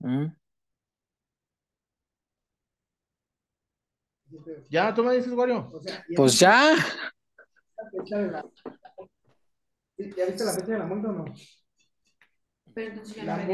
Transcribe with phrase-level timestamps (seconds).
[0.00, 0.26] Mm.
[4.68, 5.70] Ya, tú me dices, Wario.
[6.16, 6.74] Pues ya.
[10.16, 11.24] ¿Ya viste la fecha de la multa o no?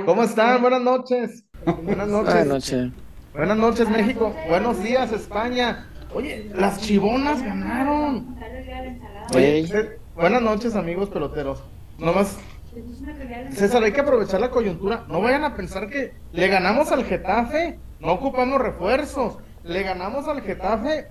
[0.05, 0.61] ¿Cómo están?
[0.61, 1.45] Buenas noches.
[1.83, 2.35] Buenas noches.
[2.35, 2.93] Buenas noches.
[3.33, 4.35] Buenas noches, México.
[4.49, 5.89] Buenos días, España.
[6.15, 8.37] Oye, las chivonas ganaron.
[9.35, 11.63] Oye, eh, buenas noches, amigos peloteros.
[11.99, 12.39] Nomás,
[13.53, 15.05] César, hay que aprovechar la coyuntura.
[15.09, 17.79] No vayan a pensar que le ganamos al Getafe.
[18.01, 19.39] No ocupamos refuerzos.
[19.65, 21.07] Le ganamos al Getafe.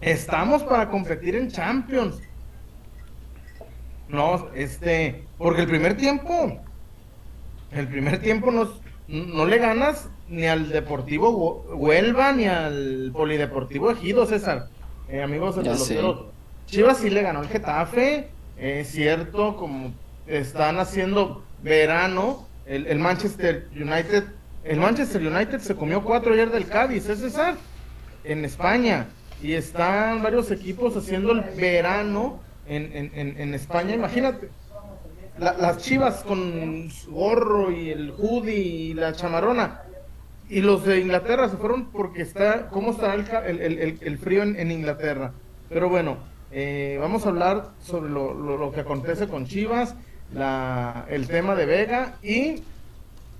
[0.00, 2.20] Estamos para competir en Champions.
[4.08, 6.58] No, este, porque el primer tiempo,
[7.70, 8.68] el primer tiempo no,
[9.08, 11.30] no le ganas ni al Deportivo
[11.68, 14.68] Hue- Huelva ni al Polideportivo Ejido, César.
[15.08, 16.26] Eh, amigos de peloteros.
[16.66, 19.92] Chivas sí le ganó el Getafe, es cierto, como
[20.38, 24.24] están haciendo verano, el, Manchester United,
[24.64, 27.56] el Manchester United se comió cuatro ayer del Cádiz, ¿es César?
[28.24, 29.06] En España.
[29.42, 34.50] Y están varios equipos haciendo el verano en, en, en, España, imagínate.
[35.38, 39.82] La- las chivas con su gorro y el hoodie y la chamarona.
[40.48, 44.42] Y los de Inglaterra se fueron porque está, ¿cómo estará el, el, el- el- frío
[44.42, 45.32] en, Inglaterra?
[45.68, 46.18] Pero bueno,
[46.52, 49.94] eh, vamos a hablar sobre lo- lo que acontece con Chivas,
[50.34, 52.62] la, el tema de Vega y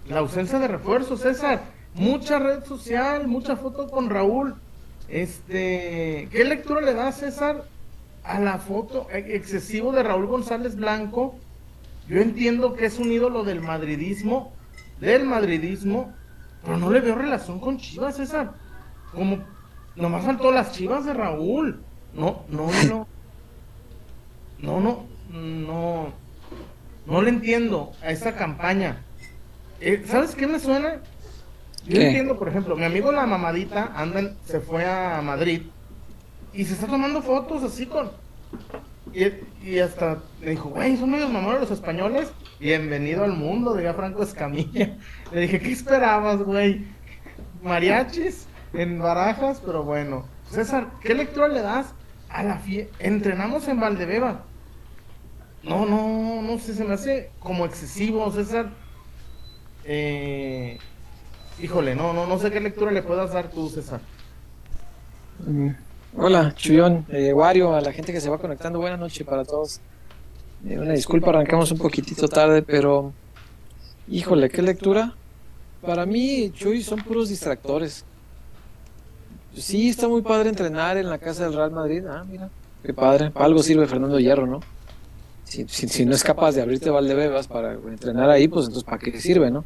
[0.09, 1.63] la ausencia de refuerzos, César.
[1.95, 4.55] Mucha red social, mucha foto con Raúl.
[5.09, 7.65] Este, ¿qué lectura le da César
[8.23, 11.35] a la foto excesivo de Raúl González Blanco?
[12.09, 14.53] Yo entiendo que es un ídolo del madridismo,
[15.01, 16.13] del madridismo,
[16.65, 18.53] pero no le veo relación con Chivas, César.
[19.13, 19.39] Como
[19.97, 21.83] nomás faltó las Chivas de Raúl.
[22.15, 23.07] No, no, no.
[24.61, 26.13] No, no, no.
[27.11, 29.03] No le entiendo a esa campaña.
[29.81, 31.01] Eh, ¿Sabes qué me suena?
[31.85, 32.07] Yo ¿Qué?
[32.07, 35.63] entiendo, por ejemplo, mi amigo la mamadita andan, se fue a Madrid
[36.53, 38.13] y se está tomando fotos así con.
[39.13, 39.25] Y,
[39.69, 42.31] y hasta me dijo, güey, son medios mamones los españoles.
[42.61, 44.97] Bienvenido al mundo, diga Franco Escamilla.
[45.33, 46.85] Le dije, ¿qué esperabas, güey?
[47.63, 50.27] Mariachis en barajas, pero bueno.
[50.49, 51.93] César, ¿qué lectura le das
[52.29, 52.95] a la fiesta?
[53.01, 54.45] Entrenamos en Valdebeba.
[55.63, 58.71] No, no, no sé, se me hace como excesivo, César.
[59.85, 60.79] Eh,
[61.63, 64.01] híjole, no, no, no sé qué lectura le puedas dar tú, César.
[65.47, 65.71] Mm.
[66.17, 69.81] Hola, Chuyón, eh, Wario, a la gente que se va conectando, buenas noches para todos.
[70.67, 73.13] Eh, una disculpa, arrancamos un poquitito tarde, pero
[74.09, 75.15] híjole, qué lectura.
[75.83, 78.05] Para mí, Chuy, son puros distractores.
[79.55, 82.05] Sí, está muy padre entrenar en la casa del Real Madrid.
[82.07, 82.51] Ah, mira,
[82.83, 83.31] qué padre.
[83.31, 84.61] Para algo sirve Fernando Hierro, ¿no?
[85.51, 88.99] Si, si, si no es capaz de abrirte Valdebebas para entrenar ahí, pues entonces ¿para
[88.99, 89.65] qué sirve, no?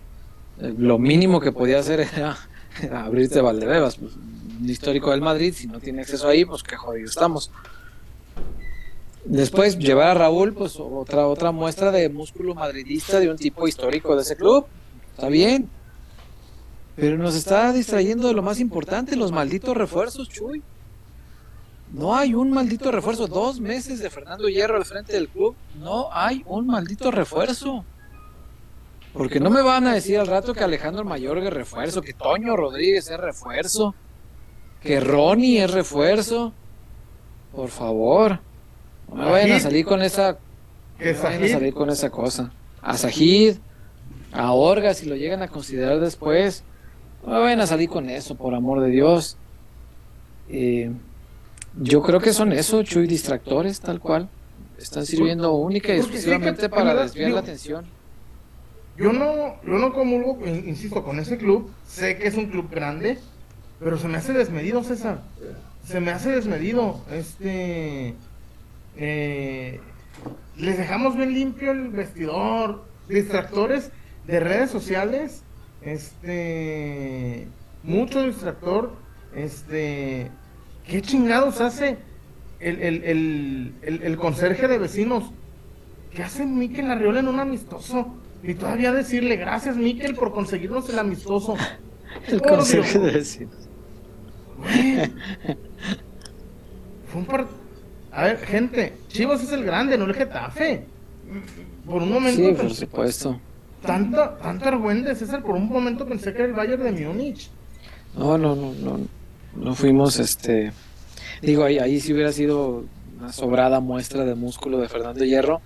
[0.58, 2.38] Eh, Lo mínimo que podía hacer era,
[2.82, 3.96] era abrirte Valdebebas.
[3.96, 7.50] Pues, un histórico del Madrid, si no tiene acceso ahí, pues qué jodido estamos.
[9.26, 14.16] Después, llevar a Raúl, pues otra, otra muestra de músculo madridista de un tipo histórico
[14.16, 14.64] de ese club.
[15.14, 15.68] Está bien.
[16.96, 20.62] Pero nos está distrayendo de lo más importante, los malditos refuerzos, Chuy.
[21.94, 23.28] No hay un maldito refuerzo.
[23.28, 25.54] Dos meses de Fernando Hierro al frente del club.
[25.78, 27.84] No hay un maldito refuerzo.
[29.12, 32.56] Porque no me van a decir al rato que Alejandro Mayorga es refuerzo, que Toño
[32.56, 33.94] Rodríguez es refuerzo,
[34.82, 36.52] que Ronnie es refuerzo.
[37.54, 38.40] Por favor.
[39.08, 40.38] No me vayan a salir con esa
[40.98, 42.52] no vayan a salir con esa cosa.
[42.82, 43.58] A Sajid,
[44.32, 46.64] a Orga, si lo llegan a considerar después.
[47.24, 49.36] No me vayan a salir con eso, por amor de Dios.
[50.48, 50.90] Eh,
[51.80, 54.28] yo creo que son eso, Chuy, distractores, tal cual.
[54.78, 57.86] Están sirviendo única y exclusivamente para desviar la atención.
[58.96, 61.70] Yo no, yo no comulgo, in- insisto, con ese club.
[61.86, 63.18] Sé que es un club grande,
[63.80, 65.22] pero se me hace desmedido, César.
[65.86, 67.00] Se me hace desmedido.
[67.10, 68.14] Este.
[68.96, 69.80] eh,
[70.56, 72.84] les dejamos bien limpio el vestidor.
[73.08, 73.90] Distractores
[74.26, 75.42] de redes sociales.
[75.82, 77.46] Este.
[77.82, 78.92] Mucho distractor.
[79.34, 80.30] Este.
[80.86, 81.98] ¿Qué chingados hace
[82.60, 85.32] el, el, el, el, el conserje de vecinos?
[86.14, 88.14] ¿Qué hace Miquel Arriola en un amistoso?
[88.42, 91.56] Y todavía decirle gracias, Miquel, por conseguirnos el amistoso.
[92.28, 93.04] El conserje Dios.
[93.06, 93.56] de vecinos.
[94.56, 95.12] Güey.
[97.06, 97.46] Fue un par...
[98.12, 100.86] A ver, gente, Chivas es el grande, no el Getafe.
[101.84, 103.40] Por un momento Sí, por supuesto.
[103.80, 107.50] tanta, tanta argüende, César, por un momento pensé que era el Bayern de Múnich.
[108.16, 109.00] No, no, no, no.
[109.56, 110.72] No fuimos, este.
[111.42, 112.84] Digo, ahí, ahí sí hubiera sido
[113.18, 115.60] una sobrada muestra de músculo de Fernando Hierro.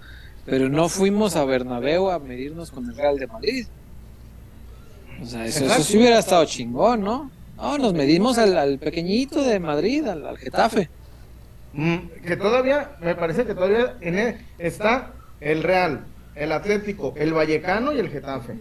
[0.44, 3.66] Pero no fuimos a Bernabéu a medirnos con el Real de Madrid.
[5.22, 7.30] O sea, eso, eso sí hubiera estado chingón, ¿no?
[7.56, 10.88] No, nos medimos al, al pequeñito de Madrid, al, al Getafe.
[11.74, 11.96] Mm,
[12.26, 16.00] que todavía, me parece que todavía en e- está el Real,
[16.34, 18.54] el Atlético, el Vallecano y el Getafe.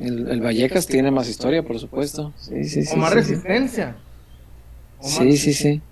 [0.00, 2.32] El, el Vallecas tiene más historia, por supuesto.
[2.36, 2.92] Sí, sí, sí.
[2.92, 3.96] o más resistencia.
[5.00, 5.82] Sí, sí, sí.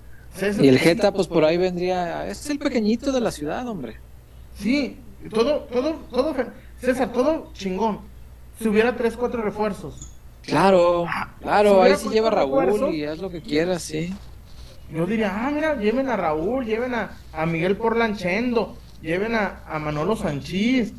[0.61, 2.27] Y el Geta, pues por ahí vendría.
[2.29, 3.97] Es el pequeñito de la ciudad, hombre.
[4.55, 4.97] Sí,
[5.31, 6.35] todo, todo, todo,
[6.81, 8.01] César, todo chingón.
[8.59, 10.13] Si hubiera tres, cuatro refuerzos.
[10.43, 14.15] Claro, si claro, ahí sí lleva Raúl y haz lo que quieras, sí.
[14.91, 19.79] Yo diría, ah, mira, lleven a Raúl, lleven a, a Miguel Porlanchendo, lleven a, a
[19.79, 20.93] Manolo Sanchís,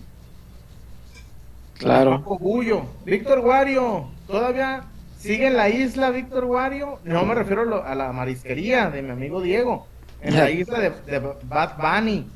[1.74, 2.18] Claro.
[2.20, 4.84] Paco Bullo, Víctor Guario, todavía
[5.20, 7.00] sigue en la isla Víctor Guario.
[7.04, 9.86] No me refiero a, lo- a la marisquería de mi amigo Diego,
[10.22, 12.28] en la isla de, de Bad Bunny.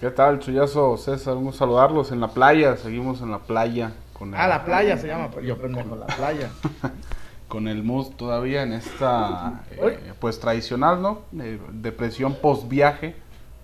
[0.00, 1.34] ¿Qué tal, Chuyazo, César?
[1.36, 2.76] Un gusto saludarlos en la playa.
[2.76, 6.50] Seguimos en la playa con el, Ah, la playa se llama, yo pendejo, la playa.
[7.48, 11.22] con el mus todavía en esta, eh, pues tradicional, ¿no?
[11.40, 13.16] Eh, depresión post viaje,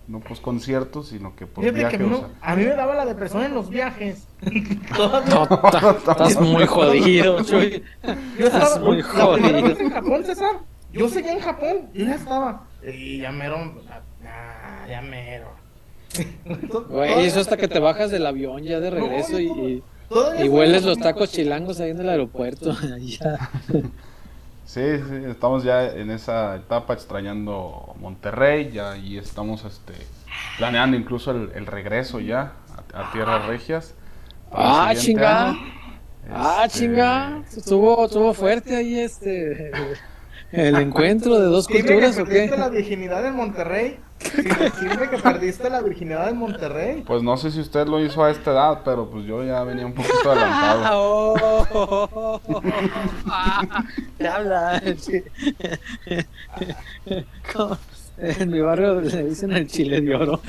[0.06, 1.97] no post concierto, sino que post Fíjate viaje.
[1.99, 4.27] que a mí, o no- sea, a mí me daba la depresión en los viajes.
[5.29, 5.45] No,
[5.99, 7.83] estás muy jodido, Chuy.
[8.39, 9.62] Yo estaba, Estás muy la primera jodido.
[9.69, 10.56] vez en Japón, César,
[10.93, 12.65] yo seguía en Japón, yo ya estaba.
[12.87, 13.56] Y ya mero,
[14.27, 15.49] ah, ya mero.
[16.91, 19.83] Güey, eso hasta que te bajas del avión ya de regreso y,
[20.43, 22.77] y, hueles los tacos chilangos ahí en el aeropuerto.
[23.01, 23.51] Ya.
[24.65, 30.11] Sí, sí, estamos ya en esa etapa extrañando Monterrey, ya y estamos este,
[30.57, 33.95] planeando incluso el, el regreso ya a, a Tierras Regias.
[34.51, 35.61] para el Ah, chinga.
[36.29, 37.45] Ah, Este, chinga.
[37.57, 39.73] Estuvo, estuvo fuerte ahí este.
[40.51, 42.55] El encuentro de dos culturas o qué?
[42.57, 44.04] la virginidad en Monterrey.
[44.81, 47.03] Dime que perdiste la virginidad en Monterrey.
[47.07, 49.87] Pues no sé si usted lo hizo a esta edad, pero pues yo ya venía
[49.87, 51.35] un poquito adelantado.
[51.77, 52.41] Oh,
[54.19, 54.83] ¿Qué habla?
[54.99, 55.23] Sí.
[57.53, 57.77] ¿Cómo?
[58.17, 60.41] En mi barrio le dicen el chile de oro.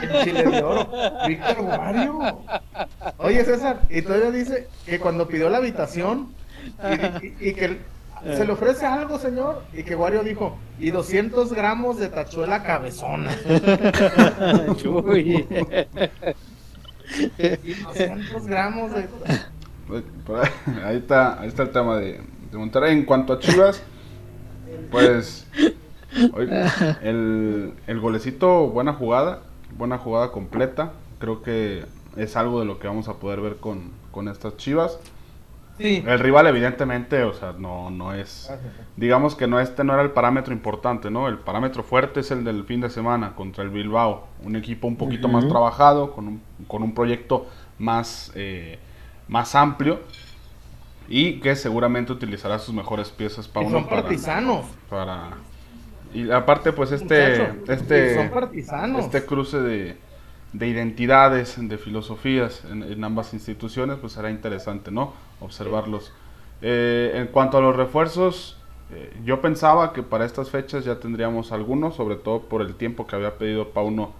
[0.00, 0.88] El chile de oro.
[1.28, 2.38] Víctor Guario.
[3.18, 6.28] Oye, César, y todavía dice que cuando pidió la habitación
[7.22, 7.78] y, y- y que
[8.24, 13.36] se le ofrece algo, señor, y que Guario dijo, y 200 gramos de tachuela cabezona.
[14.76, 15.46] Chuy.
[17.38, 19.08] Y 200 gramos de...
[19.88, 20.50] Pues, por ahí,
[20.84, 22.20] ahí está, ahí está el tema de,
[22.52, 22.92] de Monterrey.
[22.92, 23.82] En cuanto a Chivas,
[24.90, 25.46] pues
[26.32, 26.48] hoy,
[27.02, 29.42] el, el golecito, buena jugada,
[29.76, 30.92] buena jugada completa.
[31.18, 31.84] Creo que
[32.16, 34.98] es algo de lo que vamos a poder ver con, con estas Chivas.
[35.80, 36.04] Sí.
[36.06, 38.52] El rival evidentemente, o sea, no, no es,
[38.96, 41.26] digamos que no este no era el parámetro importante, ¿no?
[41.26, 44.96] El parámetro fuerte es el del fin de semana contra el Bilbao, un equipo un
[44.96, 47.48] poquito más trabajado, con un, con un proyecto
[47.78, 48.78] más, eh,
[49.28, 50.00] más amplio
[51.08, 54.66] y que seguramente utilizará sus mejores piezas Y Pauno son para, partisanos.
[54.88, 55.44] para
[56.12, 57.56] y aparte pues este muchacho.
[57.66, 59.06] Este son partisanos.
[59.06, 60.00] este cruce de,
[60.52, 65.14] de identidades, de filosofías en, en ambas instituciones, pues será interesante, ¿no?
[65.40, 66.12] Observarlos.
[66.62, 68.56] Eh, en cuanto a los refuerzos,
[68.92, 73.06] eh, yo pensaba que para estas fechas ya tendríamos algunos, sobre todo por el tiempo
[73.06, 74.12] que había pedido Pauno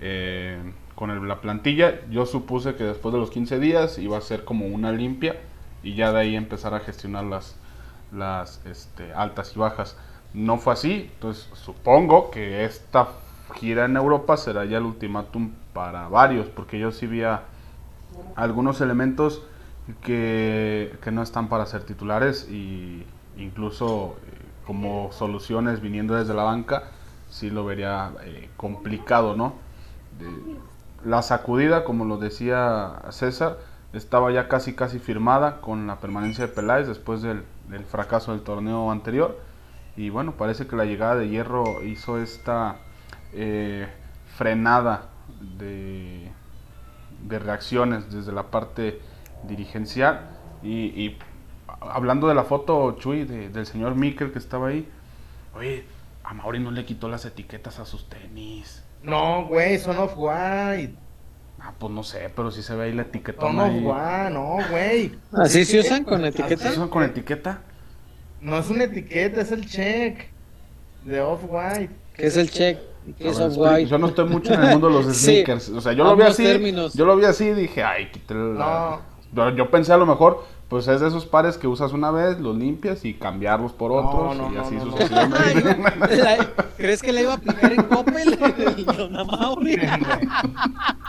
[0.00, 0.58] eh,
[0.94, 2.00] con la plantilla.
[2.10, 5.36] Yo supuse que después de los 15 días iba a ser como una limpia
[5.82, 9.96] y ya de ahí empezar a gestionar las, este, altas y bajas.
[10.34, 13.08] No fue así, entonces supongo que esta
[13.54, 17.22] gira en Europa será ya el ultimátum para varios, porque yo sí vi
[18.36, 19.42] algunos elementos
[20.02, 23.04] que, no están para ser titulares y
[23.36, 26.84] incluso eh, como soluciones viniendo desde la banca,
[27.28, 29.54] sí lo vería eh, complicado, ¿no?
[31.04, 33.58] La sacudida, como lo decía César,
[33.92, 37.44] estaba ya casi casi firmada con la permanencia de Peláez después del,
[37.88, 39.38] fracaso del torneo anterior.
[39.96, 42.76] Y bueno, parece que la llegada de Hierro hizo esta
[43.32, 43.88] eh,
[44.36, 45.08] frenada
[45.58, 46.30] de
[47.28, 49.00] reacciones desde la parte
[49.44, 50.20] dirigencial.
[50.62, 50.70] Y,
[51.04, 51.18] y
[51.80, 54.86] hablando de la foto, Chuy, de- del señor Mikel que estaba ahí,
[55.54, 55.84] oye,
[56.24, 58.82] a Mauri no le quitó las etiquetas a sus tenis.
[59.02, 60.94] No, güey, son of white.
[61.62, 63.40] Ah, pues no sé, pero si se ve ahí la etiqueta.
[63.40, 65.12] Son of white, no, güey.
[65.32, 66.70] ¿Así se usan con etiqueta?
[66.72, 67.62] ¿Son con etiqueta?
[68.40, 70.28] No es una etiqueta, es el check
[71.04, 71.90] de off white.
[72.14, 72.78] ¿Qué es el check?
[73.06, 73.86] ¿Y ¿Qué es off-white?
[73.86, 75.24] Yo no estoy mucho en el mundo de los Sí.
[75.24, 75.70] sneakers.
[75.70, 76.44] O sea, yo lo vi así.
[76.44, 76.92] términos.
[76.94, 79.00] Yo lo vi así y dije, ay, quítale la- Yo,
[79.56, 82.56] yo pensé a lo mejor, pues es de esos pares que usas una vez, los
[82.56, 84.92] limpias y cambiarlos por otros no, y así no, no.
[84.92, 85.76] sucesivamente.
[86.76, 88.38] ¿Crees que le iba a aplicar en Coppel?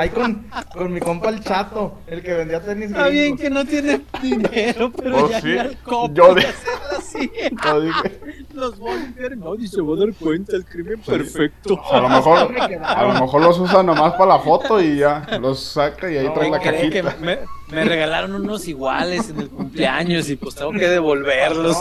[0.00, 3.66] Ahí con, con mi compa el chato, el que vendía tenis Está bien que no
[3.66, 5.58] tiene dinero, pero Oh, ya sí.
[5.58, 7.30] al copo Yo de hacerla así.
[7.64, 8.20] Yo dije,
[8.54, 11.78] Los voluntarios, nadie se va a dar cuenta, el crimen perfecto.
[11.92, 15.26] a lo mejor, Me a lo mejor los usa nomás para la foto y ya
[15.38, 17.16] los saca y ahí No, trae la cajita.
[17.20, 17.38] me,
[17.68, 21.76] me regalaron unos iguales en el cumpleaños y pues tengo que devolverlos,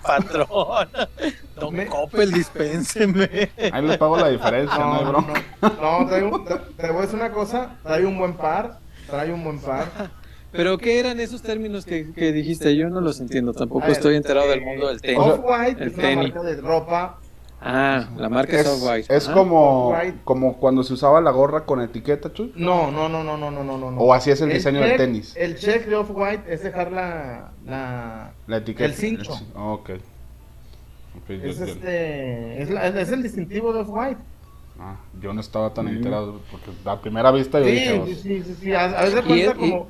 [0.00, 0.88] patrón.
[1.56, 3.50] Don Me- Coppel, dispénseme.
[3.72, 5.42] Ahí le pago la diferencia, no, hay No, bronca.
[5.62, 8.78] no, no, trae un- tra- te voy a decir una cosa, trae un buen par,
[9.08, 9.86] trae un buen par.
[10.52, 12.76] Pero ¿qué eran esos términos que, que dijiste?
[12.76, 15.18] Yo no los entiendo, tampoco ver, estoy enterado del eh, mundo del tenis.
[15.18, 16.34] Off-White el es una tenis.
[16.34, 17.18] marca de ropa.
[17.66, 19.14] Ah, la marca es Off-White.
[19.16, 22.52] es Ah, como, como cuando se usaba la gorra con etiqueta, Chuy.
[22.56, 23.96] No, no, no, no, no, no, no, no.
[23.98, 25.34] O así es el diseño del check- tenis.
[25.36, 28.84] El check de Off-White es dejar la, la La etiqueta.
[28.84, 29.32] El cincho.
[29.32, 29.90] ci- ah, ok.
[31.28, 34.20] Ya es este es, la- es el distintivo de Off-White.
[34.78, 38.14] Ah, yo no estaba tan enterado porque a primera vista yo dije, Sí, "Oh, sí,
[38.14, 38.72] sí, sí, sí.
[38.74, 39.88] A, Y cuenta y- como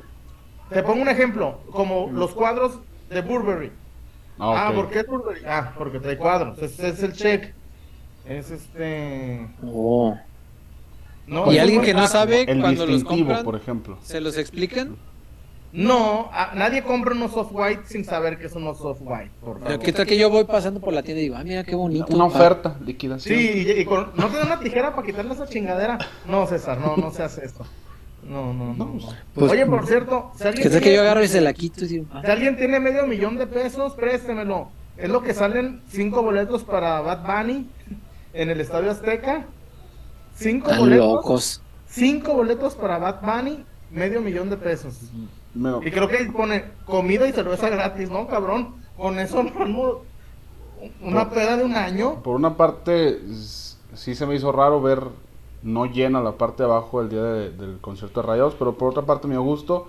[0.68, 3.72] te pongo un ejemplo, como los cuadros de Burberry.
[4.38, 4.74] ah, Ah, ok".
[4.76, 5.40] ¿por qué Burberry?
[5.46, 6.58] Ah, porque trae cuadros.
[6.60, 7.52] Es el check.
[8.26, 10.18] Es este Oh.
[11.26, 13.98] no, Y alguien que no sabe El cuando los distintivo, compran, por ejemplo.
[14.02, 14.96] ¿se los explican?
[15.76, 19.78] No, a- nadie compra unos off-white sin saber que son unos off-white, por favor.
[19.80, 22.14] ¿Qué tal que yo voy pasando por la tienda y digo, ah, mira qué bonito?
[22.14, 23.36] Una pa- oferta, liquidación.
[23.36, 25.98] Sí, y, y con, ¿no te da una tijera para quitarle esa chingadera?
[26.28, 27.66] No, César, no, no se hace esto.
[28.22, 28.84] No, no, no.
[28.86, 28.98] no.
[29.34, 31.52] Pues- Oye, por cierto, si alguien, ¿Qué tal que tiene, yo agarro y se la
[31.52, 34.68] quito y digo, ah, si alguien tiene medio millón de pesos, préstemelo.
[34.96, 37.68] Es lo que salen cinco boletos para Bad Bunny
[38.32, 39.44] en el Estadio Azteca.
[40.36, 41.06] Cinco tan boletos.
[41.14, 41.62] locos?
[41.88, 45.00] Cinco boletos para Bad Bunny, medio millón de pesos.
[45.54, 48.74] Me- Y creo que ahí pone comida y cerveza gratis, ¿no, cabrón?
[48.96, 50.00] Con eso no
[51.00, 52.22] una peda de un año.
[52.22, 53.20] Por una parte,
[53.94, 55.02] sí se me hizo raro ver
[55.62, 58.90] no llena la parte de abajo el día de- del concierto de Rayados, pero por
[58.90, 59.88] otra parte me dio gusto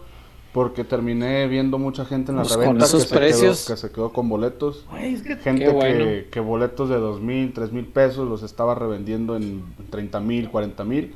[0.53, 3.65] porque terminé viendo mucha gente en la Pues con reventa esos que, se precios.
[3.65, 4.85] quedó, que se quedó con boletos.
[4.89, 6.05] Güey, es que Gente bueno.
[6.05, 10.49] que, que boletos de dos mil, tres mil pesos los estaba revendiendo en 30 mil,
[10.49, 11.13] 40 mil.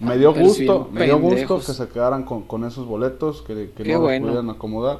[0.00, 3.54] Me dio Pero gusto, me dio gusto que se quedaran con, con esos boletos, que,
[3.86, 4.26] no bueno.
[4.26, 4.98] los pudieran acomodar.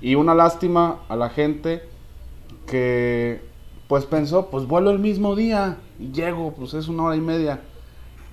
[0.00, 1.82] Y una lástima a la gente
[2.66, 3.40] que
[3.88, 7.60] pues pensó, pues vuelo el mismo día y llego, pues es una hora y media.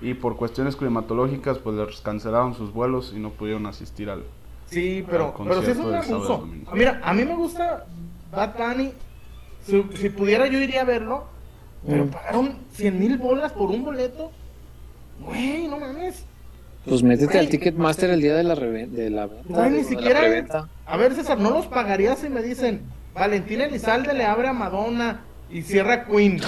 [0.02, 4.24] Y por cuestiones climatológicas pues les cancelaron sus vuelos y no pudieron asistir al...
[4.66, 6.48] Sí, pero, al pero sí es un abuso.
[6.74, 7.86] Mira, a mí me gusta
[8.32, 8.92] Bad Bunny.
[9.64, 11.24] Si, si pudiera yo iría a verlo.
[11.86, 12.08] Pero Mm.
[12.08, 14.30] pagaron 100 mil bolas por un boleto.
[15.20, 16.24] Güey, no mames.
[16.86, 17.50] Pues métete al Güey.
[17.58, 19.44] Ticketmaster el día de la, de la venta.
[19.48, 20.20] Güey, ni siquiera.
[20.86, 22.82] A ver, César, ¿no los pagarías si me dicen
[23.14, 26.40] Valentina Elizalde le abre a Madonna y cierra Queen?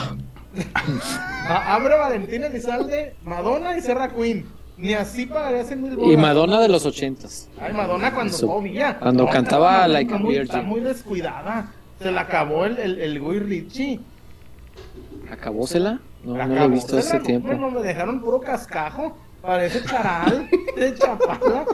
[1.49, 4.47] Abre Valentina Elizalde, Madonna y cierra Queen.
[4.79, 6.13] Ni así pagarías 100 mil bolas.
[6.13, 7.49] Y Madonna de los ochentas.
[7.59, 8.47] Ay, Madonna cuando Eso.
[8.47, 8.99] todavía.
[8.99, 10.45] Cuando No, cantaba Like a muy, Virgin.
[10.57, 11.73] Está muy descuidada.
[11.99, 14.01] Se la acabó el, el, el Guy Ritchie.
[15.31, 16.01] ¿Acabósela?
[16.27, 17.53] No, no lo he visto hace tiempo.
[17.55, 19.17] No, me dejaron puro cascajo.
[19.41, 21.65] Parece charal de chapala.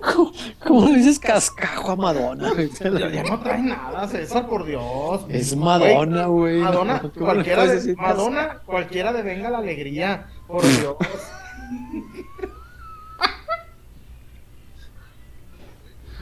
[0.00, 0.32] ¿Cómo,
[0.64, 2.52] cómo le dices cascajo a Madonna?
[2.80, 5.22] Ya, ya no trae nada, César, por Dios.
[5.28, 6.60] Es Madonna, güey.
[6.60, 10.26] Madonna, ¿Cómo le cualquiera de, Madonna, cualquiera de venga la alegría.
[10.46, 10.96] Por Dios.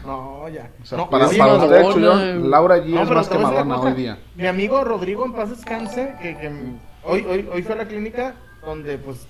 [0.06, 0.70] No, ya.
[0.82, 2.50] O sea, No, para, para Madonna, usted, Chullón.
[2.50, 4.18] Laura G No, es más que Madonna hoy día.
[4.36, 6.50] Mi amigo Rodrigo en paz descanse, que, que
[7.04, 9.26] hoy, hoy, hoy fue a la clínica donde pues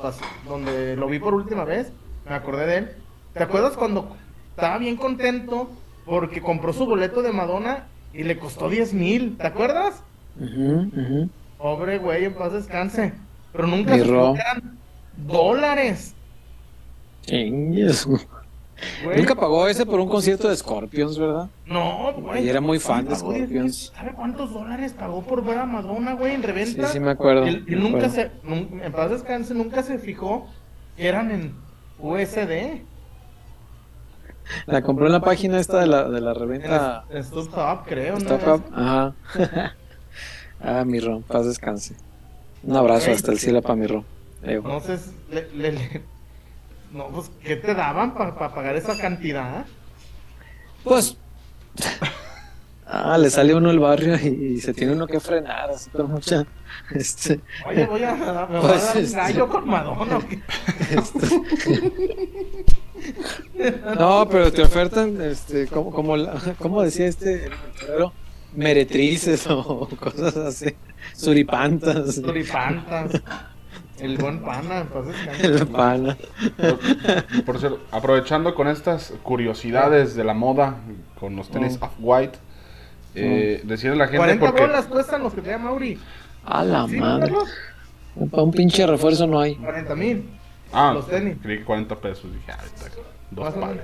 [0.46, 1.92] donde lo vi por última vez,
[2.28, 2.90] me acordé de él.
[3.32, 4.16] ¿Te acuerdas cuando
[4.50, 5.70] estaba bien contento
[6.04, 9.36] porque compró su boleto de Madonna y le costó 10 mil?
[9.36, 10.02] ¿Te acuerdas?
[10.38, 11.28] Ujú.
[11.58, 13.12] Pobre güey, en paz descanse.
[13.52, 14.78] Pero nunca se eran
[15.16, 16.14] dólares.
[17.22, 18.08] Chingues.
[19.04, 19.18] Güey.
[19.18, 21.48] Nunca pagó ese por un concierto de Scorpions, ¿verdad?
[21.66, 22.44] No, güey.
[22.44, 23.46] Y era muy fan de Pagó 10,000.
[23.48, 23.92] Scorpions.
[23.94, 26.88] ¿Sabe cuántos dólares pagó por ver a Madonna, güey, en Sí, reventa?
[26.88, 27.44] sí me acuerdo.
[27.46, 28.14] Él, él nunca acuerdo.
[28.14, 28.30] se,
[28.84, 30.46] en paz descanse, nunca se fijó
[30.96, 31.54] que eran en
[31.98, 32.82] USD.
[34.66, 38.20] La compró en la página esta de la, de la reventa En StubHub, creo, ¿no?
[38.20, 38.62] StubHub.
[38.74, 39.14] Ajá.
[40.60, 41.94] ah, mi Ron, paz descanse.
[42.64, 44.04] Un abrazo hasta el cielo para mi Ron.
[44.42, 44.48] Si
[45.34, 46.02] le- le- le-
[46.92, 49.64] no, pues, ¿qué te daban para pagar esa cantidad?
[50.84, 51.16] Pues.
[52.92, 56.10] Ah, le sale uno el barrio y, y se tiene uno que frenar, así con
[56.10, 56.44] mucha.
[56.92, 58.14] Este, Oye, voy a,
[58.50, 60.16] me voy Pues, a dar un este- gallo con Madonna.
[60.16, 60.40] ¿o qué?
[63.98, 67.52] no, pero te ofertan, este, como, como, la- ¿cómo decía este el?
[68.56, 70.74] Meretrices o cosas así,
[71.14, 72.20] suripantas.
[72.20, 73.12] Turipantas.
[74.00, 75.06] El buen pana, pues.
[75.42, 76.16] El pana.
[76.56, 80.76] Por, por cierto, aprovechando con estas curiosidades de la moda,
[81.18, 81.84] con los tenis Mm.
[81.84, 82.38] off-white,
[83.14, 84.60] eh, decirle a la gente 40 porque...
[84.62, 85.98] bolas cuestan los que traía Mauri.
[86.44, 87.32] A la ¿Sí, madre.
[88.30, 89.54] Para un pinche refuerzo no hay.
[89.56, 90.30] 40 mil.
[90.72, 91.36] Ah, los tenis.
[91.42, 92.32] creí que 40 pesos.
[92.32, 92.86] Dije, ah, está,
[93.30, 93.82] dos pares.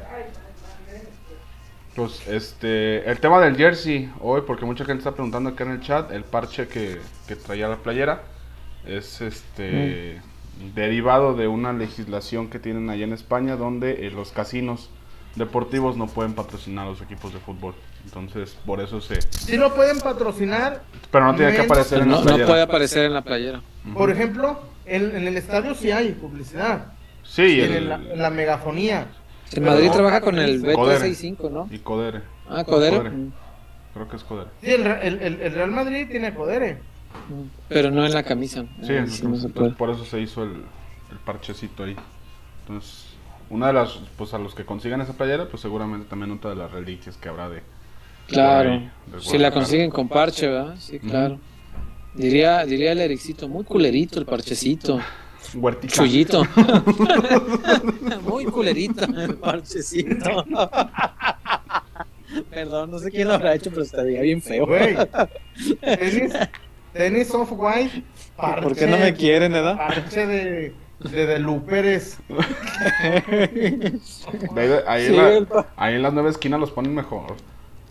[1.94, 5.80] Pues, este, el tema del jersey, hoy, porque mucha gente está preguntando acá en el
[5.80, 8.20] chat, el parche que, que traía la playera
[8.86, 10.20] es este
[10.74, 14.90] derivado de una legislación que tienen allá en España donde eh, los casinos
[15.34, 17.74] deportivos no pueden patrocinar a los equipos de fútbol.
[18.04, 19.20] Entonces, por eso se...
[19.22, 20.82] Sí lo pueden patrocinar.
[21.10, 22.46] Pero no tiene que aparecer en la No, no playera.
[22.46, 23.60] puede aparecer en la playera.
[23.92, 26.92] Por ejemplo, en, en el estadio sí hay publicidad.
[27.22, 29.08] Sí, en la, en la megafonía.
[29.52, 31.10] En Madrid no, trabaja con el Codere.
[31.12, 31.68] B365, ¿no?
[31.70, 32.22] y Codere.
[32.48, 32.96] Ah, Codere.
[32.96, 33.10] Codere.
[33.14, 33.32] Mm.
[33.94, 34.50] Creo que es Codere.
[34.62, 36.78] Sí, el- el- el Real Madrid tiene Codere.
[37.68, 38.64] Pero no en la camisa.
[38.82, 40.64] Sí, sí no entonces por eso se hizo el,
[41.10, 41.96] el parchecito ahí.
[42.60, 43.06] Entonces,
[43.50, 46.56] una de las, pues a los que consigan esa playera, pues seguramente también otra de
[46.56, 47.62] las reliquias que habrá de...
[48.26, 48.70] Claro.
[49.06, 50.74] de Si la consiguen con parche, ¿verdad?
[50.78, 51.38] Sí, claro.
[52.14, 55.00] Diría, diría el Ericito, muy culerito el parchecito.
[55.54, 55.94] Huertita.
[55.94, 56.42] Chullito.
[58.22, 60.44] muy culerito el parchecito.
[62.50, 64.66] Perdón, no sé quién lo habrá hecho, pero estaría bien feo.
[64.66, 64.96] Güey.
[66.96, 68.02] Tenis, off-white.
[68.62, 69.76] ¿Por qué no me quieren, verdad?
[69.76, 72.18] Parche de, de, de Luperes.
[74.56, 77.36] Ahí, ahí Sí, en la- ahí en las nueve esquinas los ponen mejor.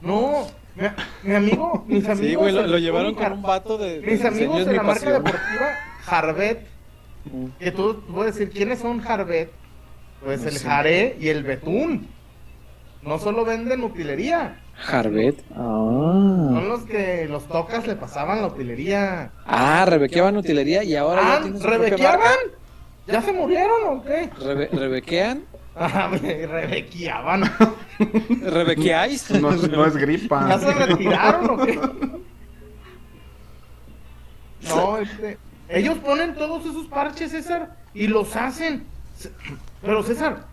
[0.02, 0.84] No, mi,
[1.24, 2.20] mi amigo, mis amigos.
[2.28, 4.02] Sí, güey, lo, llevaron con un vato de.
[4.02, 5.24] Mis de amigos de Mi la marca Pasión.
[5.24, 5.70] deportiva
[6.08, 6.68] Harvet,
[7.60, 9.52] que tú puedes decir quiénes son Harvet,
[10.24, 10.68] pues No el sé.
[10.68, 12.08] Jaré y el Betún.
[13.02, 14.60] No solo venden utilería,
[14.92, 15.44] Harvet.
[15.54, 16.62] son Ah.
[16.62, 19.32] los que los tocas le pasaban la utilería.
[19.46, 22.20] Ah, rebequeaban utilería y ahora ya Ah, tienen su propia ¿rebequeaban?
[22.20, 22.58] marca.
[23.08, 24.30] ¿Ya se murieron o qué?
[24.40, 25.44] Rebe- ¿Rebequean?
[25.76, 27.44] Ah, me- rebequeaban.
[28.42, 29.30] ¿Rebequeáis?
[29.42, 30.60] No, es- no es ¿Ya gripa.
[30.60, 31.80] se retiraron o qué?
[34.70, 35.38] No, este.
[35.70, 38.84] Ellos ponen todos esos parches, César, y los hacen.
[39.82, 40.46] Pero César,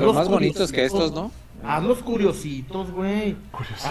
[0.00, 1.30] Los más bonitos que estos, ¿no?
[1.64, 3.36] Hazlos curiositos, güey.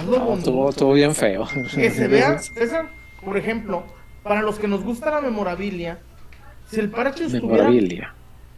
[0.08, 1.46] No, estuvo, estuvo bien feo.
[1.74, 2.90] Que se vea, César,
[3.24, 3.84] por ejemplo,
[4.24, 6.00] para los que nos gusta la memorabilia,
[6.70, 7.70] si el parche estuviera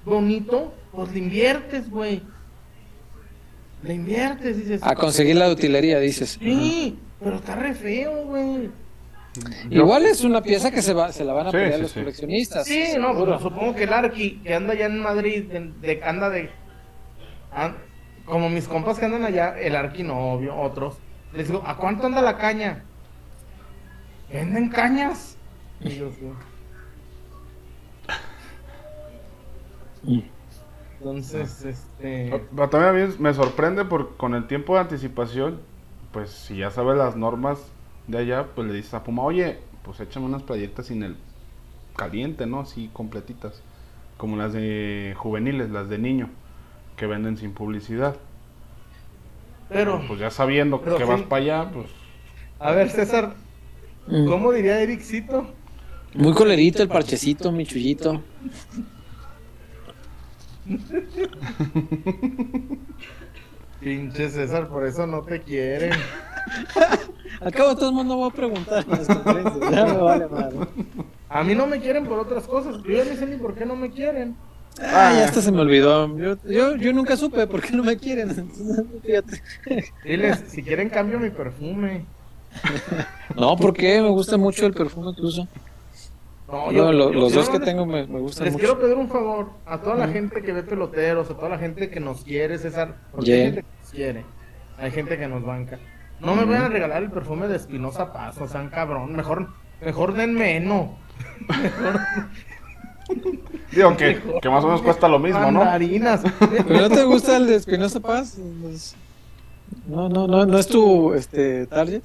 [0.06, 2.22] bonito, pues le inviertes, güey.
[3.84, 4.82] Le inviertes, dices.
[4.84, 6.38] A conseguir la utilería, dices.
[6.39, 8.70] Sí, pero está re feo, güey.
[9.70, 11.91] Igual es una pieza que se va, se la van a Sí, pedir sí, los
[11.91, 12.00] sí.
[12.00, 12.65] coleccionistas.
[12.67, 13.32] Sí, no, seguro.
[13.34, 16.50] pues supongo que el Arqui, que anda allá en Madrid, de, de- anda de.
[18.28, 20.98] Como mis compas que andan allá, el Arqui no, obvio, otros.
[21.34, 22.84] Les digo, ¿a cuánto anda la caña?
[24.32, 25.38] ¿Venden cañas?
[25.80, 26.32] Y yo, sí.
[31.00, 32.42] Entonces, este.
[32.56, 35.62] Pero también a mí me sorprende porque con el tiempo de anticipación,
[36.12, 37.60] pues si ya sabes las normas
[38.08, 41.16] de allá, pues le dices a Puma, oye, pues échame unas playetas sin el
[41.96, 42.62] caliente, ¿no?
[42.62, 43.62] Así completitas.
[44.18, 46.30] Como las de juveniles, las de niño,
[46.98, 48.16] que venden sin publicidad.
[49.70, 51.04] Pero, Pues ya sabiendo que sí.
[51.04, 51.88] vas para allá, pues...
[52.60, 53.36] a ver, César,
[54.08, 54.26] Mm.
[54.26, 55.46] ¿cómo diría Ericito?
[56.14, 58.22] Muy colerito el parchecito, mi chullito.
[63.80, 65.92] Pinche César, por eso no te quieren.
[67.42, 69.60] Al cabo, de todos modos, no voy a preguntar en las conferencias.
[69.72, 70.58] Ya me vale madre.
[71.30, 72.82] A mí no me quieren por otras cosas.
[72.84, 74.36] Yo ya no sé ni por qué no me quieren.
[74.82, 76.16] Ah, ya hasta se me olvidó.
[76.18, 78.30] Yo, yo, yo nunca supe por qué no me quieren.
[79.04, 79.42] Fíjate.
[80.04, 82.06] Diles, si quieren cambio mi perfume.
[83.36, 85.48] No, porque me gusta mucho el perfume que uso.
[86.48, 88.66] No, Yo, lo- los dos que les- tengo me, me gustan Les mucho.
[88.66, 91.90] quiero pedir un favor a toda la gente que ve peloteros, a toda la gente
[91.90, 92.96] que nos quiere, César.
[93.12, 93.36] Porque Yeah.
[93.38, 94.26] hay gente que nos quiere,
[94.80, 95.78] hay gente que nos banca.
[96.20, 99.13] No me vayan a regalar el perfume de Espinosa Paz, o sean cabrón.
[99.16, 99.50] Mejor,
[99.82, 100.98] mejor denme heno.
[103.72, 105.60] Digo que, que más o menos cuesta lo mismo, ¿no?
[105.60, 106.22] Mandarinas.
[106.67, 108.38] ¿Pero no te gusta el de Espinosa Paz?
[108.62, 108.96] Pues,
[109.88, 112.02] No, no, no, no es tu este, target,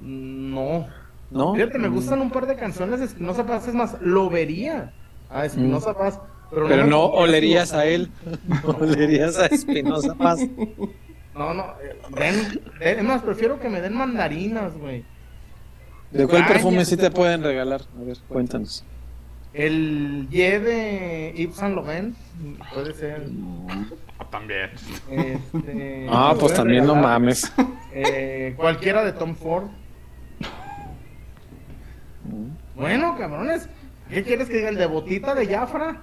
[0.00, 0.86] no.
[1.30, 1.54] ¿no?
[1.54, 4.92] Fíjate, me gustan un par de canciones de Espinosa Paz, es más, lo vería
[5.30, 6.18] a Espinosa Paz.
[6.50, 8.10] Pero, Pero no olerías a él,
[8.62, 10.40] no olerías a Espinosa Paz.
[11.34, 15.04] No, no, eh, den, den- es más, prefiero que me den mandarinas, güey.
[16.12, 17.80] ¿De cuál Ay, perfume sí te pueden regalar?
[18.00, 18.84] A ver, cuéntanos.
[19.54, 22.16] El Ye de Yves Saint Laurent
[22.74, 23.26] puede ser.
[24.18, 24.70] Ah, También.
[25.10, 27.52] Este, Ah, pues también no mames.
[27.92, 29.68] eh, cualquiera de Tom Ford.
[32.74, 33.68] Bueno, cabrones,
[34.10, 34.68] ¿Qué quieres que diga?
[34.68, 36.02] ¿El de botita de Jafra?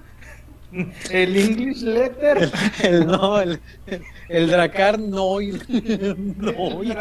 [1.10, 2.50] ¿El English Letter?
[2.82, 5.62] El, no, el, el, el Dracar Noil.
[6.38, 6.96] Noil.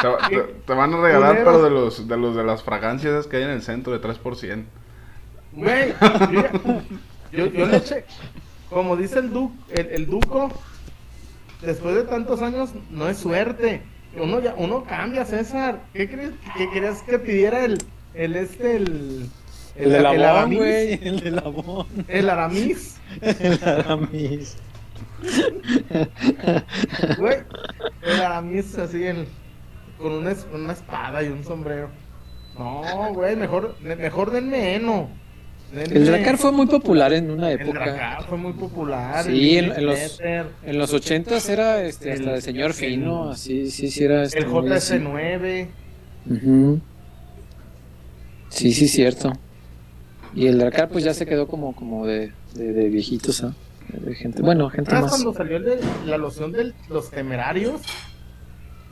[0.00, 3.36] Te, te- te van a regalar, pero de los, de los de las fragancias que
[3.38, 4.64] hay en el centro de 3%.
[5.52, 5.94] Güey,
[6.32, 6.42] yo,
[7.32, 8.04] yo, yo le eché,
[8.70, 10.50] como dice el, du, el, el Duco,
[11.60, 13.82] después de tantos años no es suerte.
[14.16, 15.80] Uno ya, uno cambia, César.
[15.92, 17.78] ¿Qué crees que querías que pidiera el,
[18.14, 19.30] el este, el,
[19.76, 20.98] El güey.
[21.06, 21.86] El de la Bon.
[22.08, 24.56] El Aramis, El Aramis.
[27.18, 27.38] güey.
[28.02, 29.28] El Aramis así, el,
[30.00, 31.88] con una, una espada y un sombrero.
[32.58, 32.82] No,
[33.14, 35.08] güey, mejor, mejor denme heno.
[35.74, 37.84] Denme- El Dracar fue muy popular en una El época.
[37.84, 39.24] Dracar fue muy popular.
[39.24, 40.20] Sí, el en- en los-.
[40.64, 44.24] En los ochentas era este, hasta El- el señor el- Fino, así, sí, sí era
[44.24, 44.94] este, El muy así.
[44.94, 45.68] JS9.
[46.28, 46.80] Ujú.
[48.48, 49.32] Sí, sí, cierto.
[50.34, 53.54] Y el Dracar pues ya se quedó como, como de, de, de viejitos, ¿ah?
[53.88, 55.10] De gente, bueno, gente ¿Sabes más.
[55.12, 57.80] cuando salió el de la loción de los temerarios?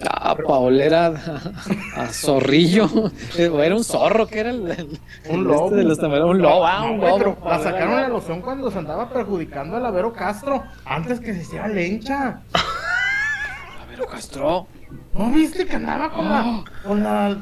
[0.07, 2.87] Ah, Paola era a, a zorrillo.
[2.87, 3.11] O
[3.63, 5.65] era un zorro, que era el, el- Un lobo.
[5.67, 7.19] este de los tamales, un lobo, ah, un lobo.
[7.19, 10.63] pero la sacaron la loción cuando se andaba perjudicando a la Vero Castro.
[10.85, 12.41] Antes que se hiciera lencha.
[12.55, 14.67] A ver, Castro.
[15.15, 16.39] ¿No viste que andaba con la.
[16.41, 16.65] Ah.
[16.87, 17.37] con la.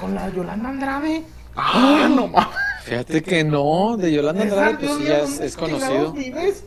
[0.00, 1.22] con la Yolanda Andrade?
[1.54, 2.48] ¡Ah, no mames!
[2.82, 6.12] Fíjate que no, de Yolanda Andrade, pues Dios sí, mío, ya es, ¿dónde es conocido.
[6.12, 6.64] vives?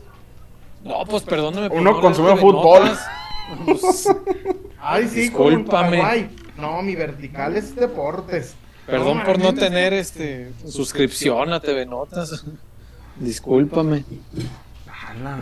[0.82, 1.68] No, pues perdóname.
[1.68, 2.84] por Uno no consume fútbol.
[2.84, 3.06] notas.
[3.64, 4.08] Pues,
[4.80, 5.98] Ay, sí, como en Discúlpame.
[5.98, 6.30] Paraguay.
[6.58, 8.54] No, mi vertical es deportes.
[8.86, 12.44] Perdón por no tener este suscripción a TV Notas.
[13.18, 14.04] Discúlpame.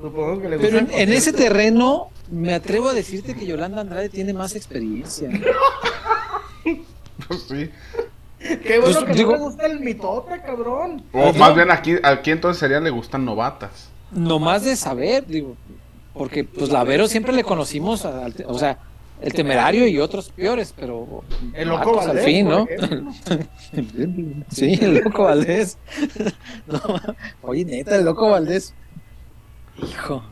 [0.00, 4.32] Supongo que le Pero en, ese terreno me atrevo a decirte que Yolanda Andrade tiene
[4.32, 5.30] más experiencia.
[7.28, 7.70] Pues sí.
[8.38, 11.02] Qué bueno Pues, que digo- no le gusta el mitote, cabrón.
[11.12, 13.88] O más bien aquí, aquí entonces sería le gustan novatas.
[14.12, 15.56] No más de saber, digo,
[16.14, 18.78] porque pues la Vero siempre le conocimos, al o sea,
[19.20, 22.66] el temerario y otros peores, pero El loco Valdés, al fin, ¿no?
[24.50, 25.78] sí, el loco Valdés.
[26.66, 26.80] No,
[27.42, 28.74] oye, neta, el loco Valdés.
[29.82, 30.22] Hijo,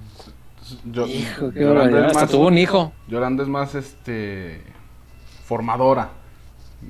[0.84, 2.92] Yo, hijo, qué Yolanda Hasta más- tuvo un hijo.
[3.08, 4.62] Yolanda es más este
[5.44, 6.10] formadora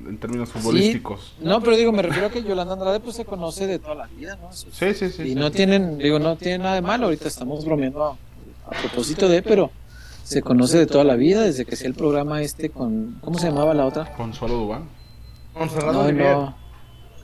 [0.07, 1.35] en términos futbolísticos.
[1.41, 4.07] No, pero digo, me refiero a que Yolanda Andrade pues se conoce de toda la
[4.07, 4.51] vida, ¿no?
[4.51, 5.23] Sí, sí, sí.
[5.23, 5.35] y sí.
[5.35, 8.17] no tienen, digo, no tiene nada de malo, ahorita estamos bromeando a,
[8.81, 9.71] propósito de, pero
[10.23, 13.47] se conoce de toda la vida, desde que sea el programa este con, ¿cómo se
[13.47, 14.11] llamaba la otra?
[14.15, 14.89] Consuelo Dubán.
[15.53, 16.55] Monserrat No, no,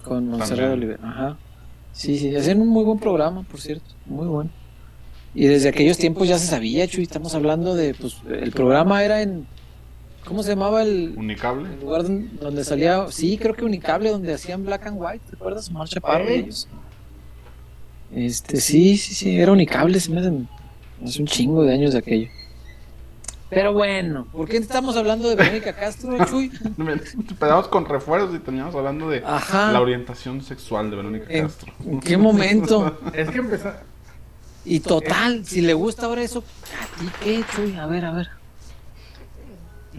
[0.03, 0.73] con Monserrat.
[0.73, 1.37] Oliver, ajá.
[1.91, 4.49] Sí, sí, hacían un muy buen programa, por cierto, muy bueno.
[5.33, 9.21] Y desde aquellos tiempos ya se sabía, Chuy, estamos hablando de, pues, el programa era
[9.21, 9.45] en,
[10.25, 11.69] ¿cómo se llamaba el, Unicable.
[11.73, 13.05] el lugar don- donde salía?
[13.09, 15.69] Sí, creo que Unicable, donde hacían Black and White, ¿te acuerdas?
[15.69, 16.35] Omar Chaparro ¿Eh?
[16.39, 16.67] ellos.
[18.13, 20.47] Este, sí, sí, sí, era Unicable, se me hacen-
[21.05, 22.27] hace un chingo de años de aquello.
[23.49, 26.51] Pero bueno, ¿por qué estamos hablando de Verónica Castro, Chuy?
[26.77, 29.71] Empezamos con refuerzos y terminamos hablando de Ajá.
[29.71, 31.73] la orientación sexual de Verónica ¿En, Castro.
[31.85, 32.97] en qué momento?
[33.13, 33.71] Es que empezó.
[34.63, 36.43] Y total, si le gusta ahora eso,
[36.79, 37.75] ¿a ti qué, Chuy?
[37.77, 38.29] A ver, a ver.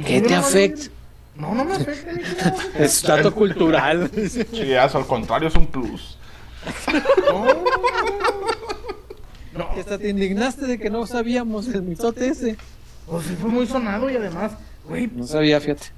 [0.07, 0.87] ¿Qué te afecta?
[1.35, 2.55] No, no me afecta.
[2.79, 4.11] Es dato cultural.
[4.53, 6.19] Chillazo, al contrario, es un plus.
[9.55, 9.69] No.
[9.79, 12.57] Hasta te indignaste de que no sabíamos el mitote ese.
[13.07, 14.53] pues sí fue muy sonado y además,
[14.89, 15.89] güey, No sabía, fíjate.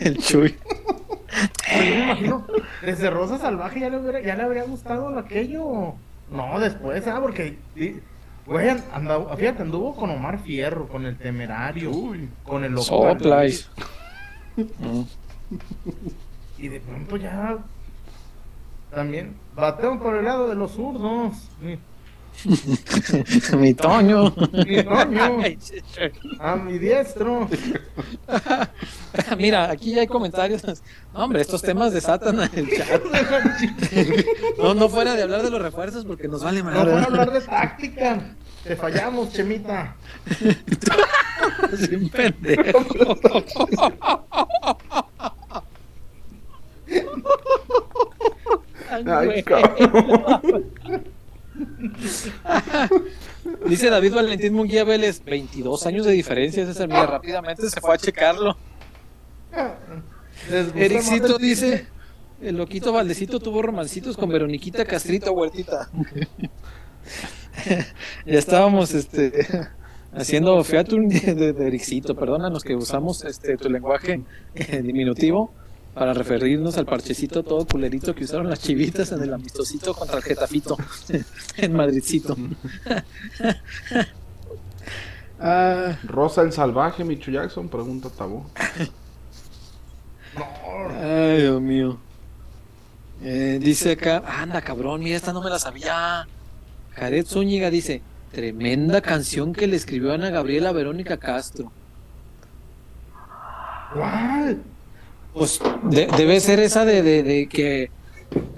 [0.00, 0.54] el Chuy.
[1.30, 2.46] Pues yo me imagino,
[2.82, 5.94] desde Rosa Salvaje ya le, hubiera, ya le habría gustado aquello.
[6.30, 7.58] No, después, ah, porque,
[8.46, 12.28] güey, andaba, fíjate, anduvo con Omar Fierro, con el Temerario, Uy.
[12.44, 13.04] con el Loco.
[13.04, 13.70] Valdés,
[16.58, 17.58] Y de pronto ya,
[18.94, 21.48] también, bateo por el lado de los zurdos.
[23.58, 24.34] Mi Toño.
[24.66, 25.38] Mi Toño.
[26.40, 27.48] A mi diestro.
[29.38, 30.62] Mira, aquí ya hay comentarios.
[30.64, 33.02] No, hombre, estos temas desatan el chat.
[34.58, 36.92] No, no fuera de hablar de los refuerzos porque nos vale No madre.
[36.92, 38.34] van a hablar de táctica.
[38.64, 39.96] Te fallamos, Chemita.
[41.76, 42.78] Sí, un pendejo.
[48.90, 49.44] Ay, güey.
[53.66, 57.98] Dice David Valentín Munguía Vélez, 22 años de diferencia, César, mira, rápidamente se fue a
[57.98, 58.56] checarlo.
[60.50, 61.86] ¿Les gusta Ericito dice,
[62.40, 65.90] el loquito Valdecito tuvo romancitos con Veroniquita Castrito Huertita.
[68.26, 69.68] ya estábamos este
[70.12, 74.22] haciendo featur de, de Ericito, perdónanos que usamos este tu lenguaje
[74.54, 75.52] eh, diminutivo
[75.94, 80.22] para referirnos al parchecito todo culerito que usaron las chivitas en el amistosito contra el
[80.22, 80.76] Getafito
[81.56, 82.36] en Madridcito.
[85.42, 88.44] Ah, Rosa el Salvaje, Michu Jackson, pregunta Tabú.
[91.00, 91.98] Ay, Dios mío.
[93.22, 96.28] Eh, dice acá, anda cabrón, mira, esta no me la sabía.
[96.90, 101.72] Jared Zúñiga dice, tremenda canción que le escribió Ana Gabriela Verónica Castro.
[103.88, 104.69] ¿Cuál?
[105.34, 107.90] Pues de- debe ser esa de, de- de que,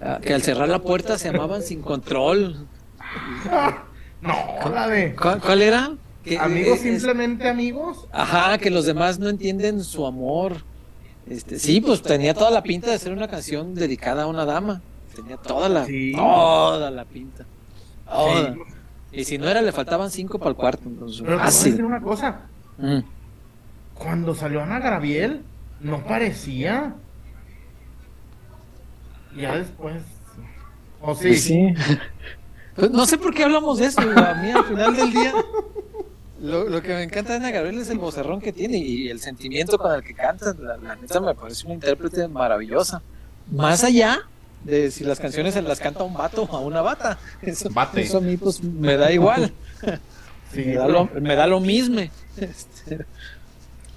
[0.02, 2.66] ah, que al cerrar la puerta se llamaban sin control.
[4.20, 4.35] No,
[4.70, 5.14] la de.
[5.16, 5.92] ¿Cuál, cuál era?
[6.24, 8.06] Que, Amigos, eh, es- simplemente amigos.
[8.12, 10.58] Ajá, que los demás no entienden su amor.
[11.28, 14.80] Este, sí, pues tenía toda la pinta de ser una canción dedicada a una dama.
[15.14, 16.12] Tenía toda la, Sí.
[16.14, 17.44] toda la pinta.
[18.06, 18.54] Toda.
[18.54, 18.61] Sí.
[19.12, 20.85] Y si no era, le faltaban cinco para el cuarto.
[20.88, 21.85] Entonces, Pero te voy a decir fácil.
[21.85, 22.40] una cosa.
[22.78, 22.98] Mm.
[23.94, 25.42] Cuando salió Ana Graviel,
[25.83, 26.95] no parecía.
[29.37, 30.03] Ya después.
[31.01, 31.29] O sí.
[31.29, 31.75] Pues sí.
[32.75, 34.01] Pues no sé por qué hablamos de eso.
[34.01, 35.35] A mí al final del día.
[36.40, 39.21] Lo, lo que me encanta de Ana Gabriel es el vocerrón que tiene y el
[39.21, 40.55] sentimiento con el que canta.
[40.59, 43.03] La, la neta me parece una intérprete maravillosa.
[43.51, 44.21] Más allá
[44.64, 47.18] de si las canciones se las canta un vato o a una bata.
[47.42, 48.03] Eso, Bate.
[48.03, 49.53] eso a mí pues me da igual.
[50.53, 52.01] Sí, me, da lo, me da lo mismo.
[52.37, 53.07] Este,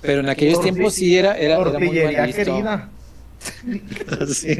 [0.05, 2.43] Pero en aquellos tiempos sí era, era, era muy mal visto.
[2.43, 2.89] querida.
[4.33, 4.55] Sí.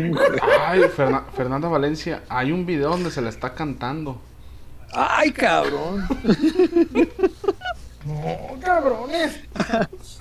[0.67, 4.21] Ay, Ferna- Fernanda Valencia, hay un video donde se la está cantando.
[4.93, 6.05] Ay, cabrón.
[8.05, 9.39] No, cabrones.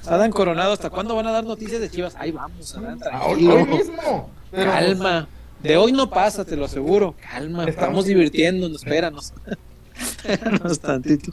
[0.07, 2.15] Adán Coronado, ¿hasta cuándo van a dar noticias de Chivas?
[2.17, 3.67] Ahí vamos, Adán, hoy tranquilo.
[3.67, 4.31] mismo.
[4.51, 5.29] Pero, Calma.
[5.63, 7.15] De hoy no pasa, te lo aseguro.
[7.21, 9.35] Calma, estamos Estamos- divirtiéndonos, espéranos.
[10.01, 11.31] espéranos tantito.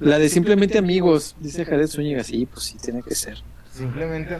[0.00, 2.24] La de simplemente amigos, dice Jared Zúñiga.
[2.24, 3.42] Sí, pues sí, tiene que ser.
[3.72, 4.38] Simplemente.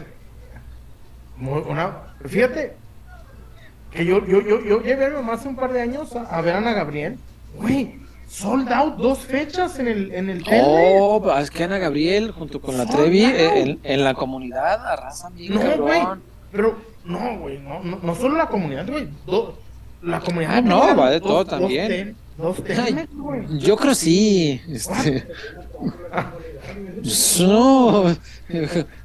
[1.39, 2.73] una, fíjate.
[3.91, 6.21] Que yo, yo, yo, yo llevé a mi mamá hace un par de años a,
[6.23, 7.17] a ver a Ana Gabriel.
[7.57, 10.63] Güey, sold out dos fechas en el, en el tele.
[10.65, 14.85] Oh, es que Ana Gabriel, junto con la Sold Trevi, eh, en, en la comunidad,
[14.87, 16.01] arrasan bien, No, güey.
[16.53, 19.09] Pero, no, güey, no, no, no solo la comunidad, güey.
[19.25, 19.59] do-
[20.01, 20.53] la comunidad.
[20.55, 22.15] Ah, no, va de todo dos también.
[22.37, 22.57] Dos
[23.13, 23.59] güey.
[23.59, 24.61] yo creo sí.
[24.67, 25.27] Este,
[27.39, 28.15] no,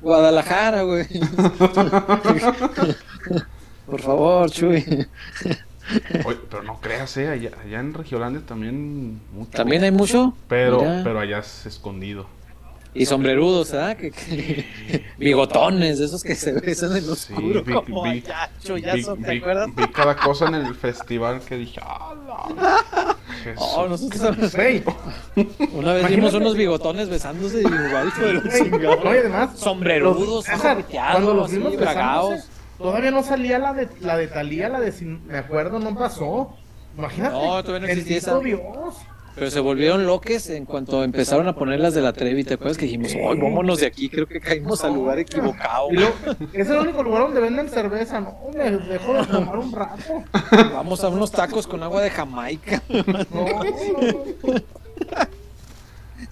[0.01, 1.07] Guadalajara, güey.
[3.87, 5.07] Por favor, Chuy.
[6.25, 9.51] Oye, pero no creas, eh, allá, allá en Regiolandia también mucho.
[9.53, 10.35] También hay mucho.
[10.49, 11.03] Pero, Mira.
[11.05, 12.27] pero allá es escondido.
[12.97, 13.97] Y sombrerudos, ¿verdad?
[13.97, 17.63] Que, que- bigotones, esos que se besan en Sí, oscuro.
[17.63, 19.69] vi, como vi- allá, Chuyazo, vi- ¿te vi- acuerdas?
[19.75, 23.17] vi cada cosa en el festival que dije, ¡Hala!
[23.45, 23.65] Jesús.
[23.77, 24.83] Oh, nosotros Güey,
[25.73, 26.37] una vez vimos Imagínate.
[26.39, 29.05] unos bigotones besándose y igual de los chingados.
[29.05, 29.51] no, y además.
[29.59, 30.47] Sombrerudos, los-
[30.91, 32.31] cuando los así, vimos bragados.
[32.31, 35.95] besándose, Todavía no salía la de la de Talía, la de sin, me acuerdo, no
[35.97, 36.55] pasó.
[36.99, 37.35] Imagínate.
[37.35, 38.39] No, todavía no existía esa.
[38.41, 38.61] Dios.
[39.37, 42.43] Pero se volvieron loques en cuanto empezaron a poner las de la Trevi.
[42.43, 44.09] ¿Te acuerdas que dijimos, ¡ay, vámonos de aquí!
[44.09, 45.93] Creo que caímos al lugar equivocado.
[45.93, 46.15] Luego,
[46.55, 50.25] es el único lugar donde venden cerveza, no, me dejó de tomar un rato.
[50.73, 52.83] Vamos a unos tacos con agua de Jamaica.
[52.89, 53.47] No.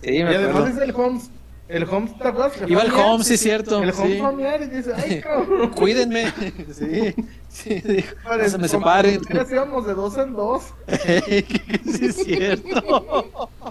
[0.03, 1.31] Sí, Y además dice el Holmes,
[1.68, 2.53] el Holmes, ¿te acuerdas?
[2.66, 3.83] Iba el home, sí, cierto.
[3.83, 5.70] El Holmes ayer y dice, ay, cabrón.
[5.74, 6.33] Cuídenme.
[6.72, 7.14] Sí,
[7.48, 9.20] sí, dijo, no Parece se me separen.
[9.50, 10.62] íbamos de dos en dos.
[11.05, 13.50] sí, es cierto.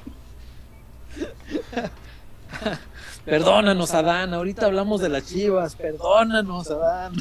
[3.25, 4.33] Perdónanos, Adán.
[4.33, 5.75] Ahorita hablamos de las chivas.
[5.75, 7.13] Perdónanos, Adán.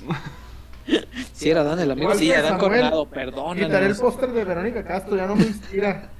[1.32, 2.14] Sí, era Adán el amigo.
[2.14, 3.04] Sí, Adán Coronado.
[3.04, 3.98] Quitaré el Perdónanos.
[4.00, 6.10] póster de Verónica Castro, ya no me inspira.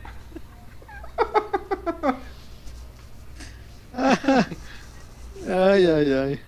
[3.94, 6.40] Ay, ay, ay.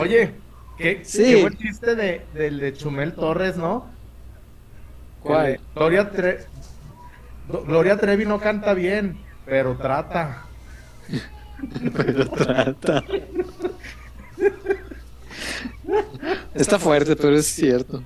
[0.00, 0.32] Oye,
[0.78, 1.22] qué, Sí.
[1.24, 3.86] qué buen chiste de, del de Chumel Torres, ¿no?
[5.22, 5.46] ¿Cuál?
[5.46, 6.44] El Gloria Tre-
[7.66, 10.44] Gloria Trevi no canta bien, pero trata.
[11.94, 13.04] Pero trata.
[16.54, 18.02] Está fuerte, pero es cierto.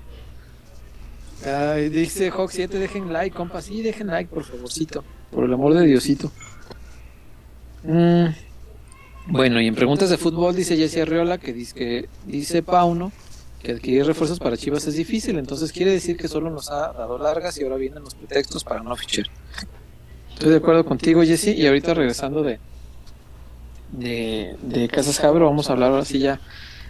[1.47, 3.61] Ay, dice Hawk 7, dejen like, compa.
[3.61, 5.05] Sí, dejen like, por favorcito.
[5.31, 6.33] Por el amor de Diosito.
[7.85, 8.27] Mm,
[9.27, 13.13] Bueno, y en preguntas de fútbol dice Jesse Arriola que dice, que dice Pauno
[13.63, 17.17] que adquirir refuerzos para Chivas es difícil, entonces quiere decir que solo nos ha dado
[17.17, 19.25] largas y ahora vienen los pretextos para no fichar.
[20.35, 22.59] Estoy de acuerdo contigo, Jesse, y ahorita regresando de,
[23.93, 26.41] de, de Casas Jabro, vamos a hablar ahora sí ya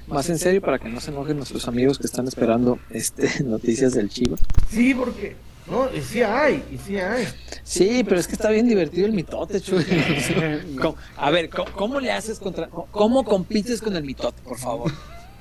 [0.08, 3.94] más en serio para que no se enojen nuestros amigos que están esperando este noticias
[3.94, 4.40] del Chivas.
[4.68, 5.36] Sí, porque.
[5.66, 7.26] No, y sí hay, y sí hay.
[7.62, 9.84] Sí, pero es que está bien divertido el mitote, Chuy.
[10.80, 12.68] ¿Cómo- A ver, ¿cómo, cómo le haces contra...
[12.68, 14.92] ¿Cómo compites con el mitote, por favor?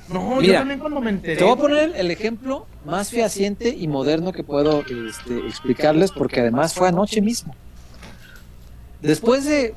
[0.07, 1.35] No, Mira, yo también cuando me enteré.
[1.37, 6.39] Te voy a poner el ejemplo más fehaciente y moderno que puedo este, explicarles, porque
[6.39, 7.53] además fue anoche mismo.
[9.01, 9.75] Después de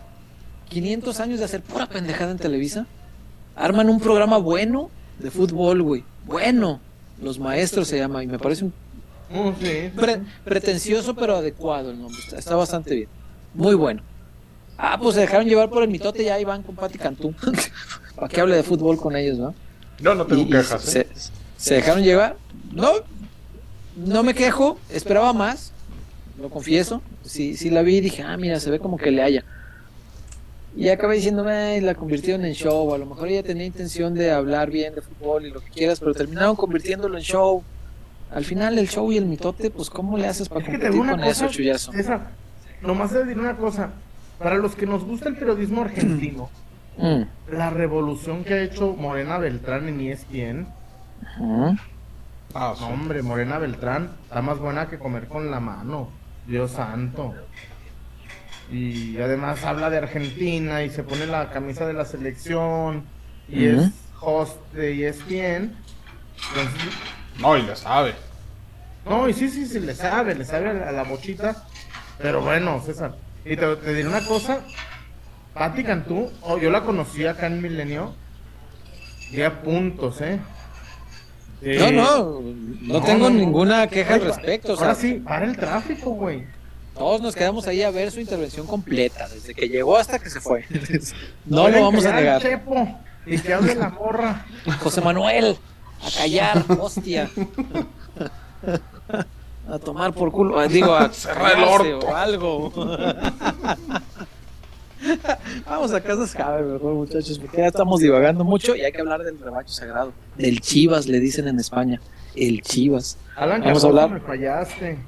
[0.69, 2.87] 500 años de hacer pura pendejada en Televisa,
[3.57, 6.05] arman un programa bueno de fútbol, güey.
[6.25, 6.81] Bueno.
[7.21, 8.75] Los maestros se llama, y me parece un
[9.61, 9.91] sí.
[9.95, 12.19] pre- pretencioso pero adecuado el nombre.
[12.25, 13.09] Está, está bastante bien.
[13.55, 14.03] Muy bueno.
[14.79, 17.35] Ah, pues se dejaron llevar por el mitote y ahí van con Pati Cantú.
[18.17, 19.55] Para que hable de fútbol con ellos, ¿no?
[19.99, 21.07] Yo no tengo Y- y quejas, ¿eh?
[21.15, 22.37] se, se dejaron llevar.
[22.73, 22.91] No,
[23.97, 25.73] no me quejo, esperaba más,
[26.41, 27.01] lo confieso.
[27.25, 29.45] Sí, sí la vi y dije, ah, mira, se ve como que le haya.
[30.77, 32.93] Y acabé diciendo, "Ay, la convirtieron en show.
[32.93, 35.99] A lo mejor ella tenía intención de hablar bien de fútbol y lo que quieras,
[36.01, 37.65] pero terminaron convirtiéndolo en show.
[38.31, 40.89] Al final, el show y el mitote, pues, ¿cómo le haces para Es que te
[40.91, 41.93] competir con cosa, eso, chullazo?
[41.93, 42.31] César,
[42.83, 43.91] nomás te diré una cosa.
[44.39, 46.51] Para los que nos gusta el periodismo argentino,
[46.99, 50.67] Mm, la revolución que ha hecho Morena Beltrán en ESPN,
[51.39, 51.77] ujú.
[52.55, 52.85] Ah, sí.
[52.85, 56.09] hombre, Morena Beltrán está más buena que comer con la mano.
[56.47, 57.35] Dios santo.
[58.71, 63.05] Y además habla de Argentina y se pone la camisa de la selección
[63.49, 65.77] y es host de ESPN.
[66.49, 66.93] Entonces,
[67.39, 68.15] No, y le sabe.
[69.05, 71.65] No, y sí, sí, sí, le sabe, le sabe a la, a la bochita.
[72.19, 73.15] Pero bueno, César.
[73.45, 74.61] Y te, te diré una cosa.
[75.55, 78.15] Patti Cantú, oh, yo la conocí acá en Milenio.
[79.31, 80.39] Y a puntos, ¿eh?
[81.63, 84.75] Eh, No, no, no, no, tengo no, ninguna queja al respecto.
[84.75, 86.45] O sea, Ahora sí, para el tráfico, güey.
[86.95, 90.41] Todos nos quedamos ahí a ver su intervención completa, desde que llegó hasta que se
[90.41, 90.65] fue.
[91.47, 92.43] No lo vamos a ya negar.
[92.43, 94.47] Chepo, y que hable la morra.
[94.81, 95.57] José Manuel,
[96.03, 97.31] a callar, hostia.
[99.69, 102.07] A tomar por culo, digo, a Cerra el orto.
[102.07, 102.73] o algo.
[105.67, 109.23] Vamos a casas Javer, mejor muchachos, porque ya estamos divagando mucho y hay que hablar
[109.23, 110.13] del rebaño sagrado.
[110.37, 112.01] Del Chivas, le dicen en España.
[112.35, 113.19] El Chivas.
[113.37, 114.11] Alan Vamos a hablar.
[114.11, 114.99] me fallaste.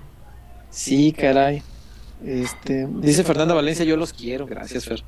[0.71, 1.63] Sí, caray.
[2.25, 4.47] Este, dice Fernanda Valencia, yo los quiero.
[4.47, 5.03] Gracias, Fer.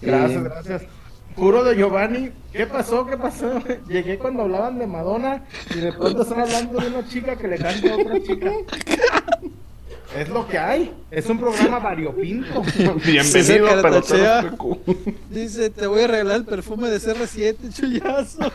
[0.00, 0.82] Gracias, Eh, gracias.
[1.36, 3.06] Juro de Giovanni, ¿qué pasó?
[3.06, 3.60] ¿Qué pasó?
[3.88, 5.44] Llegué cuando hablaban de Madonna
[5.74, 8.52] y de pronto están hablando de una chica que le canta a otra chica.
[10.16, 10.94] Es lo que hay.
[11.10, 12.62] Es un programa variopinto.
[13.04, 14.50] Bienvenido, Cartachea.
[14.56, 14.78] pero-
[15.28, 18.40] Dice, te voy a regalar el perfume de CR7, chullazo.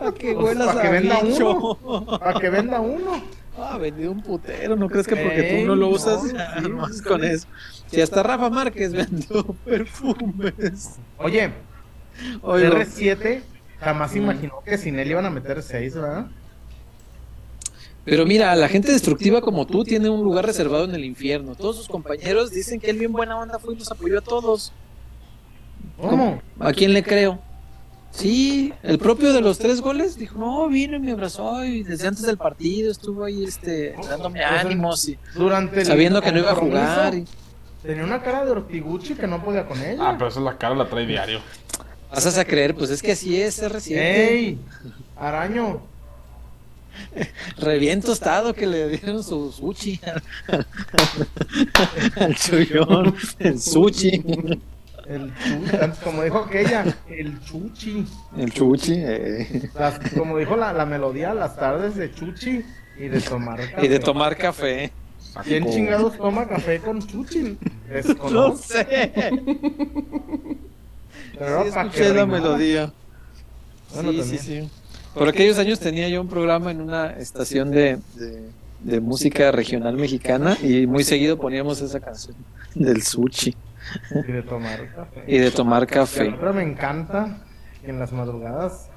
[0.00, 1.76] A que Pues, huelas pa' que a venda bicho.
[2.18, 3.22] Para que venda uno.
[3.60, 6.22] Ah, vendió un putero, ¿no crees que porque tú no lo usas?
[6.22, 7.02] sí, ya, sí.
[7.02, 7.46] con eso.
[7.88, 10.98] Si hasta Rafa Márquez vendió perfumes.
[11.18, 11.50] Oye,
[12.42, 13.42] Oigo, R7
[13.80, 16.26] jamás imaginó que sin él iban a meter seis, ¿verdad?
[18.04, 21.54] pero mira, la gente destructiva como tú tiene un lugar reservado en el infierno.
[21.54, 24.72] Todos sus compañeros dicen que él bien buena onda fue y los apoyó a todos.
[25.98, 26.40] ¿Cómo?
[26.58, 27.38] ¿A quién le creo?
[28.10, 32.08] Sí, el propio de los tres goles dijo, no, vino y me abrazó y desde
[32.08, 36.50] antes del partido estuvo ahí este, dándome ánimos y Durante el sabiendo que no iba
[36.52, 37.14] a jugar.
[37.14, 37.24] y-
[37.82, 39.98] Tenía una cara de ortiguchi que no podía con ella.
[40.10, 41.40] Ah, pero esa es la cara, la trae diario.
[42.10, 43.96] Pasas a creer, pues es que así es R7.
[43.96, 44.58] ¡Ey!
[45.16, 45.80] Araño.
[47.58, 50.00] Re bien tostado que le dieron su sushi
[50.48, 50.66] al,
[52.16, 54.24] al chullón, el sushi,
[55.08, 58.04] El chuchi, como dijo aquella, el chuchi.
[58.36, 62.62] el chuchi, eh, Las- como dijo la, la melodía, las tardes de chuchi
[62.98, 63.86] y de tomar café.
[63.86, 64.92] y de tomar café.
[65.44, 67.56] ¿Quién Sacó- chingados toma café con chuchi?
[68.30, 69.32] No sé,
[71.38, 72.92] pero sí escuché la melodía.
[73.94, 74.64] Bueno, sí, sí, también.
[74.64, 74.70] sí.
[75.14, 78.42] Por aquellos años tenía yo un programa en una estación de, de,
[78.80, 82.36] de música regional mexicana y muy seguido poníamos esa canción
[82.74, 83.54] del sushi
[84.26, 85.24] Y de tomar café.
[85.26, 86.28] y de tomar café.
[86.28, 87.38] otra me encanta
[87.80, 88.90] que en las madrugadas.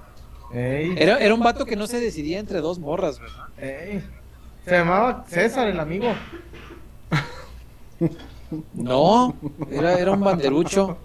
[0.54, 3.48] Ey, Era, era un vato que no se decidía entre dos morras, ¿verdad?
[3.58, 4.04] ey.
[4.66, 6.14] Se llamaba César, el amigo.
[8.74, 9.34] No,
[9.72, 10.98] era, era un banderucho.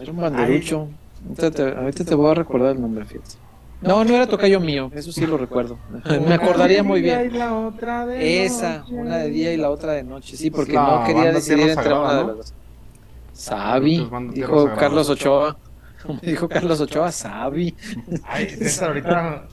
[0.00, 0.88] Era un banderucho.
[1.26, 3.36] Ahorita te, ahorita te voy a recordar el nombre, fíjate.
[3.80, 5.78] No, no era tocayo mío, eso sí lo recuerdo.
[6.26, 7.32] Me acordaría muy bien.
[8.18, 11.70] Esa, una de día y la otra de noche, sí, porque La no quería decidir
[11.70, 12.54] entre una de las dos.
[13.34, 15.56] Sabi, dijo Carlos Ochoa.
[16.22, 17.74] Dijo Carlos Ochoa, Sabi.
[18.24, 19.44] Ay, César, ahorita.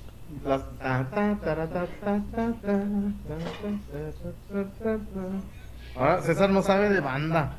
[5.96, 7.58] Ahora, César no sabe de banda.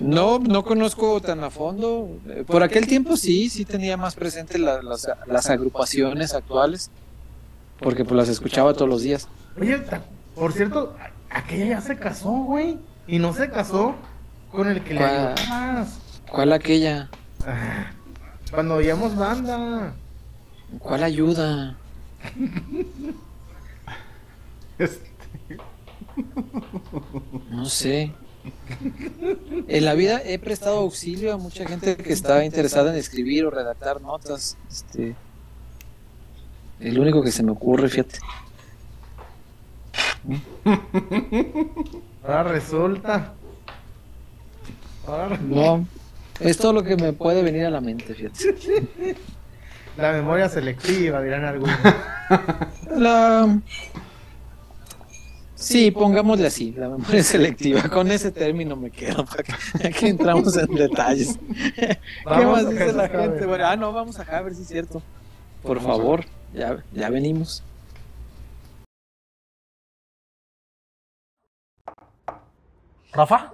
[0.00, 2.08] No, no conozco tan a fondo.
[2.46, 4.82] Por aquel tiempo sí, sí tenía más presente las,
[5.26, 6.90] las, agrupaciones actuales,
[7.78, 9.28] porque pues las escuchaba todos los días.
[9.60, 9.80] Oye,
[10.34, 10.96] por cierto,
[11.30, 13.94] aquella ya se casó, güey, y no se casó
[14.54, 15.34] con el que le ¿Cuál?
[15.48, 15.98] más.
[16.30, 17.10] ¿Cuál aquella?
[17.44, 17.90] Ah,
[18.52, 19.92] Cuando oíamos banda.
[20.78, 21.76] ¿Cuál ayuda?
[24.78, 25.10] Este,
[27.50, 28.12] No sé.
[29.68, 33.50] En la vida he prestado auxilio a mucha gente que estaba interesada en escribir o
[33.50, 34.56] redactar notas.
[34.70, 35.16] Este,
[36.78, 38.18] el único que se me ocurre, fíjate.
[42.22, 43.34] Ahora resulta.
[45.42, 45.86] No,
[46.40, 48.56] es todo lo que me puede venir a la mente, fíjate.
[49.96, 51.76] la memoria selectiva, dirán algunos.
[52.96, 53.58] La...
[55.54, 57.88] Sí, pongámosle así, la memoria selectiva.
[57.88, 59.24] Con ese término me quedo.
[59.24, 61.38] para que- Aquí entramos en detalles.
[61.76, 63.46] ¿Qué Vamos más dice la gente?
[63.46, 65.02] Bueno, ah, no, vamos a Javier, sí es cierto.
[65.62, 67.62] Por Vamos favor, ya, ya venimos.
[73.12, 73.53] ¿Rafa?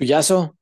[0.00, 0.54] Chuyazo,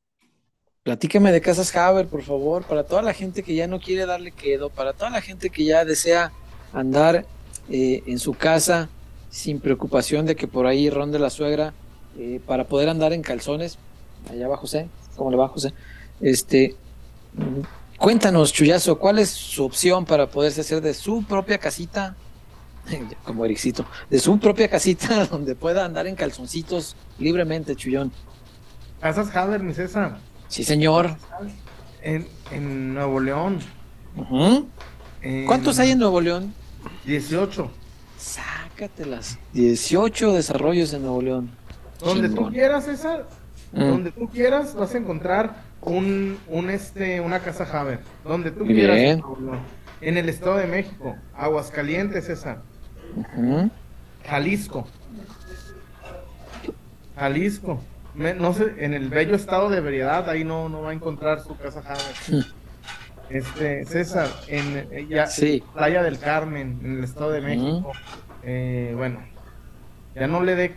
[0.82, 4.32] platícame de Casas Haber, por favor, para toda la gente que ya no quiere darle
[4.32, 6.32] quedo, para toda la gente que ya desea
[6.72, 7.24] andar
[7.70, 8.88] eh, en su casa
[9.30, 11.72] sin preocupación de que por ahí ronde la suegra,
[12.18, 13.78] eh, para poder andar en calzones.
[14.28, 15.72] Allá va José, ¿cómo le va José?
[16.20, 16.74] Este,
[17.96, 22.16] cuéntanos, Chuyazo, ¿cuál es su opción para poderse hacer de su propia casita?
[23.24, 28.10] Como Ericito, de su propia casita donde pueda andar en calzoncitos libremente, Chuyón.
[29.00, 30.18] Casas Haber, mi César.
[30.48, 31.10] Sí, señor.
[32.02, 33.58] En, en Nuevo León.
[35.22, 36.52] En ¿Cuántos hay en Nuevo León?
[37.04, 37.70] 18.
[38.18, 39.38] Sácatelas.
[39.52, 41.50] 18 desarrollos en Nuevo León.
[42.00, 43.26] Donde tú quieras, César.
[43.72, 43.80] Mm.
[43.80, 48.00] Donde tú quieras vas a encontrar un, un este, una casa Haber.
[48.24, 48.96] Donde tú Muy quieras.
[48.96, 49.10] bien.
[49.10, 49.58] en Nuevo León.
[50.00, 51.16] En el Estado de México.
[51.36, 52.62] Aguascalientes, César.
[54.24, 54.86] Jalisco.
[57.16, 57.80] Jalisco.
[58.18, 61.40] Me- no sé, en el bello estado de Veriedad, ahí no, no va a encontrar
[61.42, 62.44] su casa Haber.
[63.30, 65.62] Este, César, en eh, ya, Sí.
[65.74, 67.92] Playa del Carmen, en el estado de México.
[68.42, 69.20] Eh, bueno,
[70.14, 70.74] ya no le dé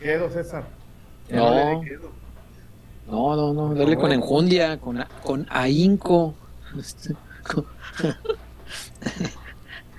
[0.00, 0.64] quedo, César.
[1.28, 1.54] Ya no, No.
[1.54, 2.10] le dé quedo.
[3.06, 3.74] No, no, no.
[3.76, 6.34] Dale con enjundia, con, con ahínco.
[6.76, 7.14] Este,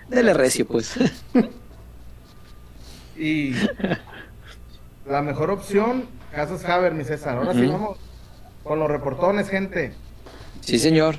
[0.09, 0.95] Dele recio, pues.
[3.17, 3.53] Y
[5.07, 7.37] la mejor opción, Casas Haber, mi César.
[7.37, 7.97] Ahora sí vamos
[8.63, 9.93] con los reportones, gente.
[10.61, 11.15] Sí, señor.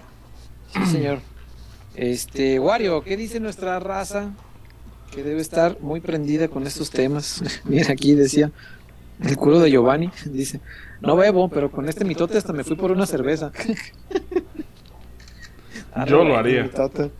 [0.73, 1.19] Sí, señor.
[1.97, 4.31] Este, Wario, ¿qué dice nuestra raza?
[5.13, 7.43] Que debe estar muy prendida con estos temas.
[7.65, 8.53] Mira, aquí decía
[9.23, 10.11] el culo de Giovanni.
[10.27, 10.61] Dice,
[11.01, 13.53] no bebo, pero con este mitote hasta me fui por una cerveza.
[16.07, 16.63] Yo lo haría.
[16.63, 17.11] Mitote.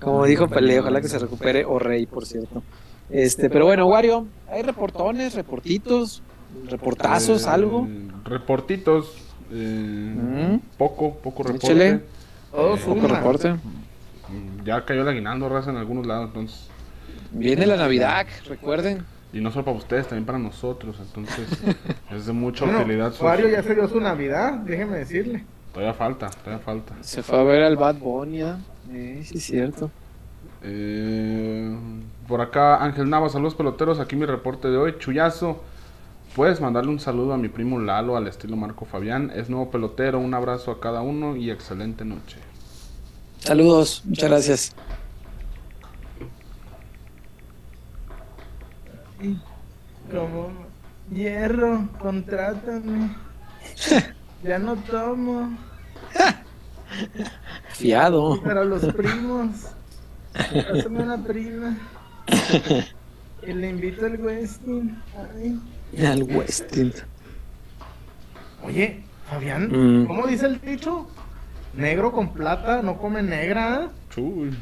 [0.00, 2.62] Como dijo Pelé, ojalá que se recupere o Rey, por cierto.
[3.10, 6.22] Este, pero bueno, Wario, hay reportones, reportitos,
[6.68, 7.88] reportazos, Eh, algo.
[8.24, 9.16] Reportitos.
[9.50, 10.14] eh,
[10.56, 10.60] Mm.
[10.78, 11.66] Poco, poco reporte.
[11.66, 12.00] Échale.
[12.50, 13.52] Todos Eh, Poco reporte.
[13.52, 16.68] Mm, Ya cayó el aguinaldo, raza, en algunos lados, entonces.
[17.32, 19.04] Viene la Navidad, recuerden.
[19.32, 21.48] Y no solo para ustedes, también para nosotros, entonces
[22.10, 23.12] es de mucha Bueno, utilidad.
[23.20, 25.44] Wario ya se dio su Navidad, déjeme decirle.
[25.72, 26.94] Todavía falta, todavía falta.
[27.00, 28.42] Se fue a ver al Bad Bunny.
[28.92, 29.90] Eh, sí, es cierto.
[30.62, 31.74] Eh,
[32.28, 33.98] por acá, Ángel Nava, saludos peloteros.
[34.00, 34.94] Aquí mi reporte de hoy.
[34.98, 35.62] Chuyazo,
[36.34, 39.30] puedes mandarle un saludo a mi primo Lalo al estilo Marco Fabián.
[39.34, 40.18] Es nuevo pelotero.
[40.18, 42.38] Un abrazo a cada uno y excelente noche.
[43.38, 44.76] Saludos, muchas gracias.
[49.20, 49.36] Y
[50.10, 50.50] como
[51.12, 53.14] hierro, contrátame.
[54.42, 55.56] Ya no tomo,
[57.68, 58.40] Fiado.
[58.42, 59.50] pero los primos.
[60.32, 61.76] Pásame una prima.
[63.46, 65.02] Y le invito al Westin.
[65.16, 65.60] Ay.
[65.98, 66.92] Al Westin.
[68.64, 69.68] Oye, Fabián,
[70.02, 70.06] Mm.
[70.06, 71.06] ¿cómo dice el dicho?
[71.74, 73.90] Negro con plata no come negra.
[74.10, 74.56] Chuy.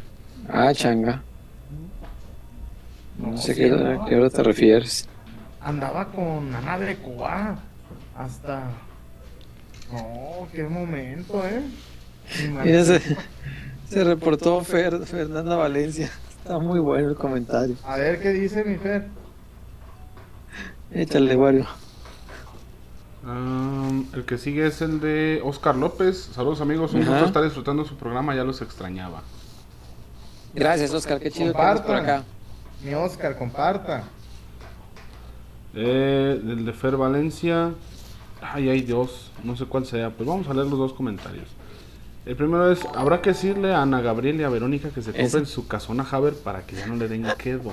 [0.49, 1.22] Ah, changa.
[3.18, 5.09] No sé sí, qué, andaba- a qué hora te refieres.
[5.61, 7.59] Andaba con Ana de Cuba.
[8.16, 8.70] Hasta.
[9.93, 11.62] No, qué momento, ¿eh?
[12.64, 13.01] Mira, se,
[13.91, 16.11] se reportó Fer- Fernanda Valencia.
[16.39, 17.76] Está muy bueno el comentario.
[17.85, 19.07] A ver qué dice mi Fer.
[20.93, 21.66] Échale, Wario.
[23.26, 26.30] Am, el que sigue es el de Oscar López.
[26.34, 27.11] Saludos amigos, un Ajá.
[27.12, 29.22] gusto estar disfrutando su programa, ya los extrañaba.
[30.55, 31.20] Gracias, Oscar.
[31.20, 32.16] Qué chido que andes por Compartan.
[32.20, 32.24] acá.
[32.84, 34.05] Mi Oscar, comparta.
[35.74, 37.72] Eh, el de Fer Valencia.
[38.43, 40.11] Ay, ay Dios, no sé cuál sea.
[40.11, 41.47] Pues vamos a leer los dos comentarios.
[42.26, 45.47] El primero es, habrá que decirle a Ana Gabriel y a Verónica que se compren
[45.47, 47.72] su casona Haber para que ya no le den quedo.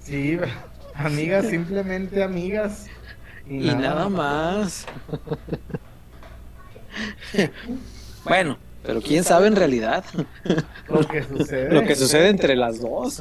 [0.00, 0.38] Sí,
[0.96, 2.86] amigas, simplemente amigas.
[3.48, 4.86] Y nada más.
[8.24, 10.04] bueno, pero quién sabe en realidad
[10.88, 11.72] Lo que sucede.
[11.72, 13.20] lo que sucede entre las dos.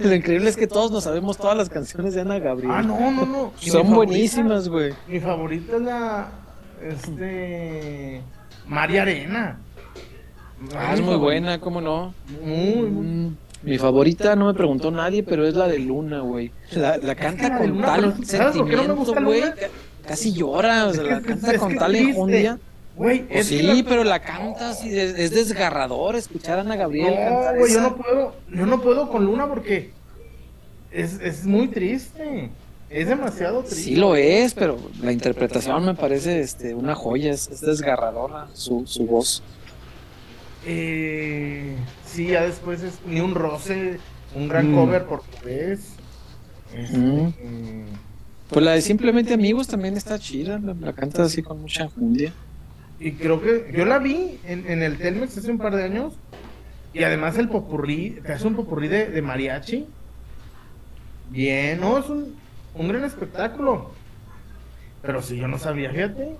[0.00, 2.70] Lo increíble es que todos nos sabemos todas las canciones de Ana Gabriel.
[2.72, 3.52] Ah, no, no, no.
[3.56, 4.92] Son buenísimas, güey.
[5.08, 6.28] Mi favorita es la.
[6.82, 8.20] Este.
[8.66, 9.58] María Arena.
[10.76, 12.14] Ah, es muy buena, ¿cómo no?
[12.42, 13.36] Muy, muy.
[13.64, 16.50] Mi favorita no me preguntó nadie, pero es la de Luna, güey.
[16.72, 19.40] La, la canta la con Luna, tal pero ¿sabes por qué no sentimiento, gusta güey.
[19.40, 19.56] Ca-
[20.06, 22.58] Casi llora, o sea, la canta con tal enjundia.
[22.96, 27.10] Güey, Pues sí, la- pero la canta así, es, es desgarrador escuchar a Ana Gabriel
[27.14, 28.34] No, cantar güey, yo no puedo.
[28.52, 29.90] Yo no puedo con Luna porque.
[30.92, 32.50] Es, es muy triste.
[32.90, 33.82] Es demasiado triste.
[33.82, 38.86] Sí lo es, pero la interpretación me parece este, una joya, es, es desgarradora su,
[38.86, 39.42] su voz.
[40.66, 41.74] Eh,
[42.14, 43.98] sí, ya después es ni un roce,
[44.34, 44.74] un gran Mm.
[44.74, 45.80] cover portugués.
[46.74, 47.32] Este, Mm.
[47.38, 47.84] eh,
[48.50, 52.32] Pues la de Simplemente Amigos también está chida, la, la canta así con mucha enjundia.
[53.00, 56.14] Y creo que yo la vi en, en el Telmex hace un par de años.
[56.92, 59.86] Y además el popurrí, que hace un popurrí de, de mariachi.
[61.30, 62.34] Bien, no, es un,
[62.74, 63.90] un gran espectáculo.
[65.02, 66.36] Pero si yo no sabía, fíjate.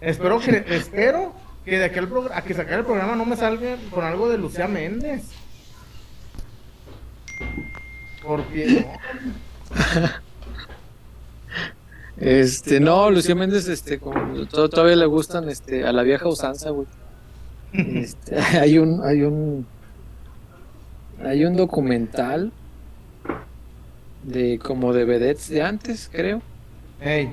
[0.00, 1.32] espero que, espero
[1.64, 4.38] que de aquel programa, a que sacar el programa no me salga con algo de
[4.38, 5.22] Lucía Méndez.
[8.22, 10.14] Porque no.
[12.16, 16.70] Este, no, Lucía Méndez, este, como to- todavía le gustan, este, a la vieja usanza,
[16.70, 16.86] güey.
[17.72, 19.66] Este, hay un, hay un,
[21.24, 22.52] hay un documental
[24.22, 26.40] de como de vedettes de antes, creo.
[27.00, 27.32] Ey,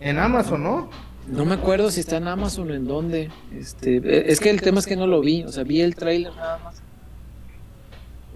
[0.00, 0.90] en Amazon, ¿no?
[1.28, 3.30] No me acuerdo si está en Amazon o en dónde.
[3.58, 5.96] Este, eh, es que el tema es que no lo vi, o sea, vi el
[5.96, 6.76] tráiler nada más.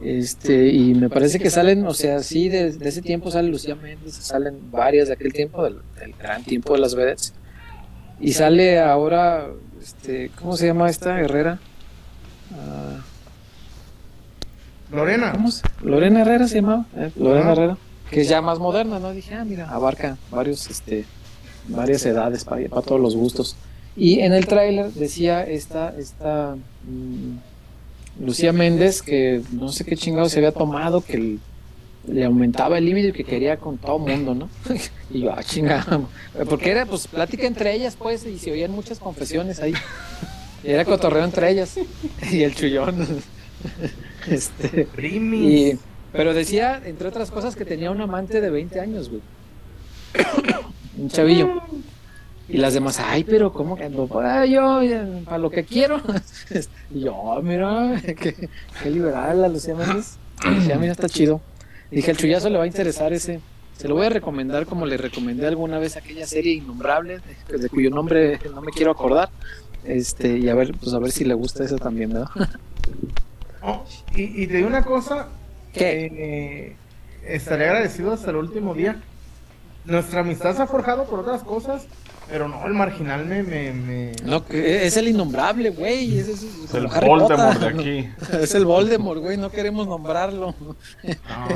[0.03, 3.75] Este, y me parece que salen, o sea, sí, de, de ese tiempo sale Lucía
[3.75, 7.35] Méndez, salen varias de aquel tiempo, del, del gran tiempo de las vedettes.
[8.19, 9.47] Y sale ahora,
[9.81, 11.61] este, ¿cómo se llama esta Herrera?
[12.53, 13.01] Ah,
[14.91, 15.33] Lorena.
[15.33, 15.63] ¿Cómo se?
[15.83, 17.13] Lorena Herrera se llamaba, ¿eh?
[17.17, 17.53] Lorena.
[17.53, 17.77] Herrera,
[18.11, 19.13] que es ya más moderna, ¿no?
[19.13, 21.05] Dije, ah, mira, abarca varios, este,
[21.71, 23.57] varias edades para, para todos los gustos.
[23.97, 30.29] Y en el tráiler decía esta, esta mm, Lucía Méndez que no sé qué chingado
[30.29, 31.41] se había tomado, que el-
[32.09, 34.49] le aumentaba el límite y que quería con todo mundo, ¿no?
[35.11, 36.01] y yo, ah, chingada,
[36.49, 39.75] porque era pues plática entre ellas, pues, y se oían muchas confesiones ahí.
[40.65, 41.79] Y era cotorreo entre ellas.
[42.31, 43.07] y el chullón.
[44.29, 44.89] este.
[45.33, 45.79] Y,
[46.13, 49.23] pero decía, entre otras cosas, que tenía un amante de 20 años, güey.
[50.99, 51.63] Un chavillo.
[52.49, 54.09] Y las demás, ay, pero ¿cómo que ando?
[54.21, 56.01] Ah, yo, eh, para lo que quiero.
[56.95, 58.49] y yo, ah, mira, qué,
[58.83, 60.17] qué liberal la Lucía Méndez.
[60.43, 61.41] Dije, mira, está chido.
[61.91, 63.41] Dije, al chullazo le va a interesar ese.
[63.77, 67.69] Se lo voy a recomendar como le recomendé alguna vez aquella serie innombrable, de, de
[67.69, 69.31] cuyo nombre no me quiero acordar.
[69.85, 72.31] Este, y a ver, pues a ver si le gusta esa también, ¿verdad?
[73.63, 73.85] Oh,
[74.17, 75.29] y, y te digo una cosa.
[75.75, 76.07] ¿Qué?
[76.07, 76.77] eh,
[77.27, 78.99] estaré agradecido hasta el último día.
[79.85, 81.87] Nuestra amistad se ha forjado por otras cosas,
[82.29, 83.43] pero no, el marginal me...
[83.43, 86.19] me, me- No, que es el innombrable, güey.
[86.19, 88.09] Es, es- es Es el Voldemort de aquí.
[88.41, 89.37] Es el Voldemort, güey.
[89.37, 90.55] No queremos nombrarlo.
[90.61, 90.77] no,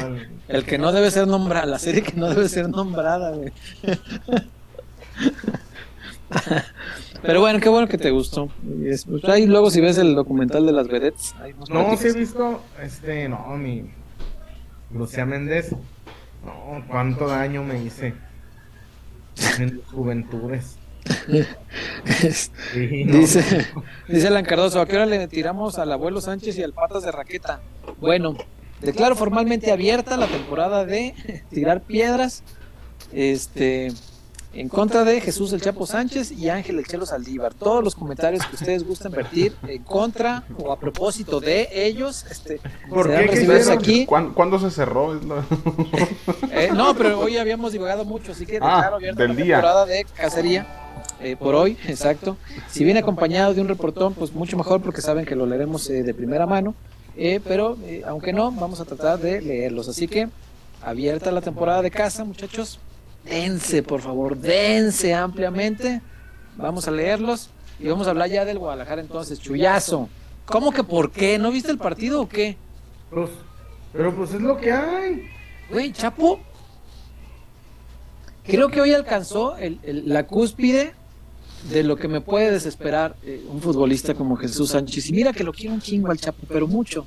[0.00, 1.66] el- El que no debe ser nombrado.
[1.70, 3.52] La serie que no debe ser nombrada, güey.
[7.22, 8.48] Pero bueno, qué bueno que te gustó.
[8.84, 12.14] Pues, ahí luego si ves el documental de las vedettes, ahí No, sí he platicas.
[12.16, 13.84] visto, este, no, mi
[14.92, 15.70] Lucía Méndez,
[16.44, 18.14] no, cuánto daño me hice
[19.58, 20.78] en mis juventudes.
[22.72, 23.18] Sí, no.
[23.18, 23.66] Dice,
[24.08, 27.12] dice Alan Cardoso, ¿a qué hora le tiramos al abuelo Sánchez y al Patas de
[27.12, 27.60] Raqueta?
[27.98, 28.36] Bueno,
[28.80, 31.14] declaro formalmente abierta la temporada de
[31.50, 32.42] tirar piedras
[33.12, 33.92] este,
[34.54, 37.54] en contra de Jesús el Chapo Sánchez y Ángel el Chelo Saldívar.
[37.54, 42.60] Todos los comentarios que ustedes gusten vertir en contra o a propósito de ellos, este,
[42.88, 43.72] ¿Por serán qué?
[43.72, 44.06] Aquí.
[44.06, 45.18] ¿Cuán- ¿Cuándo se cerró?
[46.52, 49.56] Eh, no, pero hoy habíamos divagado mucho, así que Ah, abierta del la día.
[49.56, 50.66] temporada de cacería
[51.20, 52.36] eh, por hoy, exacto.
[52.70, 56.02] Si viene acompañado de un reportón, pues mucho mejor porque saben que lo leeremos eh,
[56.04, 56.74] de primera mano.
[57.16, 59.88] Eh, pero eh, aunque no, vamos a tratar de leerlos.
[59.88, 60.28] Así que
[60.82, 62.78] abierta la temporada de caza, muchachos.
[63.24, 66.00] Dense, por favor, dense ampliamente.
[66.56, 67.48] Vamos a leerlos
[67.80, 69.40] y vamos a hablar ya del Guadalajara entonces.
[69.40, 70.08] Chuyazo.
[70.44, 71.38] ¿Cómo que por qué?
[71.38, 72.56] ¿No viste el partido o qué?
[73.10, 73.30] Pues,
[73.92, 75.26] pero pues es lo que hay.
[75.70, 76.38] Güey, Chapo.
[78.44, 80.92] Creo que hoy alcanzó el- el- la cúspide
[81.70, 85.08] de lo que me puede desesperar eh, un futbolista como Jesús Sánchez.
[85.08, 87.06] Y mira que lo quiero un chingo al Chapo, pero mucho.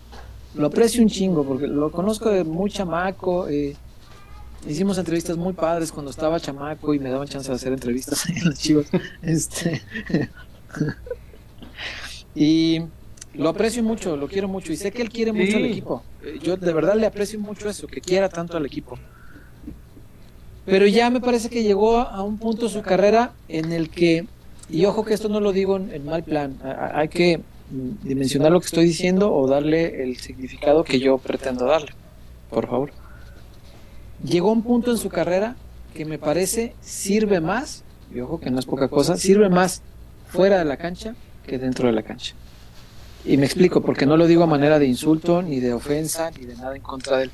[0.55, 3.47] Lo aprecio un chingo porque lo conozco de muy chamaco.
[3.47, 3.75] eh,
[4.67, 8.45] hicimos entrevistas muy padres cuando estaba chamaco y me daban chance de hacer entrevistas en
[8.45, 8.87] las chivas.
[9.21, 9.81] Este,
[12.35, 12.81] y
[13.33, 15.69] lo aprecio mucho, lo quiero mucho y sé que él quiere mucho al Sí.
[15.69, 16.03] equipo.
[16.23, 18.97] Eh, Yo de verdad le aprecio mucho eso, que quiera tanto al equipo.
[20.65, 24.25] Pero ya me parece que llegó a un punto su carrera en el que,
[24.69, 27.39] y ojo que esto no lo digo en, en mal plan, a- hay que
[28.03, 31.91] dimensionar lo que estoy diciendo o darle el significado que yo pretendo darle,
[32.49, 32.91] por favor.
[34.23, 35.55] Llegó a un punto en su carrera
[35.93, 39.81] que me parece sirve más, y ojo que no es poca cosa, sirve más
[40.27, 41.15] fuera de la cancha
[41.45, 42.33] que dentro de la cancha.
[43.25, 46.45] Y me explico, porque no lo digo a manera de insulto, ni de ofensa, ni
[46.45, 47.31] de nada en contra de él.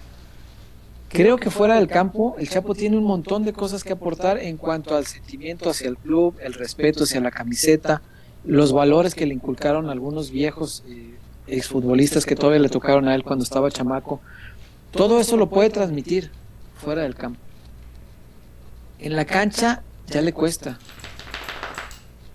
[1.10, 4.58] Creo que fuera del campo, el Chapo tiene un montón de cosas que aportar en
[4.58, 8.02] cuanto al sentimiento hacia el club, el respeto hacia la camiseta,
[8.44, 11.14] los valores que le inculcaron algunos viejos eh,
[11.48, 14.22] exfutbolistas que todavía le tocaron a él cuando estaba chamaco.
[14.92, 16.32] Todo eso lo puede transmitir
[16.76, 17.40] fuera del campo.
[19.00, 20.78] En la cancha ya le cuesta.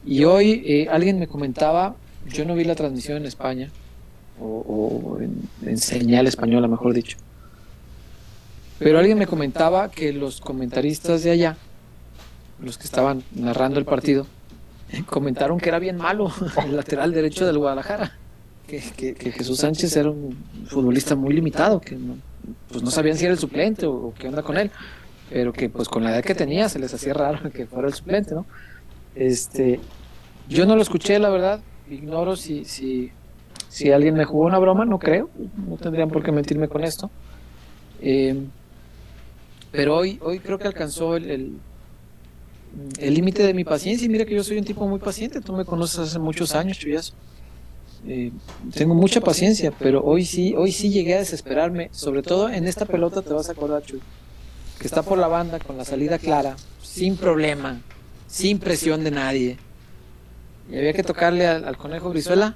[0.05, 1.95] Y hoy eh, alguien me comentaba,
[2.29, 3.71] yo no vi la transmisión en España,
[4.41, 7.17] o, o en, en señal española, mejor dicho.
[8.79, 11.57] Pero alguien me comentaba que los comentaristas de allá,
[12.61, 14.27] los que estaban narrando el partido,
[15.07, 16.33] comentaron que era bien malo
[16.65, 18.17] el lateral derecho del Guadalajara.
[18.67, 20.37] Que, que- que Jesús Sánchez era un
[20.67, 22.17] futbolista muy limitado, que no,
[22.69, 24.71] pues no sabían si era el suplente o, qué onda con él,
[25.31, 27.95] pero que pues con la edad que tenía se les hacía raro que fuera el
[27.95, 28.47] suplente, ¿no?
[29.15, 29.81] Este,
[30.49, 33.11] yo no lo escuché, la verdad, ignoro si, si,
[33.69, 35.29] si alguien me jugó una broma, no creo,
[35.69, 37.11] no tendrían por qué mentirme con esto.
[38.01, 38.37] Eh,
[39.71, 41.59] pero hoy, hoy creo que alcanzó el,
[42.99, 44.07] el, límite de mi paciencia.
[44.07, 45.41] Y mira que yo soy un tipo muy paciente.
[45.41, 47.15] Tú me conoces hace muchos años, Chuyazo.
[48.07, 48.33] Eh,
[48.75, 51.89] tengo mucha paciencia, pero hoy sí, hoy sí llegué a desesperarme.
[51.93, 54.01] Sobre todo en esta pelota te vas a acordar, Chuy,
[54.79, 57.81] que está por la banda con la salida clara, sin problema,
[58.27, 59.57] sin presión de nadie.
[60.71, 62.55] Y había que tocarle al, al conejo Brizuela.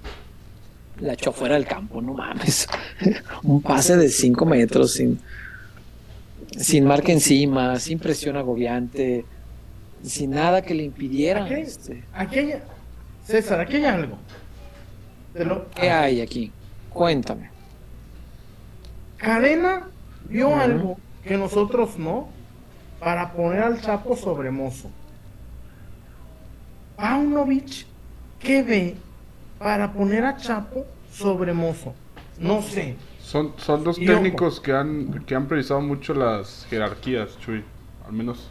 [1.00, 2.68] La echó fuera del campo, no mames.
[3.42, 5.18] un pase de 5 metros sin,
[6.58, 9.24] sin marca encima, sin presión agobiante,
[10.04, 11.44] sin nada que le impidiera.
[11.44, 12.54] Aquí, este, aquí hay,
[13.26, 14.18] César, aquí hay algo.
[15.32, 16.52] Te lo- ¿Qué hay aquí?
[16.90, 17.50] Cuéntame.
[19.16, 19.88] Cadena
[20.28, 22.28] vio algo que nosotros no
[23.00, 24.90] para poner al Chapo sobre Mozo.
[26.96, 27.86] Paunovic,
[28.38, 28.96] ¿qué ve
[29.58, 31.94] para poner a Chapo sobre Mozo?
[32.38, 32.96] No sé.
[33.20, 37.64] Son, son dos técnicos que han, que han priorizado mucho las jerarquías, Chuy.
[38.06, 38.50] Al menos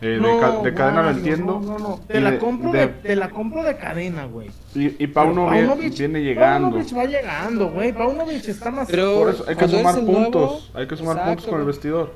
[0.00, 1.60] eh, de, No, ca- de cadena lo entiendo.
[1.64, 2.00] No, no, no.
[2.04, 4.50] Y Te la de- compro de- de, te la compro de cadena, güey.
[4.74, 6.68] Y, y Paunovic Paunovic- viene llegando.
[6.70, 7.92] Paunovic va llegando, güey.
[7.92, 8.88] Paunovic está más.
[8.90, 10.70] Pero- Por eso hay que sumar nuevo- puntos.
[10.74, 12.12] hay que sumar Exacto, puntos con el vestidor.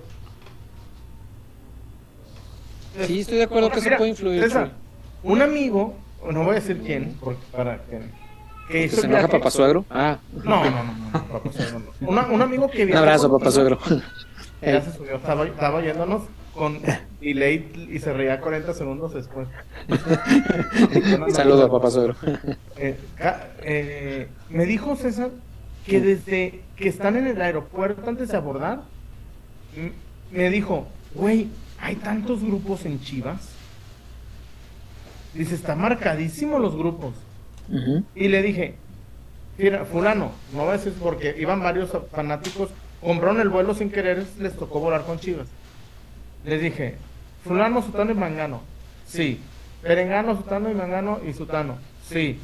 [3.06, 4.50] Sí, estoy de acuerdo que eso Mira, puede influir.
[5.22, 5.94] Un amigo,
[6.30, 7.98] no voy a decir quién, porque para que.
[7.98, 9.84] que ¿Que hizo se enoja viaje- papá suegro?
[9.90, 12.08] Ah, No, no, no, no, no, papá suegro no.
[12.08, 13.78] Una- un amigo que un viajó abrazo, contigo, papá suegro.
[14.62, 16.22] Ya se subió, estaba, estaba yéndonos
[16.54, 16.80] con
[17.20, 19.48] delay y se reía 40 segundos después.
[21.32, 22.16] Saludos a papá suegro.
[22.76, 22.98] Eh,
[23.62, 25.30] eh, me dijo César
[25.86, 28.82] que desde que están en el aeropuerto antes de abordar,
[30.32, 31.48] me dijo, güey,
[31.78, 33.60] hay tantos grupos en Chivas
[35.34, 37.14] Dice, está marcadísimo los grupos.
[38.16, 38.74] Y le dije,
[39.58, 42.70] mira, fulano, no va a decir porque iban varios fanáticos,
[43.00, 45.46] compraron el vuelo sin querer, les tocó volar con Chivas.
[46.44, 46.96] Les dije,
[47.44, 48.62] fulano, sutano y mangano.
[49.06, 49.40] Sí.
[49.82, 51.78] Perengano, sutano y mangano y sutano.
[52.08, 52.38] Sí.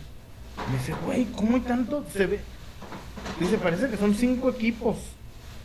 [0.71, 2.05] Me dice, güey, ¿cómo hay tanto?
[2.13, 2.41] Se ve.
[3.41, 4.97] Dice, parece que son cinco equipos.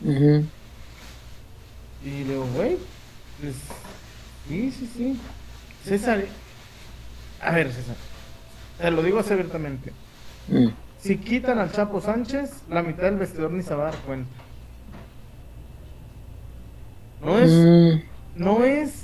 [0.03, 0.45] Ujú.
[2.03, 2.77] Y le digo, güey,
[3.39, 3.55] pues,
[4.47, 5.19] sí, sí, sí.
[5.86, 6.23] César,
[7.41, 7.95] a ver, César,
[8.79, 9.91] te lo digo así abiertamente.
[10.47, 10.67] Mm.
[10.99, 14.29] Si quitan al Chapo Sánchez, la mitad del vestidor ni se va a dar cuenta.
[17.23, 18.01] No es, Mm.
[18.42, 19.04] No es,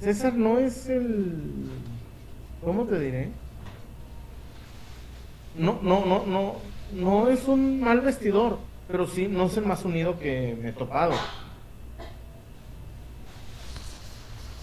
[0.00, 1.68] César no es el,
[2.64, 3.28] ¿cómo te diré?
[5.58, 6.54] No, no, no, no,
[6.94, 10.72] no es un mal vestidor, pero sí, no es el más unido que me he
[10.72, 11.12] topado.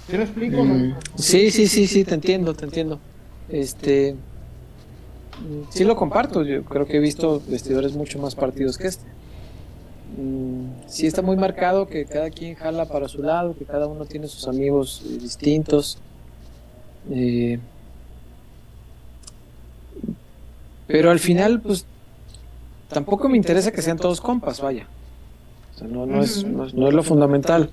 [0.09, 0.63] ¿Sí me explico?
[0.63, 0.95] Mm?
[1.15, 2.99] Sí, sí, sí, sí, te entiendo, te entiendo.
[3.47, 6.43] Este, mm, sí lo comparto.
[6.43, 9.05] Yo creo que he visto vestidores mucho más partidos que este.
[10.15, 14.05] Mm, Sí está muy marcado que cada quien jala para su lado, que cada uno
[14.05, 15.97] tiene sus amigos eh, distintos.
[17.09, 17.59] Eh,
[20.87, 21.85] pero al final, pues,
[22.89, 24.87] tampoco me interesa que sean todos compas, vaya.
[25.75, 27.69] O sea, no, no es, no no es lo fundamental.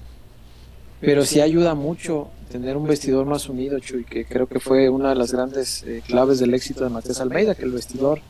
[1.01, 5.11] Pero sí ayuda mucho tener un vestidor más unido, Chuy, que creo que fue una
[5.11, 8.21] de las grandes eh, claves del éxito de Matías Almeida, que el vestidor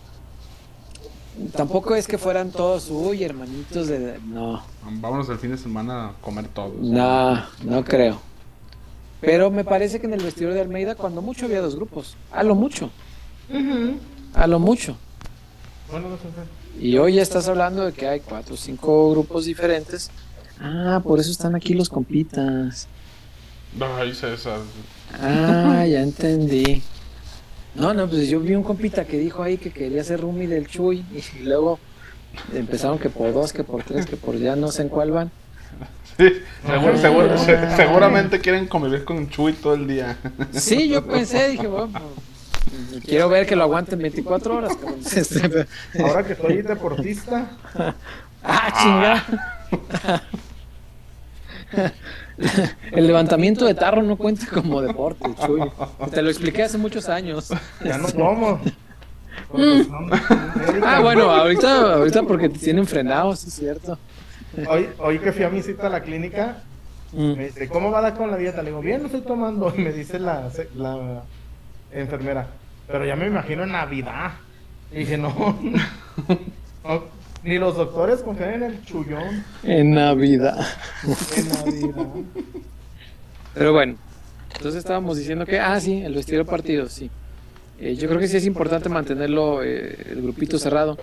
[1.54, 4.18] tampoco es que fueran todos, uy, hermanitos de...
[4.26, 6.74] No, Vámonos el fin de semana a comer todos.
[6.80, 8.20] no, no creo.
[9.20, 12.42] Pero me parece que en el vestidor de Almeida, cuando mucho había dos grupos, a
[12.42, 12.90] lo mucho,
[14.34, 14.96] a lo mucho.
[15.90, 16.44] Bueno, no sé, César.
[16.78, 20.10] Y hoy ya estás hablando de que hay cuatro o cinco grupos diferentes.
[20.60, 22.86] Ah, por eso están aquí los compitas.
[23.98, 24.60] Ay, César.
[25.22, 26.82] Ah, ya entendí.
[27.74, 30.68] No, no, pues yo vi un compita que dijo ahí que quería ser roomie del
[30.68, 31.78] Chuy y luego
[32.54, 35.30] empezaron que por dos, que por tres, que por ya no sé en cuál van.
[36.16, 36.28] Sí,
[36.64, 40.16] seguro- seguro- se- seguramente quieren convivir con Chuy todo el día.
[40.52, 44.72] Sí, yo pensé, dije, bueno, pues, quiero ver que lo aguanten 24 horas.
[45.98, 47.50] Ahora que soy deportista,
[48.44, 50.22] ah, chinga.
[52.92, 55.60] El levantamiento de tarro no cuenta como deporte, Chuy.
[56.10, 57.50] Te lo expliqué hace muchos años.
[57.84, 58.60] ya no como.
[59.52, 59.86] Médicos.
[60.84, 63.98] Ah, bueno, ahorita, ahorita porque te tienen frenados, es cierto.
[64.68, 66.58] Hoy, hoy que fui a mi cita a la clínica,
[67.12, 67.36] Mm.
[67.36, 68.60] me dice, ¿cómo va la con la dieta?
[68.60, 69.72] Le digo, bien, lo estoy tomando.
[69.76, 71.22] Y me dice la, la
[71.92, 72.48] enfermera,
[72.88, 74.32] pero ya me imagino en Navidad.
[74.90, 75.28] Y dije, no,
[76.84, 77.04] no,
[77.44, 80.58] ni los doctores confían en el chullón En Navidad.
[81.36, 82.06] en Navidad.
[83.54, 83.96] Pero bueno,
[84.56, 87.10] entonces estábamos diciendo que, ah, sí, el vestidor partido, sí.
[87.78, 90.98] Eh, yo creo que sí es importante mantenerlo, eh, el grupito cerrado.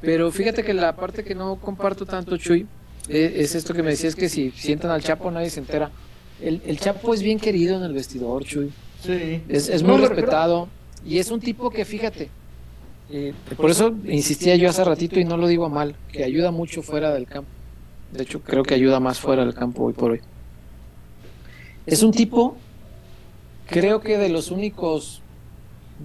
[0.00, 2.66] Pero fíjate que la parte que no comparto tanto, Chuy,
[3.08, 5.90] eh, es esto que me decías que si sientan al Chapo nadie se entera.
[6.42, 8.70] El, el Chapo es bien querido en el vestidor, Chuy.
[9.02, 9.42] Sí.
[9.48, 10.68] Es, es No, muy refiero- respetado
[11.06, 12.28] y es un tipo que, fíjate,
[13.16, 16.82] eh, por eso insistía yo hace ratito y no lo digo mal, que ayuda mucho
[16.82, 17.48] fuera del campo.
[18.10, 20.20] De hecho, creo que ayuda más fuera del campo hoy por hoy.
[21.86, 22.56] Es un tipo,
[23.68, 25.22] creo que de los únicos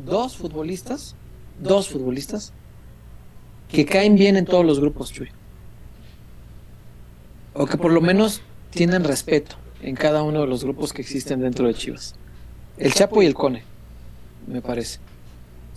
[0.05, 1.15] dos futbolistas,
[1.59, 2.53] dos futbolistas,
[3.69, 5.29] que caen bien en todos los grupos, Chuy.
[7.55, 11.41] O que por lo menos tienen respeto en cada uno de los grupos que existen
[11.41, 12.13] dentro de Chivas.
[12.77, 13.63] El Chapo y el Cone,
[14.45, 14.99] me parece.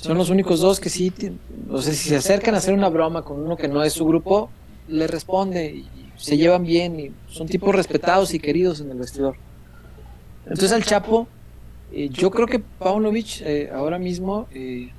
[0.04, 2.88] Son los únicos dos que sí, ti- o sea, si se acercan a hacer una
[2.88, 7.16] broma con uno que no es su grupo, le responde y se llevan bien y
[7.26, 9.36] son tipos respetados y queridos en el vestidor.
[10.44, 11.32] Entonces al Chapo,
[11.88, 14.96] eh, yo creo que Paunovic eh, ahora mismo eh,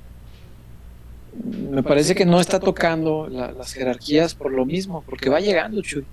[1.32, 5.80] me parece que no está tocando la- las jerarquías por lo mismo, porque va llegando,
[5.82, 6.08] Chuy.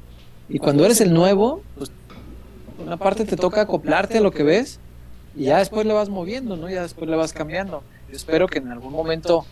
[0.48, 1.92] Y cuando eres el nuevo, pues
[2.78, 4.82] una parte te toca acoplarte a lo que ves
[5.34, 6.70] y ya después le vas moviendo, ¿no?
[6.70, 7.86] Ya después le vas cambiando.
[8.12, 9.46] Yo espero que en algún momento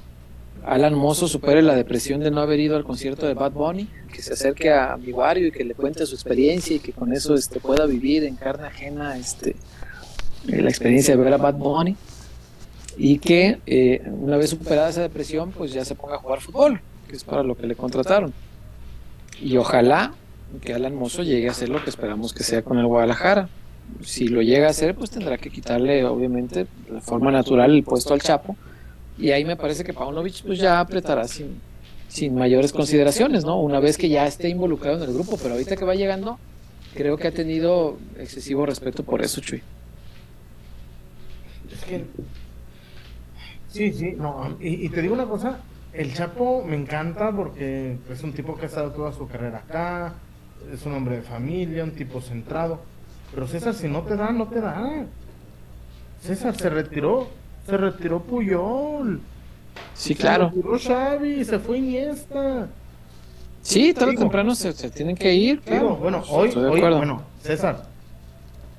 [0.66, 4.22] Alan Mozo supere la depresión de no haber ido al concierto de Bad Bunny, que
[4.22, 7.36] se acerque a mi barrio y que le cuente su experiencia y que con eso
[7.36, 9.56] este, pueda vivir en carne ajena este,
[10.50, 11.96] eh, la experiencia de ver a Bad Bunny
[12.98, 16.82] y que eh, una vez superada esa depresión pues ya se ponga a jugar fútbol,
[17.08, 18.34] que es para lo que le contrataron.
[19.42, 20.16] Y ojalá
[20.60, 23.48] que Alan Mozo llegue a hacer lo que esperamos que sea con el Guadalajara.
[24.02, 28.14] Si lo llega a hacer, pues tendrá que quitarle, obviamente, de forma natural el puesto
[28.14, 28.56] al Chapo.
[29.18, 31.62] Y ahí me parece que Paunovic pues ya apretará sin,
[32.08, 33.60] sin mayores consideraciones, ¿no?
[33.62, 36.40] Una vez que ya esté involucrado en el grupo, pero ahorita que va llegando,
[36.94, 39.62] creo que ha tenido excesivo respeto por eso, Chuy.
[41.72, 42.06] Es que
[43.68, 44.58] Sí, sí, no.
[44.60, 45.60] Y, y te digo una cosa,
[45.94, 50.16] el Chapo me encanta porque es un tipo que ha estado toda su carrera acá,
[50.74, 52.82] es un hombre de familia, un tipo centrado.
[53.34, 55.06] Pero César, si no te da, no te da.
[56.22, 57.30] César se retiró,
[57.66, 59.22] se retiró Puyol.
[59.94, 60.50] Sí, claro.
[60.50, 62.68] Se retiró Xavi, se fue Iniesta.
[63.62, 65.96] Sí, tarde o Digo, temprano se, se tienen que ir, Digo, claro.
[65.98, 67.86] bueno, hoy, hoy, bueno, César,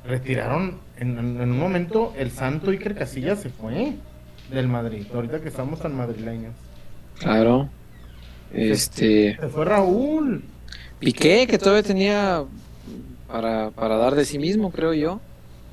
[0.06, 3.94] retiraron en, en- en un momento el santo Iker Casillas se fue
[4.50, 6.54] del Madrid, ahorita que estamos tan madrileños.
[7.18, 7.68] Claro.
[8.52, 9.36] Este.
[9.38, 10.42] Se fue Raúl.
[10.98, 12.44] Piqué, que todavía tenía
[13.30, 15.20] para, para dar de sí mismo, creo yo.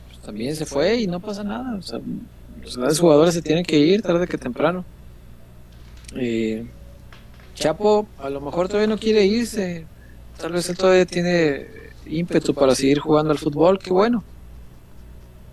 [0.07, 1.75] Pues también se fue y no pasa nada.
[1.75, 1.99] O sea,
[2.63, 4.85] los jugadores se tienen que ir tarde que temprano.
[6.15, 6.65] Eh,
[7.55, 9.85] Chapo a lo mejor todavía no quiere irse.
[10.39, 11.67] Tal vez él todavía tiene
[12.05, 13.79] ímpetu para seguir jugando al fútbol.
[13.79, 14.23] Qué bueno.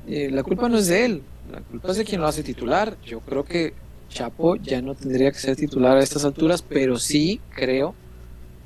[0.06, 1.22] Eh, la culpa no es de él.
[1.50, 2.96] La culpa es de quien lo hace titular.
[3.04, 3.72] Yo creo que
[4.10, 7.94] Chapo ya no tendría que ser titular a estas alturas, pero sí creo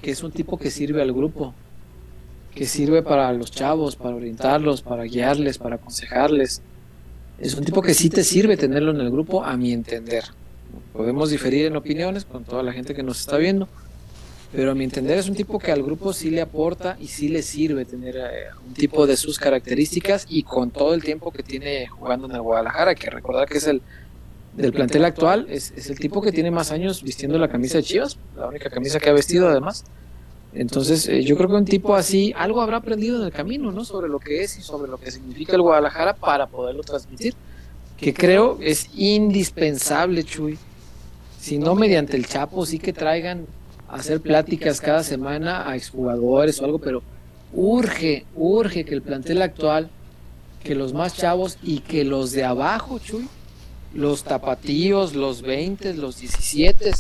[0.03, 1.55] que es un tipo que sirve al grupo,
[2.55, 6.63] que sirve para los chavos, para orientarlos, para guiarles, para aconsejarles.
[7.39, 10.25] Es un tipo que sí te sirve tenerlo en el grupo, a mi entender.
[10.93, 13.69] Podemos diferir en opiniones con toda la gente que nos está viendo,
[14.53, 17.29] pero a mi entender es un tipo que al grupo sí le aporta y sí
[17.29, 21.43] le sirve tener eh, un tipo de sus características y con todo el tiempo que
[21.43, 23.83] tiene jugando en el Guadalajara, que recordar que es el
[24.57, 27.85] del plantel actual, es, es el tipo que tiene más años vistiendo la camisa de
[27.85, 29.85] Chivas, la única camisa que ha vestido además.
[30.53, 33.85] Entonces, eh, yo creo que un tipo así, algo habrá aprendido en el camino, ¿no?
[33.85, 37.35] Sobre lo que es y sobre lo que significa el Guadalajara para poderlo transmitir.
[37.97, 40.59] Que creo es indispensable, Chuy.
[41.39, 43.47] Si no mediante el Chapo, sí que traigan
[43.89, 47.03] a hacer pláticas cada semana a exjugadores o algo, pero
[47.53, 49.91] urge, urge que el plantel actual,
[50.63, 53.29] que los más chavos y que los de abajo, Chuy,
[53.95, 56.91] los tapatíos, los 20, los 17,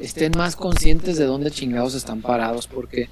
[0.00, 3.08] estén más conscientes de dónde chingados están parados, porque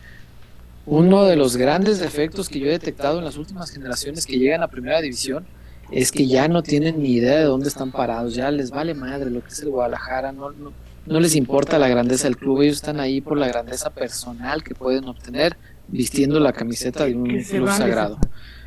[0.87, 4.63] uno de los grandes defectos que yo he detectado en las últimas generaciones que llegan
[4.63, 5.47] a primera división
[5.91, 9.31] es que ya no tienen ni idea de dónde están parados, ya les vale madre
[9.31, 10.73] lo que es el Guadalajara, no, no,
[11.07, 14.75] no les importa la grandeza del club, ellos están ahí por la grandeza personal que
[14.75, 15.57] pueden obtener
[15.89, 18.19] vistiendo la camiseta de un club sagrado.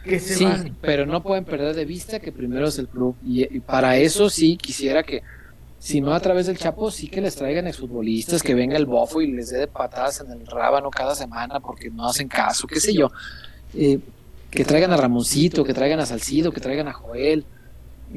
[0.03, 0.75] Que se Sí, van.
[0.81, 3.15] pero no pueden perder de vista que primero es el club.
[3.23, 5.21] Y, y para eso sí quisiera que,
[5.81, 9.19] si no a través del Chapo, sí que les traigan exfutbolistas, que venga el bofo
[9.19, 12.79] y les dé de patadas en el rábano cada semana porque no hacen caso, qué
[12.79, 13.11] sé yo.
[13.73, 13.97] Eh,
[14.51, 17.45] que traigan a Ramoncito, que traigan a Salcido, que traigan a Joel,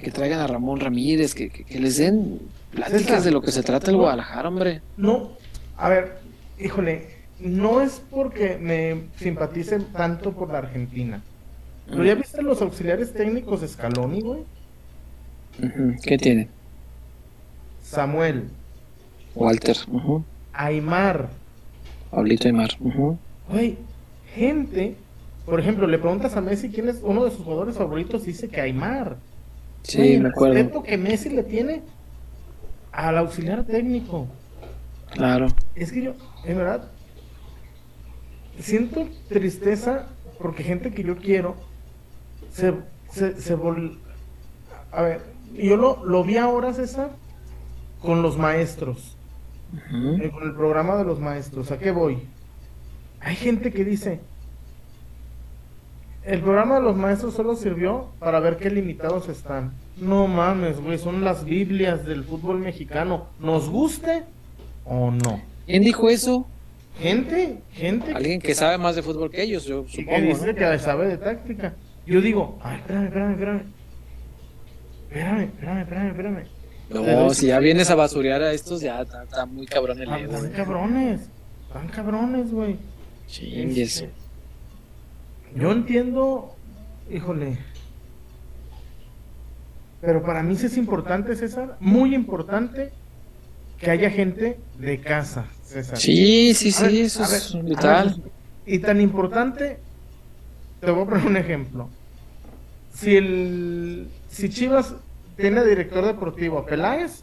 [0.02, 2.38] que traigan a Ramón Ramírez, que, que- que les den
[2.72, 4.82] pláticas de lo que se trata el Guadalajara, hombre.
[4.98, 5.30] No,
[5.78, 6.18] a ver,
[6.60, 7.06] híjole,
[7.40, 11.22] no es porque me simpatice tanto por la Argentina.
[11.88, 14.40] Pero ya viste los auxiliares técnicos de Scaloni, güey.
[16.02, 16.48] ¿Qué tienen?
[17.94, 18.48] Samuel,
[19.34, 20.22] Walter, ujú,
[20.52, 21.28] Aymar,
[22.10, 22.70] Pablito Aymar.
[23.48, 23.78] güey,
[24.34, 24.96] gente.
[25.44, 28.60] Por ejemplo, le preguntas a Messi quién es uno de sus jugadores favoritos, dice que
[28.60, 29.16] Aymar.
[29.82, 30.54] Sí, me el acuerdo.
[30.54, 31.82] respeto que Messi le tiene
[32.92, 34.26] al auxiliar técnico.
[35.12, 35.48] Claro.
[35.74, 36.14] Es que yo,
[36.44, 36.88] en verdad,
[38.58, 40.06] siento tristeza
[40.38, 41.56] porque gente que yo quiero
[42.50, 42.72] se,
[43.10, 43.98] se, se vol...
[44.92, 45.20] A ver,
[45.52, 47.10] yo lo, lo vi ahora, César,
[48.04, 49.16] con los maestros,
[50.20, 51.70] eh, con el programa de los maestros.
[51.70, 52.18] ¿A qué voy?
[53.20, 54.20] Hay gente que dice,
[56.24, 59.72] el programa de los maestros solo sirvió para ver qué limitados están.
[59.96, 63.26] No mames, güey, son las Biblias del fútbol mexicano.
[63.40, 64.24] ¿Nos guste
[64.84, 65.40] o no?
[65.66, 66.46] ¿Quién dijo eso?
[67.00, 70.26] Gente, gente Alguien que sabe más de fútbol que ellos, yo y que supongo.
[70.28, 70.54] dice ¿no?
[70.54, 71.74] que sabe de táctica.
[72.06, 73.62] Yo digo, ay, espérame, espérame, espérame.
[75.08, 76.63] Espérame, espérame, espérame, espérame.
[76.90, 80.18] No, si ya vienes a basurear a estos, ya está, está muy cabrón el Ah,
[80.18, 80.34] dedo.
[80.36, 80.52] Están ¿eh?
[80.54, 81.20] cabrones,
[81.66, 82.76] están cabrones, güey.
[83.26, 83.96] Chingues.
[84.02, 84.10] Este,
[85.56, 86.54] Yo entiendo,
[87.10, 87.58] híjole.
[90.00, 92.92] Pero para mí sí es importante, César, muy importante
[93.78, 95.96] que haya gente de casa, César.
[95.96, 98.22] Sí, sí, ver, sí, eso ver, es ver, vital.
[98.66, 99.78] y tan importante,
[100.80, 101.88] te voy a poner un ejemplo.
[102.94, 104.94] Si el si Chivas
[105.36, 107.22] tiene director deportivo a Peláez,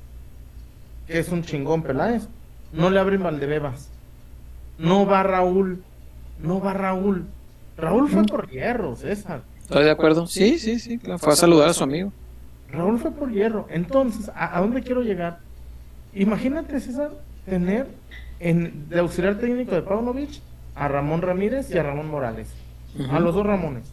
[1.07, 2.27] que es un chingón Peláez,
[2.73, 3.89] no le abren Valdebebas.
[4.77, 5.83] No va Raúl,
[6.41, 7.25] no va Raúl.
[7.77, 9.41] Raúl fue por hierro, César.
[9.61, 10.27] ¿Estás de acuerdo?
[10.27, 10.97] Sí, sí, sí.
[10.97, 11.19] claro.
[11.19, 12.11] Fue a saludar a su amigo.
[12.71, 13.67] Raúl fue por hierro.
[13.69, 15.39] Entonces, ¿a, a dónde quiero llegar?
[16.13, 17.11] Imagínate, César,
[17.45, 17.87] tener
[18.39, 20.41] en, de auxiliar técnico de Paunovic
[20.75, 22.49] a Ramón Ramírez y a Ramón Morales.
[23.09, 23.83] A los dos Ramones.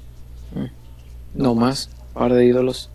[1.34, 1.90] No más.
[2.14, 2.90] Par de ídolos.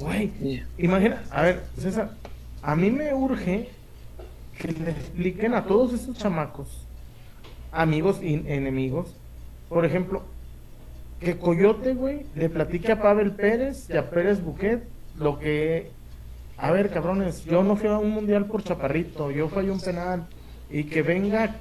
[0.00, 2.10] Güey, imagina, a ver, César,
[2.62, 3.70] a mí me urge
[4.58, 6.86] que le expliquen a todos esos chamacos,
[7.72, 9.14] amigos y enemigos,
[9.68, 10.22] por ejemplo,
[11.20, 14.82] que Coyote, güey, le platique a Pavel Pérez y a Pérez Buquet
[15.18, 15.90] lo que...
[16.58, 19.80] A ver, cabrones, yo no fui a un mundial por chaparrito, yo fui a un
[19.80, 20.26] penal.
[20.70, 21.56] Y que venga,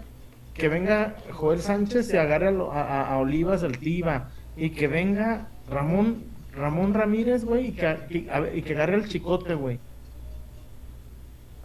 [0.54, 4.30] que venga Joel Sánchez y agarre a, a- a- Olivas del Tiva.
[4.56, 6.24] Y que venga Ramón,
[6.56, 9.80] Ramón Ramírez, güey, y que, y- a ver, y que agarre al chicote, güey.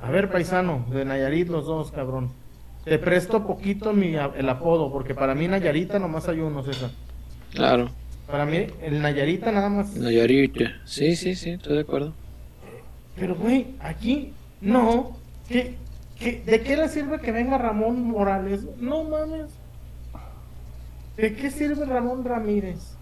[0.02, 2.30] A ver, paisano, de Nayarit los dos, cabrón.
[2.84, 6.90] Te presto poquito mi, a- el apodo, porque para mí Nayarita nomás hay uno, César.
[7.52, 7.90] Claro.
[8.26, 9.94] Para mí, el Nayarita nada más.
[9.94, 10.72] Nayarita.
[10.84, 12.14] Sí, sí, sí, estoy de acuerdo.
[13.16, 15.16] Pero, güey, aquí, no.
[15.48, 15.74] ¿Qué,
[16.18, 18.64] qué, de qué le sirve que venga Ramón Morales?
[18.78, 19.50] No mames.
[21.16, 22.94] ¿De qué sirve Ramón Ramírez?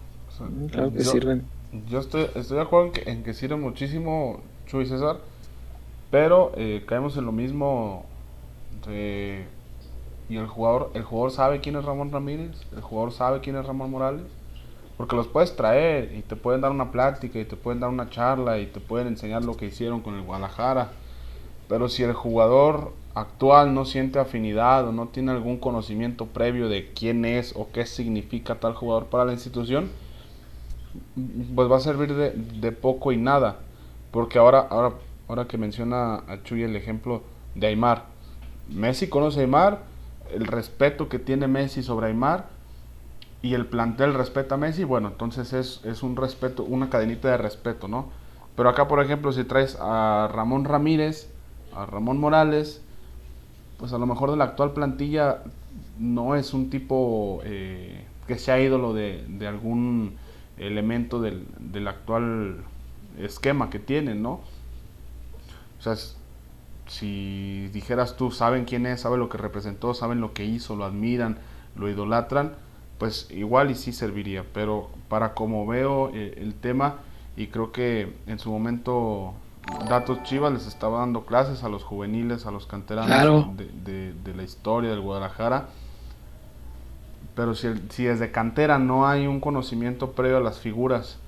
[0.71, 1.43] Claro que yo- sirven.
[1.71, 5.17] Yo estoy, estoy de acuerdo en que, en que sirve muchísimo Chuy César,
[6.11, 8.05] pero eh, caemos en lo mismo
[8.87, 9.45] de-
[10.29, 13.65] y el jugador, el jugador sabe quién es Ramón Ramírez, el jugador sabe quién es
[13.65, 14.23] Ramón Morales,
[14.97, 18.09] porque los puedes traer y te pueden dar una plática y te pueden dar una
[18.09, 20.91] charla y te pueden enseñar lo que hicieron con el Guadalajara,
[21.67, 26.91] pero si el jugador actual no siente afinidad o no tiene algún conocimiento previo de
[26.93, 29.89] quién es o qué significa tal jugador para la institución,
[31.55, 33.57] pues va a servir de, poco y nada.
[34.11, 34.95] Porque ahora, ahora,
[35.27, 37.21] ahora que menciona a Chuy el ejemplo
[37.55, 38.05] de Aymar,
[38.69, 39.83] Messi conoce a Aymar,
[40.33, 42.47] el respeto que tiene Messi sobre Aymar
[43.41, 47.37] y el plantel respeta a Messi, bueno, entonces es, es un respeto, una cadenita de
[47.37, 48.09] respeto, ¿no?
[48.55, 51.31] Pero acá, por ejemplo, si traes a Ramón Ramírez,
[51.73, 52.81] a Ramón Morales,
[53.77, 55.43] pues a lo mejor de la actual plantilla
[55.97, 60.17] no es un tipo eh, que sea ídolo de, de algún
[60.59, 62.57] elemento del, del actual
[63.17, 64.41] esquema que tienen, ¿no?
[65.79, 65.95] O sea,
[66.87, 70.85] si dijeras tú, saben quién es, saben lo que representó, saben lo que hizo, lo
[70.85, 71.37] admiran,
[71.75, 72.53] lo idolatran,
[72.97, 76.95] pues igual y sí serviría, pero para como veo eh, el tema,
[77.37, 79.33] y creo que en su momento
[79.87, 83.53] Datos Chivas les estaba dando clases a los juveniles, a los canteranos Claro.
[83.55, 85.69] de, de- de la historia del Guadalajara,
[87.39, 91.19] pero si, si desde cantera no hay un conocimiento previo a las figuras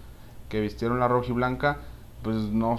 [0.49, 1.77] que vistieron la roja y blanca,
[2.21, 2.77] pues no,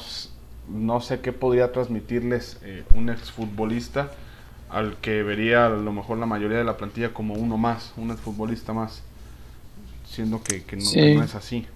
[0.69, 4.11] no sé qué podría transmitirles eh, un exfutbolista
[4.69, 8.11] al que vería a lo mejor la mayoría de la plantilla como uno más, un
[8.11, 9.03] exfutbolista más,
[10.05, 11.01] siendo que, que no, Sí.
[11.01, 11.67] que no es así.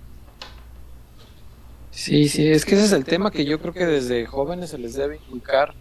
[1.91, 4.79] Sí, sí, es que ese es el tema que yo creo que desde jóvenes se
[4.79, 5.77] les debe inculcar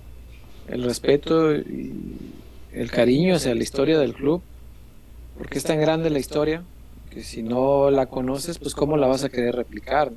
[0.66, 4.46] el respeto y el cariño hacia la historia del club,
[5.38, 6.64] porque es tan grande la historia
[7.12, 10.12] que si no la conoces, pues cómo la vas a querer replicar.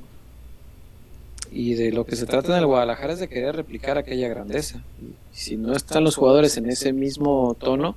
[1.51, 4.83] Y de lo que se trata en el Guadalajara es de querer replicar aquella grandeza.
[5.31, 7.95] Si no están los jugadores en ese mismo tono,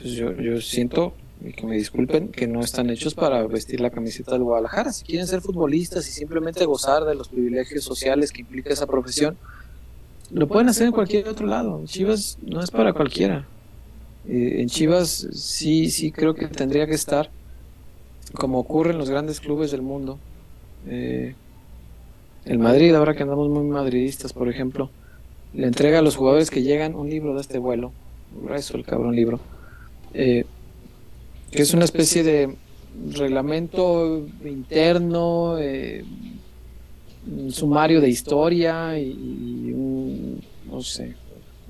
[0.00, 1.12] pues yo, yo siento,
[1.44, 4.92] y que me disculpen, que no están hechos para vestir la camiseta del Guadalajara.
[4.92, 9.36] Si quieren ser futbolistas y simplemente gozar de los privilegios sociales que implica esa profesión,
[10.30, 11.82] lo pueden hacer en cualquier otro lado.
[11.86, 13.46] Chivas no es para cualquiera.
[14.28, 17.30] Eh, en Chivas sí, sí creo que tendría que estar,
[18.34, 20.18] como ocurre en los grandes clubes del mundo.
[20.88, 21.34] Eh,
[22.44, 24.90] el Madrid, ahora que andamos muy madridistas, por ejemplo,
[25.52, 27.92] le entrega a los jugadores que llegan un libro de este vuelo.
[28.42, 29.40] Grueso el cabrón libro.
[30.14, 30.44] Eh,
[31.50, 32.54] que es una especie de
[33.12, 36.04] reglamento interno, eh,
[37.26, 41.14] un sumario de historia y, y un, no sé,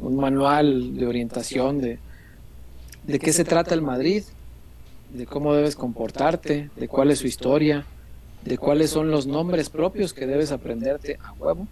[0.00, 1.98] un manual de orientación de,
[3.06, 4.24] de qué se trata el Madrid,
[5.10, 7.86] de cómo debes comportarte, de cuál es su historia,
[8.44, 11.66] de cuáles son los nombres propios que debes aprenderte a huevo.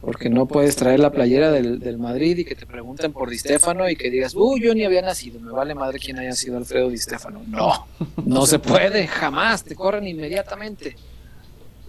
[0.00, 3.88] Porque no puedes traer la playera del, Madrid y que te pregunten por Di Stéfano
[3.88, 6.88] y que digas, uy, yo ni había nacido, me vale madre quién haya sido Alfredo
[6.88, 7.42] Di Stéfano.
[7.48, 7.88] No,
[8.24, 10.96] no se puede, jamás, te corren inmediatamente.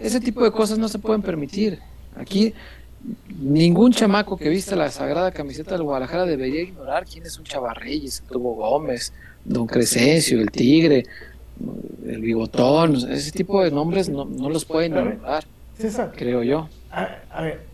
[0.00, 1.78] Ese tipo de cosas no se pueden permitir.
[2.16, 2.52] Aquí
[3.40, 8.22] ningún chamaco que vista la sagrada camiseta del Guadalajara debería ignorar quién es un Chavarreyes,
[8.30, 9.12] Tubo Gómez,
[9.44, 11.04] Don Crescencio, el Tigre,
[12.06, 15.44] el Bigotón, ese tipo de nombres no, no los pueden ignorar,
[15.78, 16.68] César, creo yo.
[16.90, 17.64] a, a ver.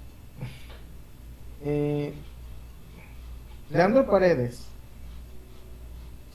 [1.64, 2.12] Eh,
[3.70, 4.60] Leandro Paredes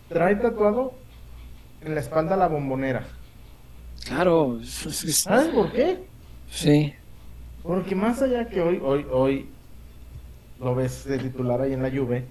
[0.09, 0.93] trae tatuado
[1.81, 3.07] en la espalda la bombonera.
[4.05, 6.03] Claro, es- es- ¿Sabes por qué?
[6.51, 6.93] sí,
[7.63, 9.49] Porque más allá que hoy, hoy, hoy
[10.59, 12.25] lo ves de titular ahí en la Juve,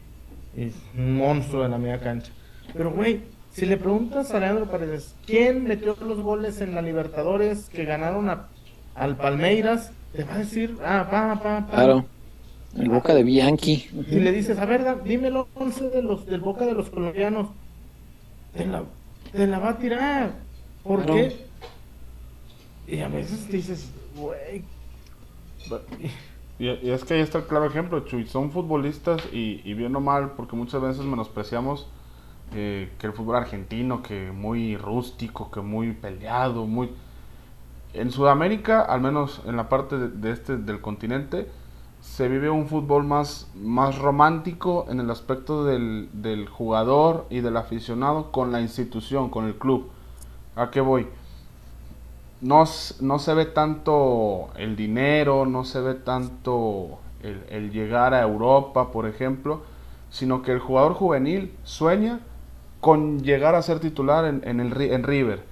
[0.57, 2.33] es un monstruo de la media cancha.
[2.73, 3.21] Pero güey,
[3.53, 8.29] si le preguntas a Leandro Paredes, ¿quién metió los goles en la Libertadores que ganaron
[8.31, 8.49] a,
[8.95, 11.73] al Palmeiras, te va a decir, ah, pa, pa, pa.
[11.77, 12.05] Claro.
[12.77, 13.89] El boca de Bianchi.
[14.09, 17.49] Y le dices, a ver, dime los 11 de los, del Boca de los colombianos.
[18.57, 18.85] Te la,
[19.33, 20.33] te la va a tirar.
[20.85, 21.15] ¿Por Claro.
[21.15, 21.37] qué?
[22.97, 24.63] Y a veces dices, güey.
[26.59, 28.27] Y, es que ahí está el claro ejemplo, Chuy.
[28.27, 31.87] Son futbolistas y, y bien o mal, porque muchas veces menospreciamos
[32.53, 36.91] eh, que el fútbol argentino, que muy rústico, que muy peleado, muy...
[37.95, 41.49] En Sudamérica, al menos en la parte de, de este del continente,
[42.01, 47.57] se vive un fútbol más, más romántico en el aspecto del, del jugador y del
[47.57, 49.91] aficionado con la institución, con el club.
[50.57, 51.07] ¿A qué voy?
[52.41, 52.65] No,
[53.01, 58.91] no se ve tanto el dinero, no se ve tanto el, el llegar a Europa,
[58.93, 59.63] por ejemplo,
[60.11, 62.21] sino que el jugador juvenil sueña
[62.81, 65.43] con llegar a ser titular en, en el, en River,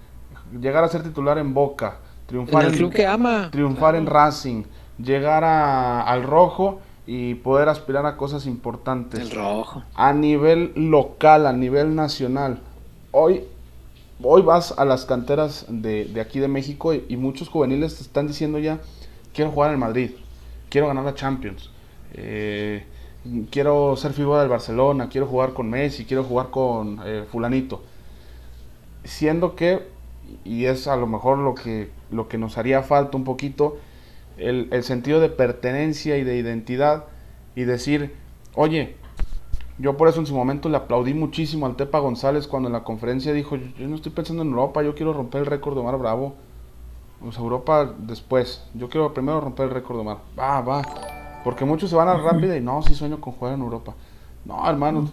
[0.61, 3.49] llegar a ser titular en Boca, En triunfar el club que ama.
[3.53, 4.65] triunfar en Racing,
[4.99, 9.83] llegar a- al rojo y poder aspirar a cosas importantes El rojo.
[9.95, 12.61] a nivel local, a nivel nacional.
[13.13, 13.45] Hoy,
[14.23, 18.59] hoy vas a las canteras de, aquí de México y, muchos juveniles te están diciendo
[18.59, 18.81] ya,
[19.33, 20.11] quiero jugar en Madrid,
[20.69, 21.71] quiero ganar la Champions,
[22.15, 22.85] eh,
[23.51, 27.83] quiero ser figura del Barcelona, quiero jugar con Messi, quiero jugar con eh, fulanito.
[29.05, 29.87] Siendo que,
[30.45, 33.79] y es a lo mejor lo que, lo que nos haría falta un poquito,
[34.37, 37.07] el sentido de pertenencia y de identidad
[37.57, 38.15] y decir,
[38.55, 38.95] oye,
[39.79, 42.83] yo por eso en su momento le aplaudí muchísimo al Tepa González cuando en la
[42.83, 45.99] conferencia dijo, yo, no estoy pensando en Europa, yo quiero romper el récord de Omar
[45.99, 46.35] Bravo.
[47.31, 48.65] Sea, Europa después.
[48.75, 50.19] Yo quiero primero romper el récord de Omar.
[50.39, 50.83] Va, va.
[51.45, 53.95] Porque muchos se van a rápida y no, sí sueño con jugar en Europa.
[54.45, 55.13] No, hermanos.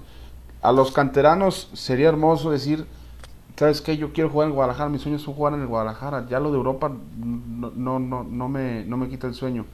[0.62, 2.88] A los canteranos sería hermoso decir,
[3.56, 3.98] ¿sabes qué?
[3.98, 6.26] Yo quiero jugar en Guadalajara, mis sueños son jugar en el Guadalajara.
[6.28, 9.66] Ya lo de Europa no, no, no, no, me, no me quita el sueño.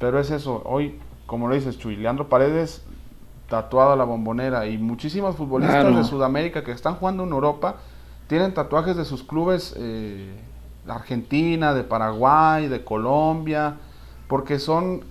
[0.00, 2.84] Pero es eso, hoy, como lo dices, Chuy, Leandro Paredes
[3.48, 5.96] tatuado a la bombonera y muchísimos futbolistas Claro.
[5.96, 7.76] de Sudamérica que están jugando en Europa
[8.28, 10.34] tienen tatuajes de sus clubes eh,
[10.84, 13.76] de Argentina, de Paraguay, de Colombia,
[14.28, 15.04] porque son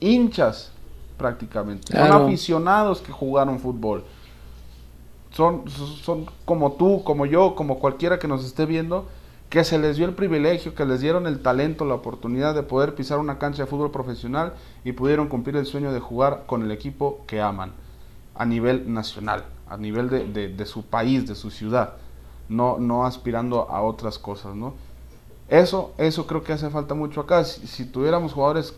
[0.00, 0.70] hinchas
[1.18, 4.04] prácticamente, son aficionados que jugaron fútbol.
[5.30, 9.06] Son, son como tú, como yo, como cualquiera que nos esté viendo,
[9.52, 12.94] que se les dio el privilegio, que les dieron el talento, la oportunidad de poder
[12.94, 16.70] pisar una cancha de fútbol profesional y pudieron cumplir el sueño de jugar con el
[16.70, 17.72] equipo que aman
[18.34, 21.96] a nivel nacional, a nivel de, su país, de su ciudad,
[22.48, 24.72] no, no aspirando a otras cosas, ¿no?
[25.48, 27.44] Eso, eso creo que hace falta mucho acá.
[27.44, 28.74] Si, si tuviéramos jugadores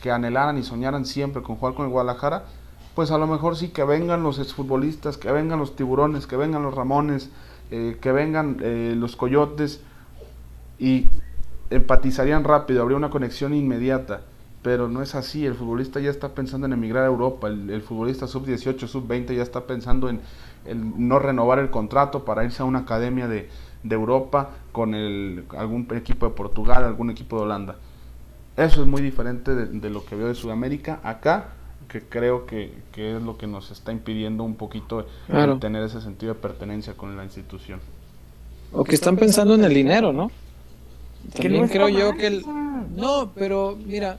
[0.00, 2.44] que anhelaran y soñaran siempre con jugar con el Guadalajara,
[2.94, 6.62] pues a lo mejor sí que vengan los exfutbolistas, que vengan los tiburones, que vengan
[6.62, 7.30] los Ramones,
[7.72, 9.82] eh, que vengan eh, los Coyotes
[10.82, 11.06] y
[11.70, 14.22] empatizarían rápido, habría una conexión inmediata.
[14.62, 17.82] Pero no es así, el futbolista ya está pensando en emigrar a Europa, el, el
[17.82, 20.20] futbolista sub-18, sub-20 ya está pensando en,
[20.66, 23.48] en no renovar el contrato para irse a una academia de,
[23.82, 27.76] de Europa con el, algún equipo de Portugal, algún equipo de Holanda.
[28.56, 31.54] Eso es muy diferente de, de lo que veo de Sudamérica acá,
[31.88, 35.58] que creo que, que es lo que nos está impidiendo un poquito Claro.
[35.58, 37.80] tener ese sentido de pertenencia con la institución.
[38.72, 40.30] O que están pensando en el dinero, ¿no?
[41.34, 42.44] Que También no creo yo que el...
[42.96, 44.18] No, pero mira,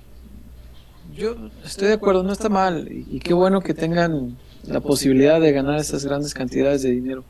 [1.15, 2.87] yo estoy de acuerdo, no está mal.
[2.91, 7.23] Y, qué bueno que tengan la posibilidad de ganar esas grandes cantidades de dinero.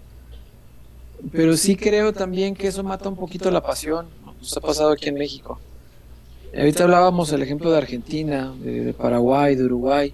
[1.31, 4.07] Pero sí creo también que eso mata un poquito la pasión.
[4.25, 4.33] ¿no?
[4.33, 5.59] Nos ha pasado aquí en México.
[6.55, 10.13] Ahorita hablábamos el ejemplo de Argentina, de, de Paraguay, de Uruguay.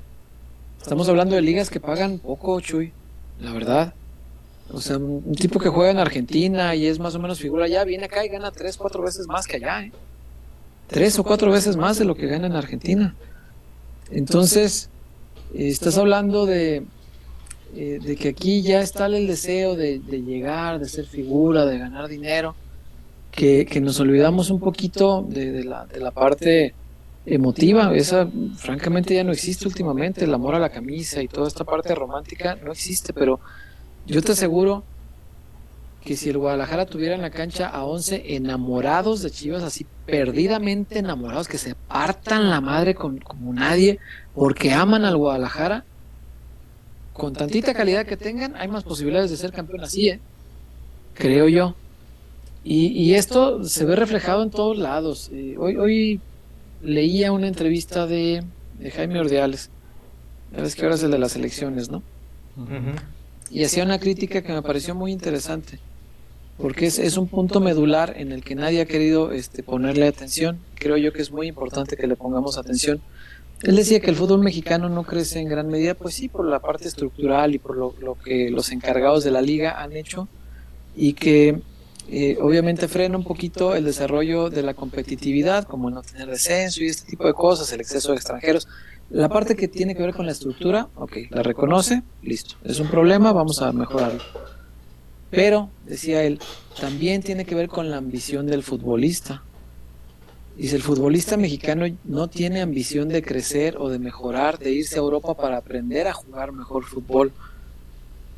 [0.82, 2.94] Estamos hablando de ligas que pagan poco, Chuy,
[3.40, 3.94] la verdad.
[4.72, 7.84] O sea, un, tipo que juega en Argentina y es más o menos figura allá,
[7.84, 9.92] viene acá y gana tres, cuatro veces más que allá, ¿eh?
[10.88, 13.16] Tres o cuatro veces más de lo que gana en Argentina.
[14.10, 14.90] Entonces,
[15.54, 16.84] estás hablando de,
[17.76, 22.08] eh, de que aquí ya está el deseo de, llegar, de ser figura, de ganar
[22.08, 22.56] dinero,
[23.32, 26.74] que, que nos olvidamos un poquito de la, de la parte
[27.26, 27.96] emotiva.
[27.96, 30.26] Esa, francamente, ya no existe últimamente.
[30.26, 33.40] El amor a la camisa y toda esta parte romántica no existe, pero
[34.10, 34.84] yo te aseguro
[36.04, 41.00] que si el Guadalajara tuviera en la cancha a 11 enamorados de Chivas, así perdidamente
[41.00, 44.00] enamorados, que se partan la madre con, como nadie,
[44.34, 45.86] porque aman al Guadalajara,
[47.14, 50.22] con tantita calidad que tengan, hay más posibilidades de ser campeón así, ¿eh?
[51.14, 51.76] creo yo.
[52.64, 55.30] Y, y esto se ve reflejado en todos lados.
[55.32, 56.22] Eh, hoy, hoy
[56.82, 58.44] leía una entrevista de,
[58.80, 59.70] de Jaime Ordiales,
[60.52, 62.04] ya ves que ahora es el de las elecciones, ¿no?
[62.56, 62.96] Ujú.
[63.50, 65.80] Y hacía una crítica que me pareció muy interesante.
[66.58, 70.60] porque es, es un punto medular en el que nadie ha querido este, ponerle atención.
[70.76, 73.02] Creo yo que es muy importante que le pongamos atención.
[73.64, 76.60] Él decía que el fútbol mexicano no crece en gran medida, pues sí, por la
[76.60, 80.28] parte estructural y por lo, lo que los encargados de la liga han hecho
[80.96, 81.62] y que
[82.10, 86.88] eh, obviamente frena un poquito el desarrollo de la competitividad, como no tener descenso y
[86.88, 88.68] este tipo de cosas, el exceso de extranjeros.
[89.10, 92.88] La parte que tiene que ver con la estructura, ok, la reconoce, listo, es un
[92.90, 94.22] problema, vamos a mejorarlo.
[95.32, 96.40] Pero, decía él,
[96.80, 99.44] también tiene que ver con la ambición del futbolista.
[100.58, 105.00] Dice, el futbolista mexicano no tiene ambición de crecer o de mejorar, de irse a
[105.00, 107.32] Europa para aprender a jugar mejor fútbol.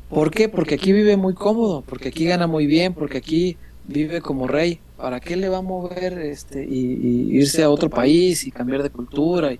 [0.08, 0.48] ¿Por qué?
[0.48, 3.56] Porque aquí vive muy cómodo, porque aquí gana muy bien, porque aquí
[3.88, 4.78] vive como rey.
[4.96, 8.90] ¿Para qué le va a mover este, y, irse a otro país y cambiar de
[8.90, 9.52] cultura?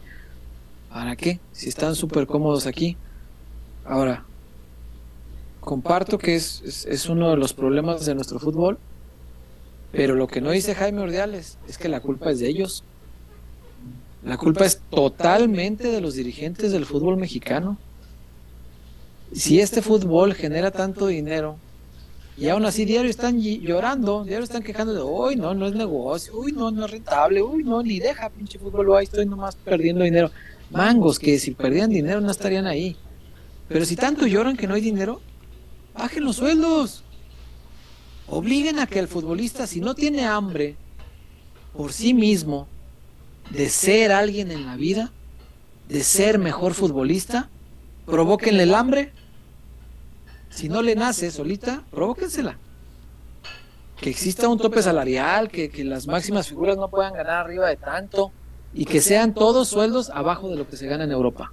[0.92, 1.40] ¿Para qué?
[1.52, 2.96] Si están súper cómodos aquí.
[3.82, 4.30] Ahora,
[5.58, 8.78] comparto que es, es, uno de los problemas de nuestro fútbol,
[9.90, 12.84] pero lo que no dice Jaime Ordiales es que la culpa es de ellos.
[14.20, 17.78] La culpa es totalmente de los dirigentes del fútbol mexicano.
[19.32, 21.62] Si este fútbol genera tanto dinero
[22.36, 25.74] y aún así diario están ll- llorando, diario están quejando de, uy, no, no es
[25.74, 29.56] negocio, uy, no, no es rentable, uy, no, ni deja, pinche fútbol, ahí estoy nomás
[29.56, 30.30] perdiendo dinero.
[30.72, 32.96] Mangos, que si perdían dinero no estarían ahí.
[33.68, 35.20] Pero si tanto lloran que no hay dinero,
[35.94, 37.04] bajen los sueldos.
[38.26, 40.76] Obliguen a que el futbolista, si no tiene hambre
[41.76, 42.66] por sí mismo
[43.50, 45.12] de ser alguien en la vida,
[45.88, 47.50] de ser mejor futbolista,
[48.06, 49.12] provóquenle el hambre.
[50.48, 52.56] Si no le nace solita, provóquensela.
[54.00, 57.76] Que exista un tope salarial, que, que las máximas figuras no puedan ganar arriba de
[57.76, 58.32] tanto
[58.74, 61.52] y que sean todos sueldos abajo de lo que se gana en Europa.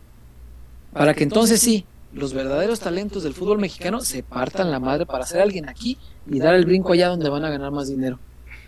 [0.93, 5.25] Para que entonces sí, los verdaderos talentos del fútbol mexicano se partan la madre para
[5.25, 5.97] ser alguien aquí
[6.27, 8.19] y dar el brinco allá donde van a ganar más dinero.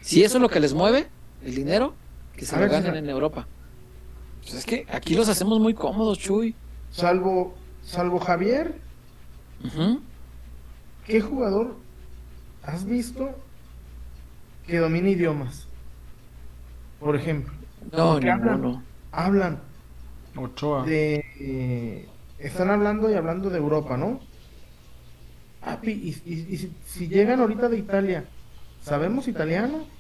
[0.02, 1.07] Si eso es lo que les mueve,
[1.44, 1.94] el dinero,
[2.36, 3.48] que se lo ganen en Europa.
[4.41, 6.56] Pues es que aquí los hacemos muy cómodos, Chuy.
[6.91, 8.80] Salvo, salvo Javier.
[11.06, 11.76] ¿qué jugador
[12.64, 13.30] has visto
[14.65, 15.68] que domine idiomas?
[16.99, 18.62] Por ejemplo, No, ¿Qué hablan?
[18.62, 18.88] ninguno.
[19.12, 19.76] hablan
[20.36, 20.82] Ochoa.
[20.82, 21.24] de...
[21.40, 24.32] eh, están hablando y hablando de Europa, ¿no?
[25.60, 28.34] Papi, y, y- y si, si llegan ahorita de Italia,
[28.80, 29.95] ¿sabemos italiano?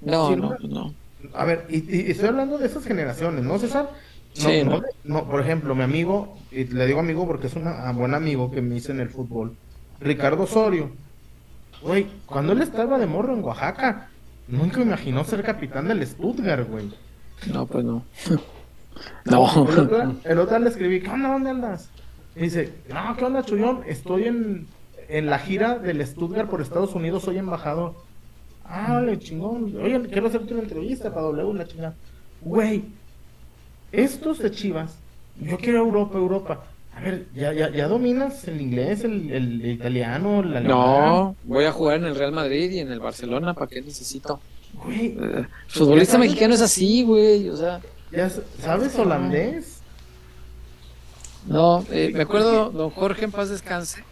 [0.00, 0.68] No, no, no.
[0.68, 0.96] no.
[1.32, 3.90] A ver, y, y estoy hablando de esas generaciones, ¿no, César?
[4.34, 4.82] No, Sí, no, ¿no?
[5.04, 7.64] no, por ejemplo, mi amigo, y le digo amigo porque es un
[7.96, 9.58] buen amigo que me hice en el fútbol,
[9.98, 10.98] Ricardo Osorio.
[11.80, 14.13] Güey, cuando él estaba de morro en Oaxaca,
[14.48, 16.90] nunca me imaginó ser capitán del Stuttgart, güey.
[17.52, 18.02] No, pues no.
[19.24, 19.42] El No.
[19.42, 21.30] otro, el otro le escribí, ¿qué onda?
[21.32, 21.88] ¿Dónde andas?
[22.36, 23.80] Y dice, no, ¿qué onda, Chuyón?
[23.86, 24.66] Estoy en,
[25.08, 27.94] en la gira del Stuttgart por Estados Unidos, soy embajador.
[28.64, 29.74] Ah, vale, chingón.
[29.82, 31.94] Oye, quiero hacerte una entrevista para W, la chingada.
[32.40, 32.84] Güey,
[33.92, 34.96] estos de Chivas,
[35.40, 36.64] yo quiero Europa, Europa.
[36.96, 40.68] A ver, ya, ya, ya dominas el inglés, el, el italiano, el alemán.
[40.68, 44.40] No, voy a jugar en el Real Madrid y en el Barcelona, ¿para qué necesito?
[44.84, 47.80] Güey, Eh, futbolista mexicano es así, güey, o sea,
[48.12, 48.30] ya
[48.60, 49.78] sabes holandés.
[51.46, 54.02] no, eh, me acuerdo, don Jorge en paz descanse,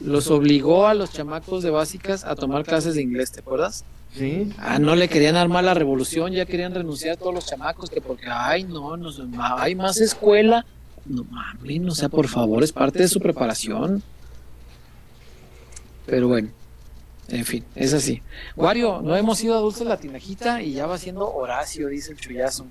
[0.00, 3.84] los obligó a los chamacos de básicas a tomar clases de inglés, ¿te acuerdas?
[4.12, 4.52] Sí.
[4.58, 8.26] Ah, no le querían armar la revolución, ya querían renunciar todos los chamacos, que porque,
[8.28, 9.10] ay, no, no,
[9.56, 10.64] hay más escuela.
[11.06, 14.02] No mames, o sea, por favor, es parte de su preparación.
[16.06, 16.50] Pero bueno,
[17.28, 18.22] en fin, es así.
[18.56, 22.18] Wario, no hemos ido a Dulce la Tinajita y ya va siendo Horacio, dice el
[22.18, 22.66] chullazo.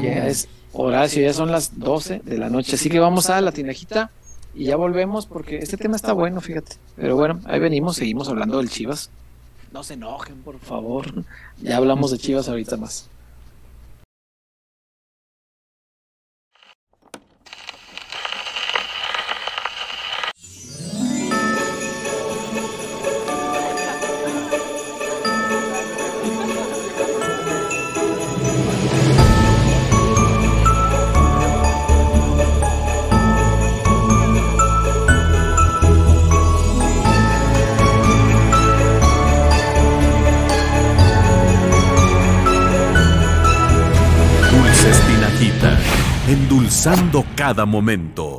[0.00, 3.52] Ya es Horacio, ya son las 12 de la noche, así que vamos a la
[3.52, 4.10] Tinajita
[4.54, 6.76] y ya volvemos porque este tema está bueno, fíjate.
[6.96, 9.10] Pero bueno, ahí venimos, seguimos hablando del Chivas.
[9.72, 11.24] No se enojen, por favor.
[11.60, 13.08] Ya hablamos de Chivas ahorita más.
[46.68, 48.38] Pulsando cada momento.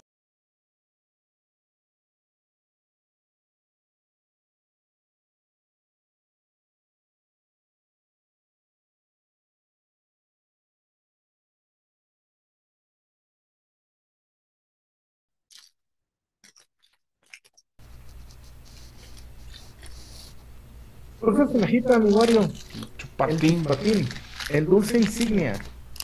[21.19, 22.47] Dulce Cenajita, mi Mario.
[22.95, 23.39] Chupatín.
[23.39, 24.09] El, chupatín.
[24.51, 25.59] el dulce insignia.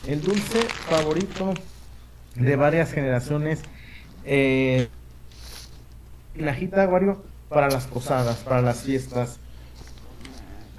[0.08, 1.54] El dulce favorito
[2.36, 3.62] de varias generaciones.
[4.24, 4.88] Eh,
[6.32, 9.38] espinajita, Wario, para las posadas, para las fiestas,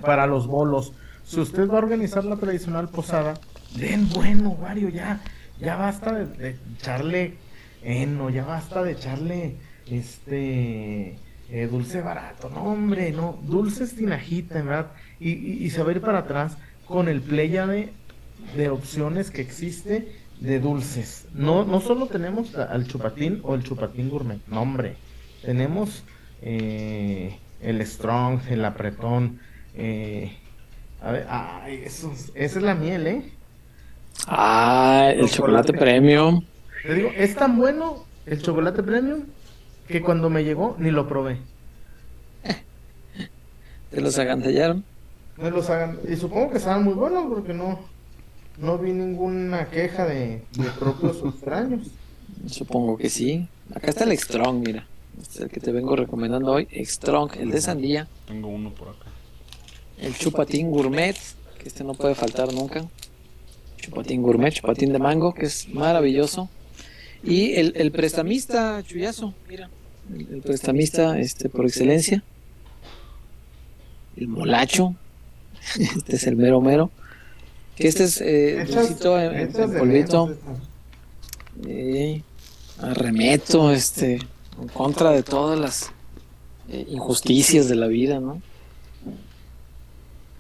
[0.02, 0.94] para los bolos.
[1.24, 3.36] Si usted va a organizar la tradicional posada,
[3.76, 5.22] den bueno, Wario, ya,
[5.60, 7.36] ya basta de, de echarle
[7.84, 9.56] heno, ya basta de echarle
[9.90, 11.18] este
[11.50, 15.92] eh, dulce barato, no hombre, no, dulce estinajita, en verdad, y, y, se va a
[15.94, 17.94] ir para atrás con el pléyade
[18.56, 21.28] de opciones que existe de dulces.
[21.34, 24.98] No, no solo tenemos al chupatín o el chupatín gourmet, no hombre,
[25.42, 26.04] tenemos
[26.42, 29.40] eh, el strong, el apretón,
[29.74, 30.38] eh,
[31.02, 33.34] a ver, ay, eso, es- esa es la miel, ¿eh?
[34.28, 36.42] Ah, el chocolate premium.
[36.86, 39.26] Te digo, es tan bueno el chocolate premium
[39.88, 41.38] que cuando me llegó ni lo probé.
[43.90, 44.84] Te los agantallaron.
[45.38, 46.00] Me los hagan.
[46.08, 47.80] Y supongo que estaban muy buenos porque no,
[48.58, 51.88] no vi ninguna queja de, de propios extraños.
[52.48, 53.48] Supongo que sí.
[53.74, 54.88] Acá está el Strong, mira.
[55.22, 56.68] Este es el que te vengo recomendando hoy.
[56.72, 58.08] Strong, el de sandía.
[58.28, 59.08] Tengo uno por acá.
[60.00, 61.16] El chupatín gourmet,
[61.60, 62.86] que este no puede faltar nunca.
[63.78, 66.50] Chupatín gourmet, chupatín de mango, que es maravilloso.
[67.24, 69.70] Y el, el prestamista chuyazo, mira.
[70.14, 72.24] El, el prestamista este, por excelencia.
[74.16, 74.96] El molacho.
[75.80, 76.92] Este es el mero mero.
[77.78, 80.38] Que este es eh, dulcito en, en- hechas en de polvito.
[81.66, 82.24] Eh,
[82.82, 84.16] arremeto este
[84.62, 85.92] en contra de todas las
[86.70, 88.42] eh, injusticias de la vida, ¿no?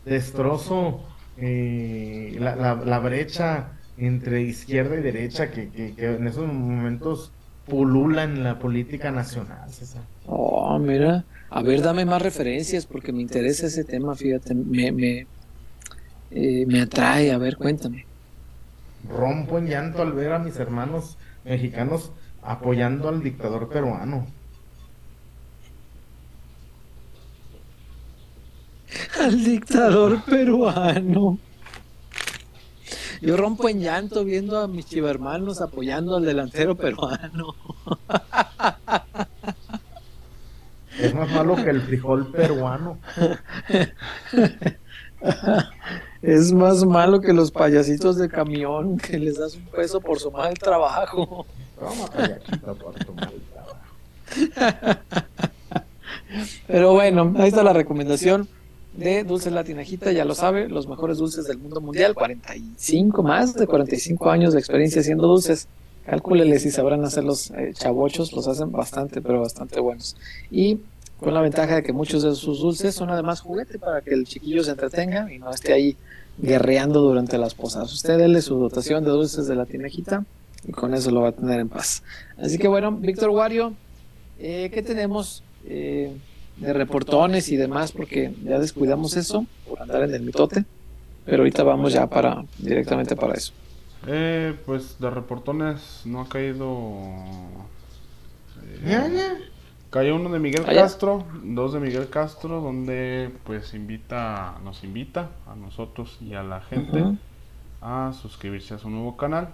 [0.05, 1.01] Destrozo
[1.37, 7.31] eh, la, la, la brecha entre izquierda y derecha que, que, que en esos momentos
[7.65, 10.03] pulula en la política nacional, César.
[10.25, 11.25] Oh, mira.
[11.49, 15.27] A ver, dame más referencias porque me interesa ese tema, fíjate, me, me,
[16.31, 17.31] eh, me atrae.
[17.31, 18.05] A ver, cuéntame.
[19.09, 24.27] Rompo en llanto al ver a mis hermanos mexicanos apoyando al dictador peruano.
[29.19, 31.39] Al dictador peruano.
[33.21, 37.55] Yo rompo en llanto viendo a mis chivermanos apoyando al delantero peruano.
[40.99, 42.99] Es más malo que el frijol peruano.
[46.27, 50.29] Es más malo que los payasitos de camión que les das un peso por su
[50.29, 51.45] mal trabajo.
[51.79, 54.99] Toma, payachita, por tu mal trabajo.
[56.67, 58.49] Pero bueno, ahí está la recomendación
[58.97, 63.65] de Dulces Latinajita, ya lo sabe, los mejores dulces del mundo mundial, 45 más de
[63.65, 65.69] 45 años de experiencia haciendo dulces.
[66.05, 70.17] Calcúlele si sabrán hacer los eh, chavochos, los hacen bastante, pero bastante buenos.
[70.51, 70.81] Y
[71.19, 74.25] con la ventaja de que muchos de sus dulces son además juguete para que el
[74.25, 75.97] chiquillo se entretenga y no esté ahí
[76.37, 77.91] guerreando durante las posadas.
[77.93, 80.23] Usted dele su dotación de dulces de la tinejita
[80.67, 82.03] y con eso lo va a tener en paz.
[82.37, 83.73] Así que bueno, Víctor Wario,
[84.39, 86.15] eh, ¿qué tenemos eh,
[86.57, 87.91] de reportones y demás?
[87.91, 90.65] Porque ya descuidamos eso por andar en el mitote,
[91.25, 93.53] pero ahorita vamos ya para directamente para eso.
[94.05, 96.99] Eh, pues de reportones no ha caído.
[98.63, 99.37] eh, Ya, ya.
[99.89, 100.65] Cayó uno de Miguel.
[100.65, 106.61] Castro, dos de Miguel Castro, donde pues invita, nos invita a nosotros y a la
[106.61, 107.03] gente
[107.81, 109.49] a suscribirse a su nuevo canal.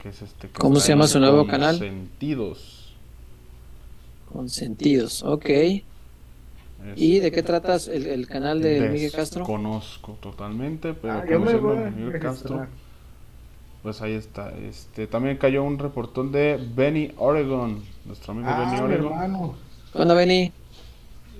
[0.00, 1.76] Que es este que ¿Cómo se llama su nuevo canal?
[1.76, 2.94] Consentidos.
[4.32, 5.48] Consentidos, ok.
[5.50, 5.84] Es-
[6.94, 9.44] ¿Y de qué tratas el, el canal de Miguel Castro?
[9.44, 12.32] Conozco totalmente, pero Ah, yo me conociendo voy a a Miguel registrar.
[12.32, 12.66] Castro,
[13.82, 14.50] pues ahí está.
[14.50, 19.12] Este, también cayó un reportón de Benny Oregon, nuestro amigo Benny Ah, mi Oregon.
[19.12, 19.54] hermano.
[19.92, 20.52] ¿Cuándo vení?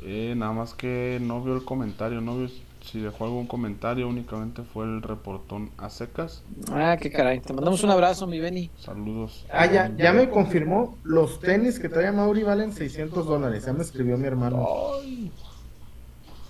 [0.02, 2.48] Eh, nada más que no vio el comentario, no vio
[2.82, 6.42] si dejó algún comentario, únicamente fue el reportón a secas.
[6.72, 7.40] Ah, qué caray.
[7.40, 8.70] Te mandamos un abrazo, mi Beni.
[8.78, 9.44] Saludos.
[9.52, 10.96] Ah, ya, ya me confirmó.
[11.04, 13.66] Los tenis que trae Mauri valen 600 dólares.
[13.66, 14.66] Ya me escribió mi hermano.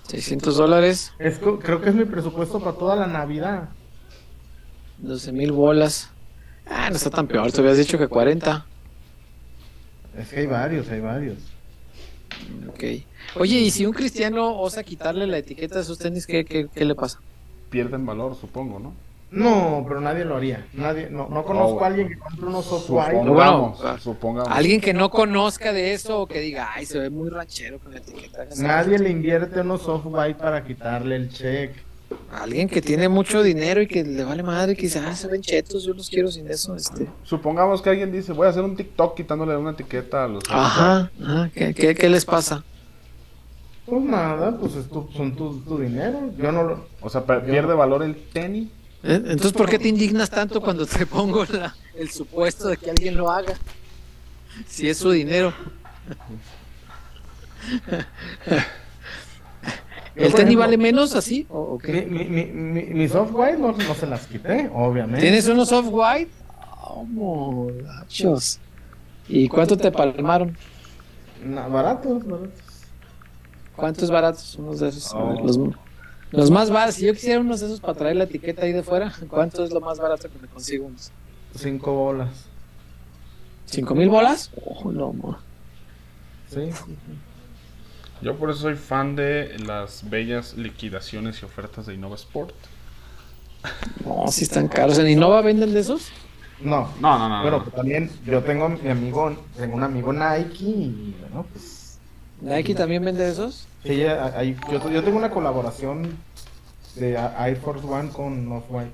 [0.07, 3.69] 600 dólares, Es creo que es mi presupuesto para toda la Navidad.
[5.01, 6.09] 12 mil bolas.
[6.67, 7.51] Ah, no está tan peor.
[7.51, 8.65] Te habías dicho que 40.
[10.17, 11.37] Es que hay varios, hay varios.
[12.69, 12.83] Ok.
[13.35, 16.85] Oye, ¿y si un cristiano osa quitarle la etiqueta de sus tenis, qué, qué, qué
[16.85, 17.19] le pasa?
[17.69, 18.93] Pierden valor, supongo, ¿no?
[19.31, 20.65] No, pero nadie lo haría.
[20.73, 21.83] Nadie, no, no conozco Oh.
[21.83, 22.65] a alguien que compre unos.
[22.65, 24.49] Supongamos, Bueno, supongamos.
[24.51, 27.93] Alguien que no conozca de eso o que diga, ay, se ve muy ranchero con
[27.93, 28.45] la etiqueta.
[28.57, 31.71] Nadie le invierte unos off-white para quitarle el check.
[32.31, 35.41] Alguien que tiene mucho dinero y que le vale madre, que dice, ah, se ven
[35.41, 36.75] chetos, yo los quiero sin eso.
[36.75, 37.07] Este.
[37.23, 40.43] Supongamos que alguien dice, voy a hacer un TikTok quitándole una etiqueta a los...
[40.49, 42.63] Ajá, ajá, ¿qué, qué, qué les pasa?
[43.85, 46.31] Pues nada, pues es tu, son tu, tu dinero.
[46.37, 46.87] Yo no lo.
[47.01, 48.69] O sea, pierde valor el tenis.
[49.03, 49.15] ¿Eh?
[49.25, 53.17] Entonces, ¿por qué te indignas tanto cuando te pongo la- el supuesto de que alguien
[53.17, 53.55] lo haga?
[54.67, 55.51] Si es su dinero.
[60.15, 61.45] ¿El tenis vale menos así?
[61.49, 62.05] ¿O, o Mi, qué?
[62.05, 65.21] mi, mi, mi, mis off-white no, no se las quité, obviamente.
[65.21, 66.29] ¿Tienes unos off-white?
[66.83, 68.59] ¿Cómo, gachos?
[69.29, 70.55] ¿Y cuánto te palmaron?
[71.45, 72.51] Na- baratos, baratos.
[73.75, 74.55] ¿Cuántos baratos?
[74.55, 75.13] Unos de esos.
[75.13, 75.45] A ver, Oh.
[75.45, 75.59] los,
[76.31, 76.95] los más baratos.
[76.95, 79.71] Si yo quisiera unos de esos para traer la etiqueta ahí de fuera, ¿cuánto es
[79.71, 81.11] lo más barato que me consigo unos?
[81.55, 82.29] Cinco bolas.
[83.65, 84.51] ¿Cinco mil bolas?
[84.65, 85.37] Oh, no, mo.
[86.49, 86.69] Sí.
[88.21, 92.53] Yo por eso soy fan de las bellas liquidaciones y ofertas de Innova Sport.
[94.05, 94.97] No, si están caros.
[94.99, 96.09] ¿En Innova venden de esos?
[96.59, 96.89] No.
[96.99, 97.41] No, no, no.
[97.41, 97.63] Bueno, no.
[97.63, 101.97] pues también yo tengo mi amigo, tengo un amigo Nike y bueno, pues.
[102.41, 103.67] ¿Nike también vende de esos?
[103.83, 106.15] Sí, hay- yo, yo tengo una colaboración
[106.95, 108.91] de Air Force One con Off-White.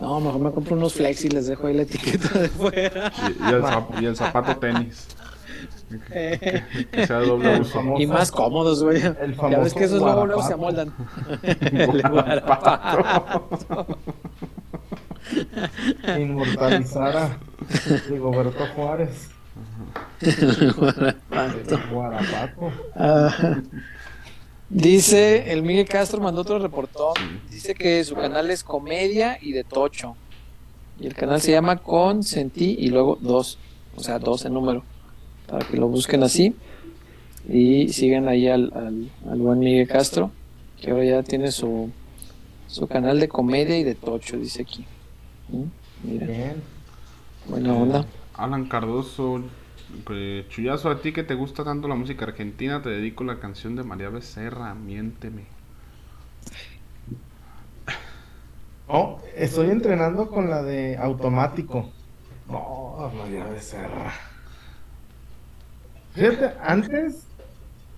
[0.00, 3.12] No, mejor me compro unos flex y les dejo ahí la etiqueta de fuera.
[3.18, 5.08] Y, y el, zap- y el zapato tenis.
[6.08, 6.62] Que,
[6.92, 7.78] que sea de doble El uso.
[7.80, 9.02] famoso- Y más cómodos, güey.
[9.02, 10.92] El Ya ves que esos luego, luego se amoldan.
[11.42, 13.86] El guarapato.
[16.18, 17.38] Inmortalizar a
[18.08, 19.28] Rigoberto Juárez.
[20.20, 21.74] El guarapato.
[21.74, 22.72] El Guarapato.
[22.94, 23.58] Ah.
[24.68, 27.14] Dice, el Miguel Castro mandó otro reportón.
[27.50, 30.14] Dice que su canal es comedia y de tocho.
[31.00, 33.58] Y el canal se llama Consentí y luego dos.
[33.96, 34.84] O sea, dos en número.
[35.50, 36.56] Para que lo busquen así.
[37.44, 40.32] Y sigan ahí al, al, al buen Miguel Castro.
[40.80, 41.94] Que ahora ya tiene su,
[42.66, 44.86] su canal de comedia y de tocho, dice aquí.
[45.48, 45.64] ¿Mm?
[46.02, 46.64] Mira, Bien.
[47.44, 48.06] buena onda.
[48.34, 49.52] Alan Cardoso,
[50.10, 53.76] eh, Chuyazo, a ti que te gusta tanto la música argentina, te dedico la canción
[53.76, 55.48] de María Becerra, Miénteme.
[58.86, 61.94] Oh, estoy entrenando con la de automático.
[62.48, 64.12] No, María Becerra.
[66.14, 67.22] Fíjate, antes,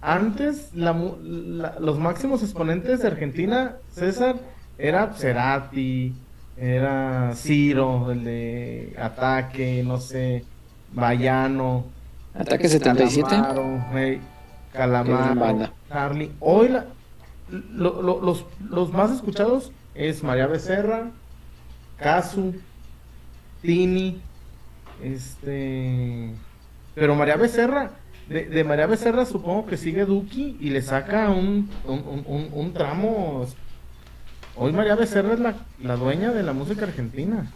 [0.00, 4.36] antes la mu- la- los máximos exponentes de Argentina, César,
[4.78, 6.14] era Cerati,
[6.56, 10.44] era Ciro, el de Ataque, no sé,
[10.92, 11.84] Bayano.
[12.34, 13.28] Ataque 77.
[13.30, 14.20] Calamaro, hey,
[14.72, 15.70] Calamaro.
[15.88, 16.30] Charlie.
[16.40, 16.84] Hoy la-
[17.50, 21.10] lo- lo- los, los más escuchados es María Becerra,
[21.98, 22.54] Casu,
[23.62, 24.20] Tini,
[25.02, 26.30] este...
[26.94, 27.90] Pero María Becerra,
[28.32, 33.46] de, de María Becerra supongo que sigue Duki y le saca un, un, un- tramo.
[34.56, 37.50] Hoy María Becerra es la, la dueña de la música argentina.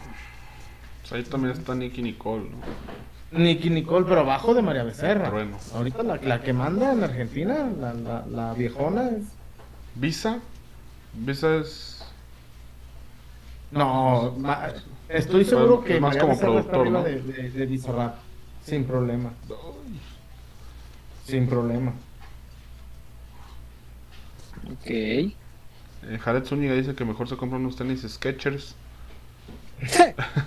[1.01, 3.37] Pues ahí también está Nicky Nicole, ¿no?
[3.39, 5.29] Nicky Nicole, pero abajo de María Becerra.
[5.29, 5.57] Bueno.
[5.75, 9.23] Ahorita la, la que manda en Argentina, la, la, la viejona es...
[9.95, 10.39] Visa,
[11.13, 12.03] Visa es...
[13.71, 14.69] No, ma-
[15.09, 17.03] estoy seguro Es que más María como Becerra está productor, ¿no?
[17.03, 18.15] de, de, de Bizarrap.
[18.63, 19.31] Sin problema.
[21.27, 21.93] Sin problema.
[24.71, 24.89] Ok.
[24.89, 25.33] Eh,
[26.21, 28.75] Jared Zúñiga dice que mejor se compran unos tenis Skechers.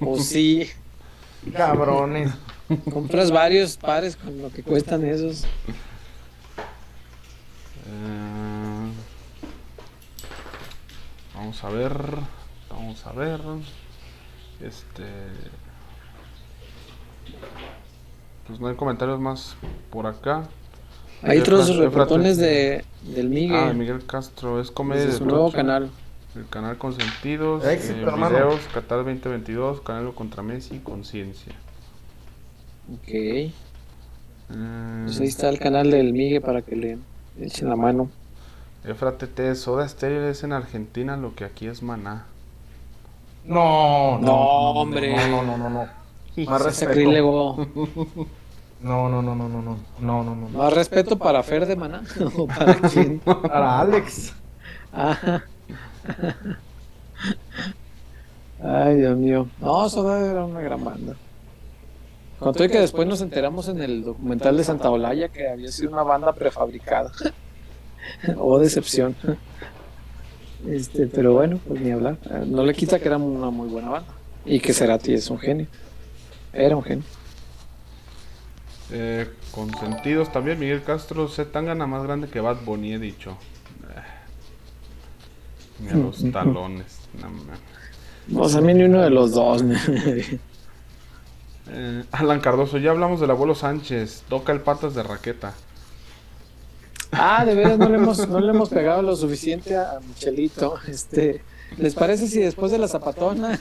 [0.00, 0.68] O sí.
[1.56, 2.32] Cabrones.
[2.92, 5.44] Compras varios pares con lo que cuestan esos.
[7.86, 8.88] Eh,
[11.34, 11.92] vamos a ver,
[12.68, 13.40] vamos a ver.
[14.60, 15.04] Este.
[18.48, 19.54] Pues no hay comentarios más
[19.90, 20.48] por acá.
[21.22, 23.56] Hay otros reportones de, del Miguel.
[23.56, 25.90] Ah, Miguel Castro, es comedia de su nuevo canal.
[26.34, 31.52] El canal Consentidos, Éxito, eh, videos, Qatar 2022, Canelo contra Messi, Conciencia.
[32.92, 33.08] Ok.
[33.08, 33.52] Eh,
[35.04, 36.98] Pues ahí está el canal del Miguel para que le
[37.40, 38.10] echen la mano.
[38.84, 42.26] Efra TT, Soda Stereo es en Argentina lo que aquí es Maná.
[43.44, 44.34] No, no, No,
[44.80, 45.14] hombre.
[45.16, 45.70] No, no, no, no.
[45.70, 45.88] no.
[46.36, 47.66] Más respeto.
[48.80, 49.76] No, no, no, no, no, no.
[50.00, 50.48] No, no, no.
[50.48, 50.58] no.
[50.58, 52.02] Más respeto para Fer de Maná.
[52.36, 53.18] ¿O para quién?
[53.24, 54.32] Para Alex.
[54.92, 55.42] Ah.
[58.62, 59.48] Ay, Dios mío.
[59.60, 61.16] No, Soda era una gran banda.
[62.38, 66.04] Conté que después nos enteramos en el documental de Santa Olaya que había sido una
[66.04, 67.10] banda prefabricada.
[68.38, 69.16] oh, decepción.
[70.66, 72.16] Este, pero bueno, pues ni hablar.
[72.46, 74.12] No le quita que era una muy buena banda.
[74.44, 75.66] Y que Cerati es un genio.
[76.52, 77.04] Era un genio.
[78.90, 83.36] Eh, consentidos también, Miguel Castro, se tangana más grande que Bad Bunny, he dicho.
[83.94, 84.02] Eh,
[85.80, 86.98] Ni a los talones.
[87.20, 87.58] no mames.
[88.34, 89.62] O sea, a mí ni uno de los dos.
[91.70, 94.24] Eh, Alan Cardoso, ya hablamos del abuelo Sánchez.
[94.28, 95.54] Toca el patas de raqueta.
[97.12, 100.74] Ah, de veras no le hemos, no le hemos pegado lo suficiente a Michelito.
[100.86, 101.42] Este,
[101.76, 103.58] ¿Les parece si después de la zapatona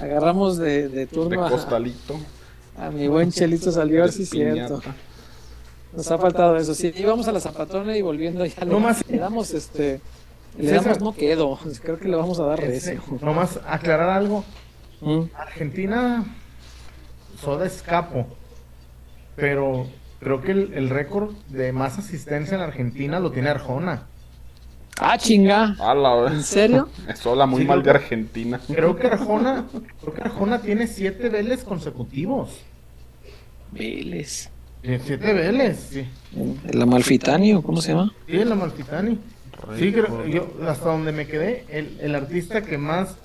[0.00, 2.14] agarramos de, de De turno a, costalito.
[2.14, 2.18] a
[2.92, 4.06] mi buen Chelito Salió?
[4.08, 4.82] Sí, cierto.
[5.94, 6.74] Nos ha faltado eso.
[6.74, 10.00] Sí, íbamos a la zapatona y volviendo ya le, No más- le damos este.
[10.58, 10.84] Le César.
[10.84, 11.58] damos no quedo.
[11.82, 14.44] Creo que le vamos a dar Ese, nomás aclarar algo.
[15.00, 15.22] Mm.
[15.34, 16.24] Argentina,
[17.40, 18.26] soda escapo.
[19.36, 19.86] Pero
[20.20, 24.06] creo que el, el récord de más asistencia en Argentina lo tiene Arjona.
[24.98, 25.76] Ah, chinga.
[26.30, 26.88] ¿En serio?
[27.08, 28.60] Eso habla muy Sí, mal de Argentina.
[28.66, 29.66] Creo que Arjona,
[30.00, 32.50] creo que Arjona tiene siete Vélez consecutivos.
[33.72, 34.50] Vélez.
[34.80, 36.06] Tiene Siete Vélez, sí.
[36.68, 38.12] ¿El Amalfitani o cómo se llama?
[38.26, 39.18] Sí, el Amalfitani.
[39.78, 43.16] Sí, creo, yo, hasta donde me quedé, el, el artista que más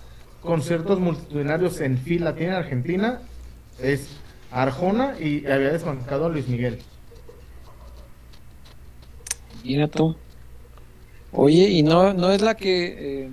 [0.41, 3.22] conciertos multitudinarios en fila tiene en Argentina
[3.80, 4.07] es
[4.49, 6.80] Arjona y había desbancado a Luis Miguel.
[9.64, 10.15] Mira tú.
[11.34, 13.24] Oye, y no, no es la que.
[13.26, 13.32] eh,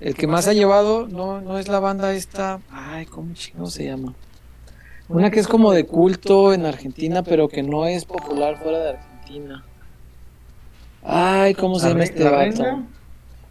[0.00, 2.60] el que más ha llevado, no, no es la banda esta.
[2.70, 4.14] Ay, ¿cómo chingo se llama?
[5.08, 8.88] Una que es como de culto en Argentina, pero que no es popular fuera de
[8.90, 9.64] Argentina.
[11.02, 12.84] Ay, ¿cómo se La llama este vato?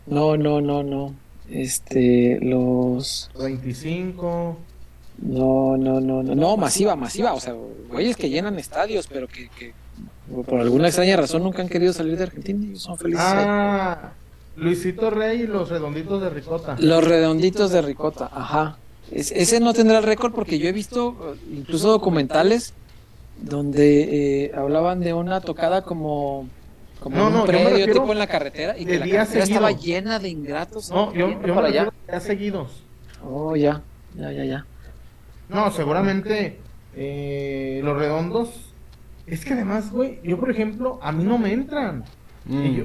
[0.06, 1.14] No, no, no, no.
[1.50, 3.30] Este, los.
[3.40, 4.58] 25.
[5.20, 6.36] No, no, no, no.
[6.36, 7.34] No, masiva, masiva.
[7.34, 7.54] O sea,
[7.90, 9.74] güeyes que llenan estadios, pero que, que
[10.48, 13.24] por alguna extraña razón nunca han querido salir de Argentina y son felices.
[13.28, 14.12] Ah,
[14.56, 16.76] Luisito Rey y los redonditos de Ricota.
[16.80, 18.78] Los redonditos de ricota, ajá.
[19.12, 22.74] Es- ese no tendrá el récord porque yo he visto eh, incluso documentales
[23.42, 26.48] donde eh, hablaban de una tocada como,
[27.00, 29.44] como No, un no, predio tipo en la carretera y que la carretera seguido.
[29.44, 30.90] estaba llena de ingratos.
[30.92, 31.86] No, yo, yo para allá.
[31.86, 32.84] refiero a días seguidos.
[33.26, 33.82] Oh, ya,
[34.16, 34.66] ya, ya, ya.
[35.50, 36.60] No, seguramente
[36.96, 38.50] eh, los redondos.
[39.28, 42.04] Es que además, güey, yo por ejemplo, a mí no me entran.
[42.46, 42.66] Mm.
[42.66, 42.84] Y yo,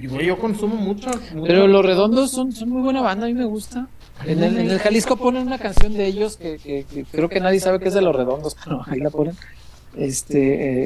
[0.00, 1.08] y, güey, yo consumo mucho.
[1.34, 3.88] mucho- Pero los redondos son, son muy buena banda, a mí me gusta.
[4.26, 7.40] En el, en el Jalisco ponen una canción de ellos que, que- que creo que
[7.40, 9.34] nadie sabe que es de los redondos, pero ahí la ponen.
[9.96, 10.38] Este,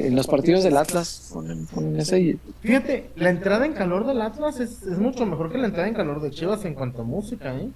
[0.03, 4.07] eh, en los partidos del Atlas ponen, ponen esa y Fíjate, la entrada en calor
[4.07, 7.01] del Atlas es, es mucho mejor que la entrada en calor de Chivas en cuanto
[7.01, 7.69] a música, ¿eh?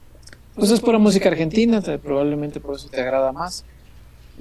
[0.56, 3.64] Pues es pura música argentina, te- probablemente por eso te agrada más.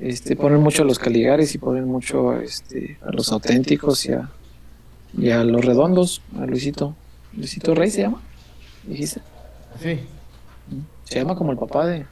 [0.00, 4.28] Este, ponen mucho a los Caligares y ponen mucho este, a los auténticos y a,
[5.16, 6.94] y a los redondos, a Luisito.
[7.32, 8.20] Luisito Rey se llama,
[8.84, 9.20] dijiste.
[9.80, 10.00] Sí,
[11.04, 12.06] Se llama como el papá de.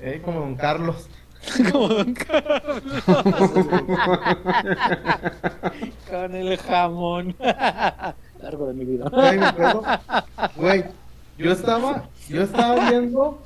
[0.00, 1.08] eh, como Don Carlos.
[1.72, 2.82] como Don Carlos.
[6.10, 7.34] Con el jamón.
[8.42, 10.12] Largo de mi vida.
[10.56, 10.84] Güey,
[11.38, 13.40] yo estaba, yo estaba viendo,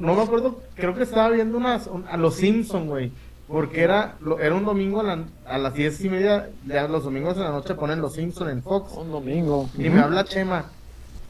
[0.00, 3.10] no me acuerdo, creo que estaba viendo unas, un- a los Simpson, güey,
[3.48, 7.04] porque era, lo- era un domingo a, la- a las diez y media, ya los
[7.04, 9.68] domingos de la noche ponen los Simpson en Fox, Un domingo.
[9.78, 10.66] y me habla Chema,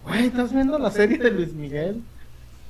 [0.05, 2.03] güey, ¿estás viendo la serie de Luis Miguel?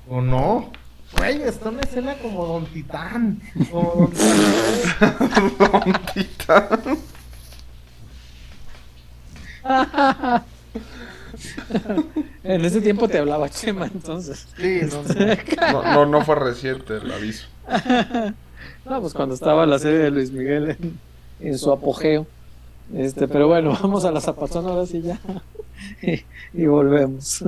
[0.08, 0.70] O no,
[1.18, 3.40] güey, está una escena como Don Titán,
[3.70, 4.10] como
[5.58, 6.78] Don Titán.
[12.44, 14.46] En ese tiempo te hablaba Chema, entonces.
[14.56, 14.80] Sí,
[15.92, 16.24] no, no.
[16.24, 17.46] Fue reciente el aviso.
[18.84, 20.98] No, pues cuando estaba la serie de Luis Miguel en,
[21.40, 22.26] en su apogeo.
[22.94, 25.18] Este, pero bueno, vamos a la zapatona ahora sí ya.
[26.02, 26.24] Y,
[26.54, 27.44] y volvemos.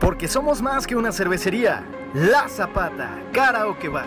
[0.00, 1.84] Porque somos más que una cervecería.
[2.14, 4.06] La Zapata, Karaoke Bar.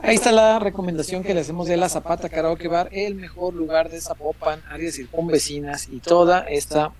[0.00, 3.90] Ahí está la recomendación que le hacemos de la Zapata Karaoke Bar, el mejor lugar
[3.90, 6.92] de Zapopan, áreas circunvecinas y toda esta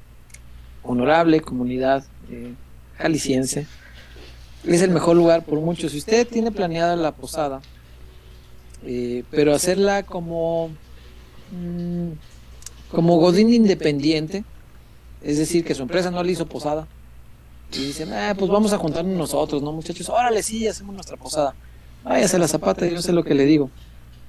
[0.82, 2.54] honorable comunidad eh,
[2.96, 3.68] jalisciense.
[4.64, 5.88] Es el mejor lugar por mucho.
[5.88, 7.60] Si usted tiene planeada la posada,
[8.84, 10.70] eh, pero hacerla como,
[11.52, 12.10] mm,
[12.90, 14.42] como Godín independiente,
[15.22, 16.88] es decir, que su empresa no le hizo posada,
[17.72, 20.08] y dicen, ah, pues vamos a juntarnos nosotros, ¿no, muchachos?
[20.08, 21.54] Órale, sí, hacemos nuestra posada.
[22.04, 23.70] Váyase la zapata, yo sé lo que le digo.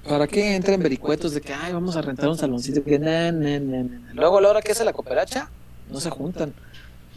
[0.08, 2.80] ¿Para qué entren vericuetos de que, ay, vamos a rentar un saloncito?
[4.14, 5.50] Luego, a la hora que hace la cooperacha,
[5.90, 6.54] no se juntan.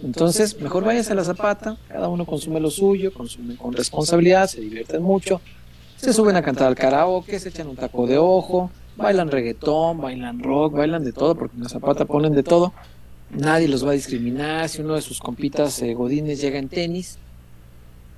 [0.04, 4.60] Entonces, mejor váyase a la zapata, cada uno consume lo suyo, consumen con responsabilidad, se
[4.60, 5.40] divierten mucho,
[5.96, 10.42] se suben a cantar al karaoke, se echan un taco de ojo, bailan reggaetón, bailan
[10.42, 12.74] rock, bailan de todo, porque en la zapata ponen de todo.
[13.30, 14.68] Nadie los va a discriminar.
[14.70, 17.18] Si uno de sus compitas eh, godines llega en tenis,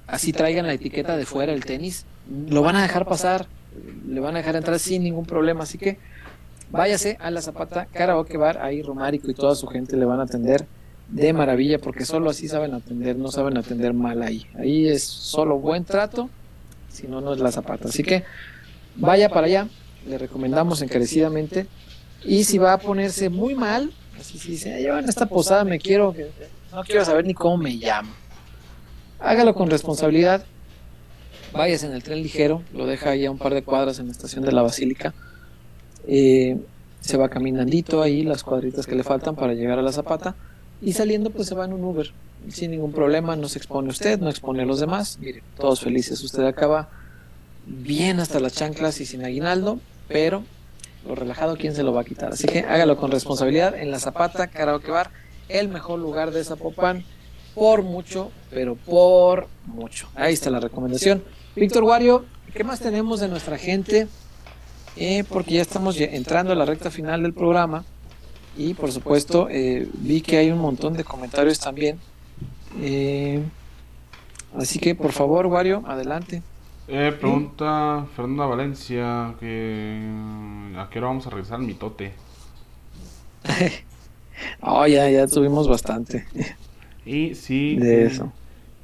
[0.07, 2.05] así traigan la etiqueta de fuera el tenis,
[2.49, 3.47] lo van a dejar pasar,
[4.07, 5.63] le van a dejar entrar sin ningún problema.
[5.63, 5.97] Así que
[6.71, 10.23] váyase a la Zapata Karaoke Bar, ahí Romárico y toda su gente le van a
[10.23, 10.65] atender
[11.09, 14.45] de maravilla, porque solo así saben atender, no saben atender mal ahí.
[14.57, 16.29] Ahí es solo buen trato,
[16.89, 17.89] si no, no es la Zapata.
[17.89, 18.23] Así que
[18.95, 19.67] vaya para allá,
[20.07, 21.67] le recomendamos encarecidamente.
[22.23, 25.79] Y si va a ponerse muy mal, así si dice, yo en esta posada me
[25.79, 26.15] quiero,
[26.71, 28.11] no quiero saber ni cómo me llamo.
[29.19, 30.45] Hágalo con responsabilidad.
[31.53, 34.11] Váyase en el tren ligero, lo deja ahí a un par de cuadras en la
[34.11, 35.13] estación de la Basílica.
[36.07, 36.57] Eh,
[36.99, 40.35] se va caminandito ahí las cuadritas que le faltan para llegar a la Zapata.
[40.81, 42.11] Y saliendo, pues se va en un Uber.
[42.49, 45.17] Sin ningún problema, no se expone usted, no expone a los demás.
[45.21, 46.21] Mire, todos felices.
[46.23, 46.89] Usted acaba
[47.65, 50.43] bien hasta las chanclas y sin aguinaldo, pero
[51.07, 52.33] lo relajado, ¿quién se lo va a quitar?
[52.33, 55.11] Así que hágalo con responsabilidad en la Zapata Karaoke Bar,
[55.49, 57.03] el mejor lugar de Zapopan,
[57.55, 60.09] por mucho, pero por mucho.
[60.13, 61.23] Ahí está la recomendación.
[61.55, 64.07] Víctor Wario, ¿qué más tenemos de nuestra gente?
[64.97, 67.83] Eh, porque ya estamos entrando a la recta final del programa
[68.57, 71.99] y por supuesto eh, vi que hay un montón de comentarios también.
[72.81, 73.41] Eh,
[74.57, 76.41] así que por favor, Wario, adelante.
[76.87, 80.07] Eh, pregunta Fernanda Valencia que
[80.77, 82.13] a qué hora vamos a regresar al mitote.
[84.61, 86.25] Oh, ya, ya tuvimos bastante.
[87.05, 88.33] Y sí, De eh, eso.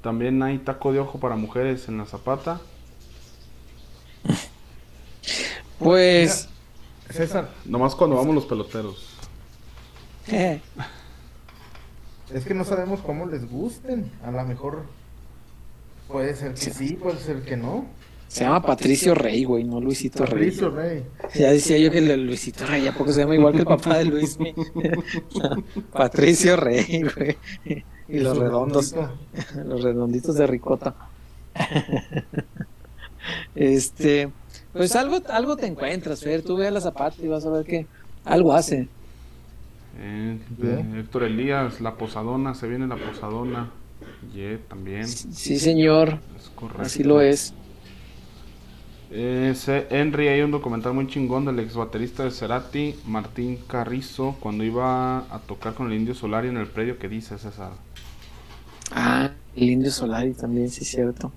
[0.01, 2.61] también hay taco de ojo para mujeres en la zapata.
[5.79, 6.47] Pues,
[7.09, 9.17] César, Nomás cuando vamos los peloteros.
[10.27, 10.61] eh,
[12.33, 14.11] es que no sabemos cómo les gusten.
[14.23, 14.85] A lo mejor
[16.07, 17.85] puede ser que sí, puede ser que no.
[18.31, 20.51] Se llama Patricio Rey, güey, no Luisito Rey.
[20.51, 21.03] Patricio Rey.
[21.35, 23.65] Ya decía yo que el de Luisito Rey, ¿a poco se llama igual que el
[23.65, 24.37] papá de Luis?
[25.91, 27.35] Patricio Rey, güey.
[28.07, 28.95] Y los redondos,
[29.65, 30.95] los redonditos de ricota.
[33.53, 34.31] Este,
[34.71, 36.41] pues algo, algo te encuentras, Fer.
[36.41, 37.85] Tú ve a la zapata y vas a ver que
[38.23, 38.87] algo hace.
[39.99, 43.71] Eh, eh, Héctor Elías, la posadona, se viene la posadona.
[44.33, 45.05] Yeah, también.
[45.05, 46.83] Sí, señor, Es correcto.
[46.83, 47.53] así lo es.
[49.11, 54.37] Eh, se- Henry, hay un documental muy chingón del ex baterista de Cerati, Martín Carrizo,
[54.39, 57.73] cuando iba a tocar con el Indio Solari en el predio que dice César.
[58.91, 61.35] Ah, el Indio Solari también, sí, cierto.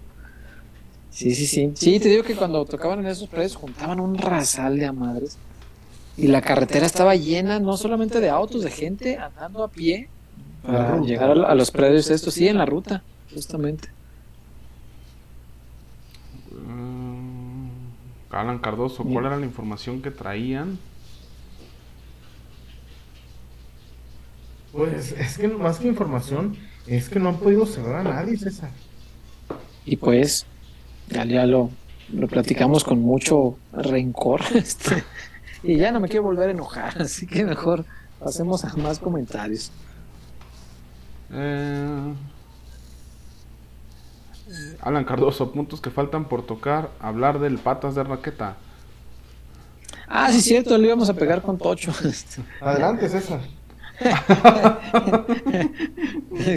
[1.08, 1.72] Sí, sí, sí.
[1.76, 5.40] Sí, te digo que cuando tocaban en esos predios juntaban un rasal de a madres.
[6.16, 10.12] Y la carretera estaba llena no solamente de autos, de gente andando a pie
[10.64, 12.34] para llegar a los predios estos.
[12.34, 13.94] Sí, en la ruta, justamente.
[18.34, 20.78] Alan Cardoso, ¿cuál era la información que traían?
[24.72, 26.56] Pues es que más que información,
[26.86, 28.70] es que no han podido cerrar a nadie, César.
[29.84, 30.46] Y pues,
[31.08, 31.70] ya, ya lo,
[32.12, 34.40] lo platicamos con mucho rencor.
[34.54, 35.04] Este,
[35.62, 37.84] y ya no me quiero volver a enojar, así que mejor
[38.18, 39.70] pasemos a más comentarios.
[41.32, 42.14] Eh,
[44.80, 48.56] Alan Cardoso, puntos que faltan por tocar, hablar del patas de raqueta.
[50.06, 51.92] Ah, sí, cierto, le íbamos a pegar con Tocho.
[52.60, 53.40] Adelante, César.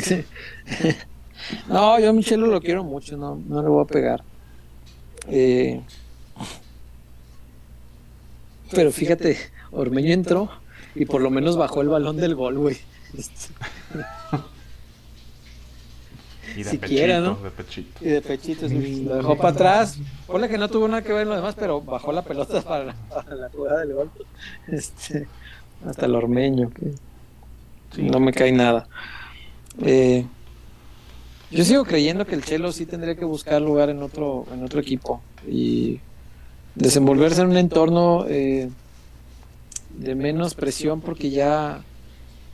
[0.03, 0.25] Sí.
[1.69, 4.23] No, yo a Michelo lo quiero mucho, no, no le voy a pegar.
[5.27, 5.81] Eh,
[8.71, 9.37] pero fíjate,
[9.71, 10.49] Ormeño entró
[10.95, 12.77] y por lo menos bajó el balón del gol, güey.
[16.55, 17.43] Y de Siquiera, pechito, ¿no?
[17.43, 18.05] de pechito.
[18.05, 19.99] Y de pechitos, lo dejó para atrás.
[20.25, 22.85] Ponle que no tuvo nada que ver en lo demás, pero bajó la pelota para
[22.85, 24.11] la, para la jugada del gol.
[24.67, 25.27] Este,
[25.85, 26.93] hasta el Ormeño, que
[28.01, 28.87] no me cae nada.
[29.81, 30.25] Eh,
[31.49, 34.79] yo sigo creyendo que el Chelo sí tendría que buscar lugar en otro, en otro
[34.81, 36.01] equipo y
[36.75, 38.69] desenvolverse en un entorno eh,
[39.97, 41.83] de menos presión porque ya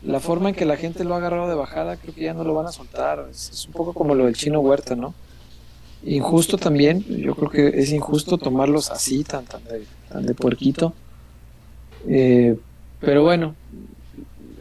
[0.06, 2.44] la forma en que la gente lo ha agarrado de bajada, creo que ya no
[2.44, 3.28] lo van a soltar.
[3.32, 5.14] Es, un poco como lo del chino Huerta, ¿no?
[6.04, 10.94] Injusto también, yo creo que es injusto tomarlos así, tan, tan, de, tan de puerquito.
[12.08, 12.58] Eh,
[13.00, 13.56] pero bueno,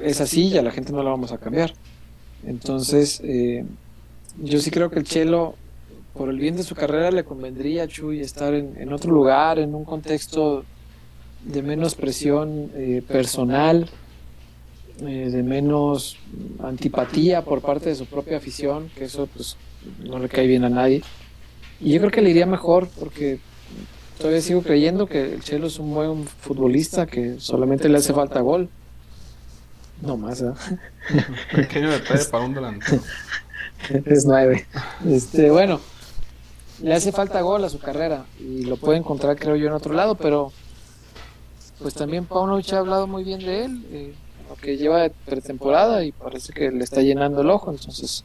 [0.00, 1.74] es así, ya la gente no la vamos a cambiar.
[2.46, 3.64] Entonces, eh,
[4.40, 5.56] yo sí creo que el Chelo,
[6.14, 9.58] por el bien de su carrera, le convendría a Chuy estar en, en otro lugar,
[9.58, 10.64] en un contexto
[11.44, 13.90] de menos presión eh, personal,
[15.06, 16.18] eh, de menos
[16.62, 19.56] antipatía por parte de su propia afición, que eso pues
[20.04, 21.02] no le cae bien a nadie.
[21.80, 23.38] Y yo creo que le iría mejor porque
[24.18, 28.40] todavía sigo creyendo que el Chelo es un buen futbolista, que solamente le hace falta
[28.40, 28.68] gol.
[30.00, 30.52] No más, ¿eh?
[31.54, 33.02] Pequeño detalle para un delantero.
[34.06, 34.66] es nueve.
[35.08, 35.80] Este, bueno,
[36.82, 39.94] le hace falta gol a su carrera y lo puede encontrar, creo yo, en otro
[39.94, 40.52] lado, pero
[41.80, 44.14] pues también Paunovic ha hablado muy bien de él, eh,
[44.52, 48.22] lo que lleva de pretemporada y parece que le está llenando el ojo, entonces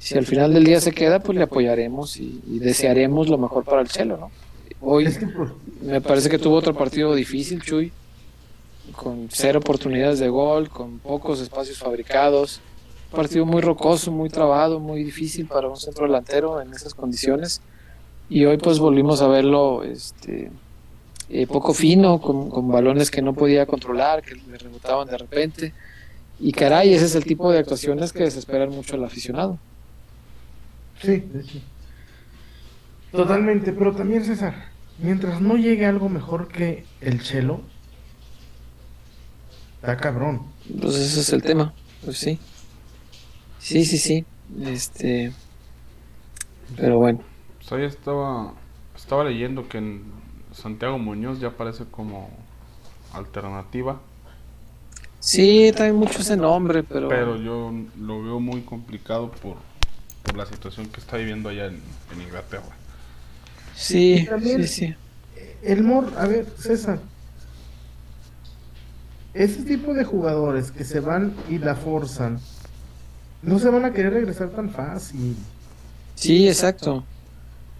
[0.00, 3.64] si al final del día se queda, pues le apoyaremos y, y desearemos lo mejor
[3.64, 4.30] para el Chelo, ¿no?
[4.80, 5.08] Hoy
[5.82, 7.92] me parece que tuvo otro partido difícil, Chuy,
[8.96, 12.60] con cero oportunidades de gol, con pocos espacios fabricados.
[13.12, 17.60] Un partido muy rocoso, muy trabado, muy difícil para un centro delantero en esas condiciones.
[18.28, 20.50] Y hoy pues volvimos a verlo este,
[21.30, 25.72] eh, poco fino, con, con balones que no podía controlar, que le rebotaban de repente.
[26.40, 29.58] Y caray, ese es el tipo de actuaciones que desesperan mucho al aficionado.
[31.00, 31.62] Sí, sí.
[33.12, 34.54] Totalmente, pero también César,
[34.98, 37.60] mientras no llegue algo mejor que el chelo,
[39.76, 40.42] está cabrón.
[40.80, 41.74] Pues ese es el tema,
[42.04, 42.38] pues sí.
[43.60, 44.24] Sí, sí, sí.
[44.64, 45.32] Este.
[46.76, 47.20] Pero bueno.
[47.58, 48.54] Pues ahí estaba,
[48.96, 50.02] estaba leyendo que en
[50.52, 52.30] Santiago Muñoz ya aparece como
[53.12, 54.00] alternativa,
[55.20, 57.08] Sí, trae mucho ese nombre, pero.
[57.08, 59.58] pero yo lo veo muy complicado por,
[60.22, 62.74] por la situación que está viviendo allá en, en Inglaterra.
[63.74, 64.94] Sí, sí, sí.
[65.62, 67.00] El Mor, a ver, César.
[69.34, 72.40] Ese tipo de jugadores que se van y la forzan,
[73.42, 75.36] no se van a querer regresar tan fácil.
[76.14, 77.04] Sí, exacto.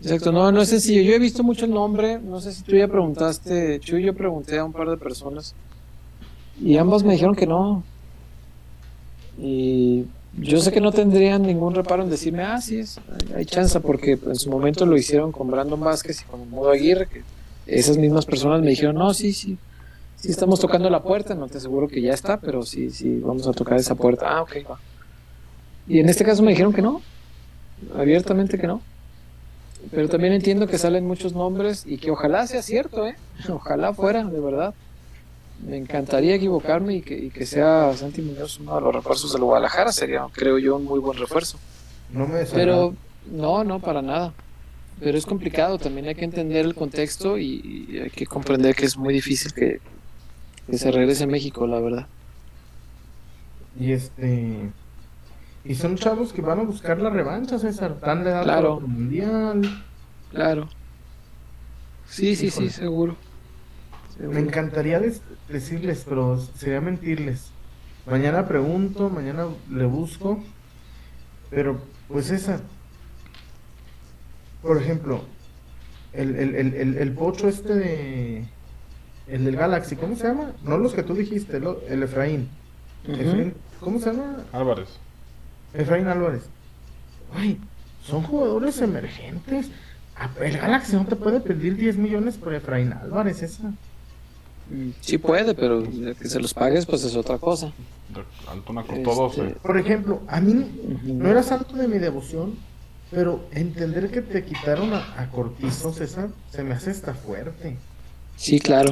[0.03, 1.03] Exacto, no, no es sencillo.
[1.03, 4.59] Yo he visto mucho el nombre, no sé si tú ya preguntaste, Chuy, yo pregunté
[4.59, 5.55] a un par de personas
[6.63, 7.83] y ambos me dijeron que no.
[9.39, 10.07] Y
[10.39, 13.01] yo sé que no tendrían ningún reparo en decirme, ah, sí, es,
[13.35, 17.07] hay, chance, porque en su momento lo hicieron con Brandon Vázquez y con Modo Aguirre,
[17.07, 17.23] que
[17.67, 19.57] esas mismas personas me dijeron, no, sí, sí,
[20.17, 23.47] sí estamos tocando la puerta, no te aseguro que ya está, pero sí, sí, vamos
[23.47, 24.27] a tocar esa puerta.
[24.29, 24.79] Ah, ok, va.
[25.89, 27.01] Y en este caso me dijeron que no,
[27.97, 28.83] abiertamente que no.
[29.91, 33.17] Pero también entiendo que salen muchos nombres y que ojalá sea cierto, ¿eh?
[33.49, 34.75] Ojalá fuera, de verdad.
[35.67, 39.43] Me encantaría equivocarme y que, y que sea Santi Muñoz uno de los refuerzos del
[39.43, 39.93] Guadalajara.
[39.93, 41.59] Sería, creo yo, un muy buen refuerzo.
[42.13, 42.45] No me.
[42.45, 42.95] Pero
[43.31, 44.33] no, no, para nada.
[45.01, 48.85] Pero es complicado, también hay que entender el contexto y, y hay que comprender que
[48.85, 49.81] es muy difícil que,
[50.71, 52.07] que se regrese a México, la verdad.
[53.79, 54.71] Y este.
[55.65, 57.97] Y son chavos que van a buscar la revancha, César.
[58.03, 58.77] La edad Claro.
[58.77, 59.85] para mundial.
[60.31, 60.69] Claro.
[62.07, 63.17] Sí, sí, sí, seguro.
[64.19, 67.51] Me encantaría des- decirles, pero sería mentirles.
[68.07, 70.43] Mañana pregunto, mañana le busco.
[71.51, 72.61] Pero, pues César.
[74.63, 75.23] Por ejemplo,
[76.13, 78.45] el, el, el, el, el pocho este de.
[79.27, 80.53] El del Galaxy, ¿cómo se llama?
[80.65, 81.59] No los que tú dijiste,
[81.89, 82.49] el Efraín.
[83.07, 84.39] Efraín- ¿Cómo se llama?
[84.53, 84.89] Álvarez.
[85.75, 86.43] Efraín Álvarez.
[87.35, 87.59] Ay,
[88.05, 89.69] son jugadores emergentes.
[90.41, 93.73] El Galaxy no te puede pedir 10 millones por Efraín Álvarez, esa.
[95.01, 97.73] Sí puede, pero que se los pagues, pues es otra cosa.
[98.09, 99.57] De Antuna costó Este, 12.
[99.63, 102.55] Por ejemplo, a mí no era santo de mi devoción,
[103.11, 107.77] pero entender que te quitaron a, a Cortizo, César, se me hace hasta fuerte.
[108.37, 108.91] Sí, claro.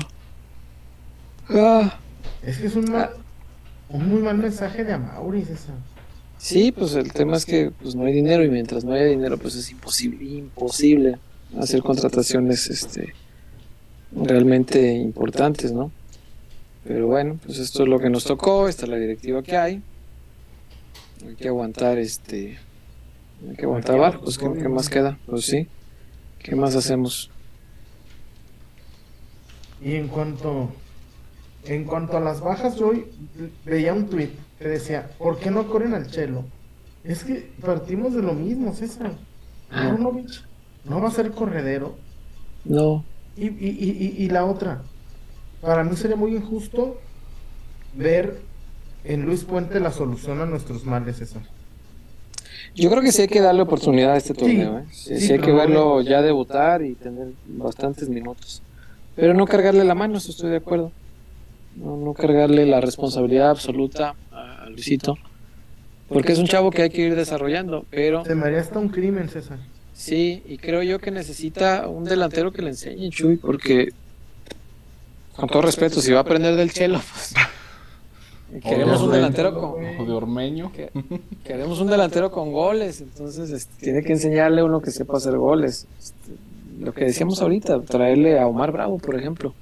[1.51, 1.99] Ah,
[2.43, 3.11] Es que es un, mal-
[3.89, 5.75] un muy mal mensaje de Amauri, César.
[6.39, 9.37] Sí, pues el tema es que pues no hay dinero y mientras no haya dinero,
[9.39, 11.19] pues es imposible, imposible
[11.59, 13.15] hacer contrataciones, este,
[14.13, 15.91] realmente importantes, ¿no?
[16.85, 19.83] Pero bueno, pues esto es lo que nos tocó, esta es la directiva que hay.
[21.27, 22.59] Hay que aguantar, este,
[23.49, 25.19] hay que aguantar pues ¿qué, qué más queda?
[25.27, 25.67] Pues sí,
[26.39, 27.31] ¿qué más hacemos?
[29.83, 30.71] Y en cuanto,
[31.65, 33.05] en cuanto a las bajas, yo hoy
[33.65, 36.45] veía un tweet que decía, ¿por qué no corren al Chelo?
[37.05, 39.13] Es que partimos de lo mismo, César.
[39.71, 39.89] Ah.
[39.89, 40.43] Brunovich
[40.85, 41.95] no va a ser corredero.
[42.65, 43.05] No,
[43.37, 44.83] Y, y, y, y- la otra,
[45.61, 46.99] para mí sería muy injusto
[47.95, 48.41] ver
[49.05, 51.43] en Luis Puente la solución a nuestros males, César?
[52.75, 54.79] Yo creo que sí hay que darle oportunidad a este torneo.
[54.81, 54.85] ¿eh?
[54.91, 58.61] Sí, sí, sí hay que verlo ya debutar y tener bastantes minutos.
[59.17, 60.91] Pero no cargarle la mano, eso estoy de acuerdo.
[61.77, 64.15] No, no cargarle la responsabilidad absoluta
[64.69, 65.17] a a Luisito.
[66.09, 67.85] Porque es un chavo que hay que ir desarrollando.
[67.91, 69.59] Pero Se me haría hasta un crimen, César.
[69.93, 73.89] sí, y creo yo que necesita un delantero que le enseñe, Chuy, porque
[75.37, 77.35] con todo respeto, si va a aprender del chelo, pues.
[78.65, 80.73] Queremos un delantero con, O de Ormeño.
[80.73, 80.91] que-
[81.45, 85.37] queremos un delantero con goles, entonces este, tiene que enseñarle a uno que sepa hacer
[85.37, 85.87] goles.
[85.99, 86.33] Este,
[86.81, 89.53] lo que decíamos ahorita, traerle a Omar Bravo, por ejemplo,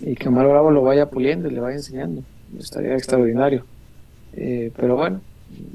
[0.00, 2.22] y que Omar Bravo lo vaya puliendo y le vaya enseñando,
[2.58, 3.66] estaría extraordinario.
[4.36, 5.20] Eh, pero bueno,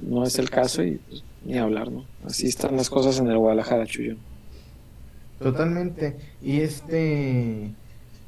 [0.02, 2.06] no es el caso y pues, ni hablar, ¿no?
[2.26, 4.16] Así están las cosas en el Guadalajara, Chuyo.
[5.40, 6.18] Totalmente.
[6.42, 7.72] Y este.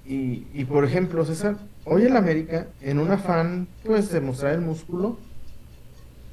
[0.06, 4.62] Y, y por ejemplo, César, hoy el América, en un afán pues de mostrar el
[4.62, 5.18] músculo,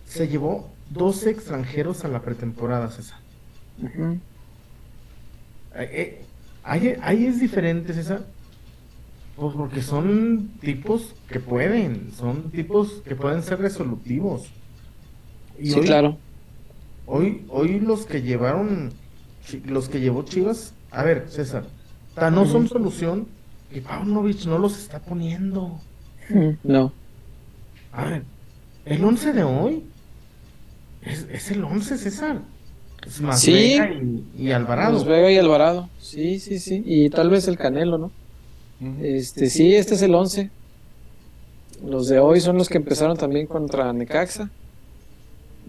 [0.07, 3.19] se llevó 12 extranjeros a la pretemporada, César.
[3.83, 4.19] Eh,
[5.75, 6.25] eh,
[6.65, 8.27] Ahí, ahí es diferente, César.
[9.39, 14.47] Pues porque son tipos que pueden, son tipos que pueden ser resolutivos.
[15.59, 16.16] Y Sí, hoy- claro.
[17.06, 18.93] Hoy, hoy los que llevaron,
[19.66, 21.65] los que llevó Chivas, a ver, César,
[22.15, 23.27] tan no son solución
[23.73, 25.81] que Paunovic no los está poniendo.
[26.65, 26.93] No.
[27.93, 28.23] A ver,
[28.85, 29.85] el 11 de hoy
[31.02, 32.43] es, es el 11, César.
[33.06, 33.52] Es más Sí.
[33.52, 34.94] Vega y, y Alvarado.
[34.97, 35.89] Pues Vega y Alvarado.
[35.98, 36.82] Sí, sí, sí.
[36.85, 38.10] Y tal vez el Canelo, ¿no?
[39.00, 40.50] Este, sí, este es el 11.
[41.84, 44.50] Los de hoy son los que empezaron también contra Necaxa.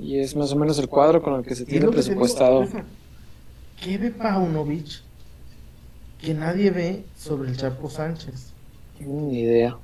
[0.01, 2.67] Y es más o menos el cuadro con el que se tiene presupuestado.
[3.81, 5.01] ¿Qué ve Paunovic
[6.21, 8.53] que nadie ve sobre el Chapo Sánchez?
[8.99, 9.77] Ni idea.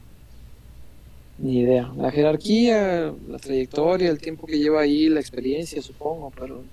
[1.38, 1.92] Ni idea.
[1.98, 6.64] La jerarquía, la trayectoria, el tiempo que lleva ahí, la experiencia, supongo, pero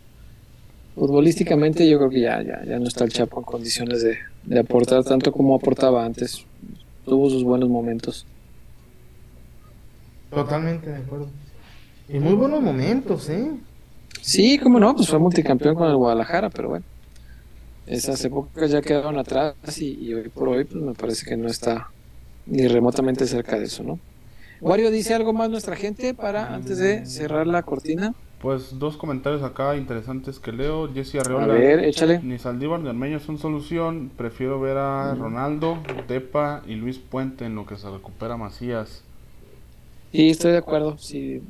[0.95, 4.61] futbolísticamente yo creo que ya, ya, ya no está el Chapo en condiciones de, de
[4.61, 6.47] aportar tanto como aportaba antes.
[7.05, 8.27] Tuvo sus buenos momentos.
[10.31, 11.29] Totalmente de acuerdo.
[12.09, 13.53] Y muy buenos momentos, ¿eh?
[14.21, 16.87] Sí, cómo no, pues fue multicampeón con el Guadalajara, pero bueno,
[17.87, 21.49] esas épocas ya quedaron atrás y, y hoy por hoy pues me parece que no
[21.49, 21.89] está
[22.47, 24.01] ni remotamente cerca de eso, ¿no?
[24.61, 28.15] Wario dice algo más nuestra gente para antes de cerrar la cortina.
[28.43, 30.93] Pues dos comentarios acá interesantes que leo.
[30.93, 31.47] Jesse A Arreola.
[31.55, 32.21] ver, échale.
[32.25, 34.11] Ni Saldívar ni Ormeño son solución.
[34.17, 35.79] Prefiero ver a Ronaldo,
[36.09, 39.05] Depa y Luis Puente en lo que se recupera Macías.
[40.11, 40.99] Sí, estoy de acuerdo.
[40.99, 41.41] Si,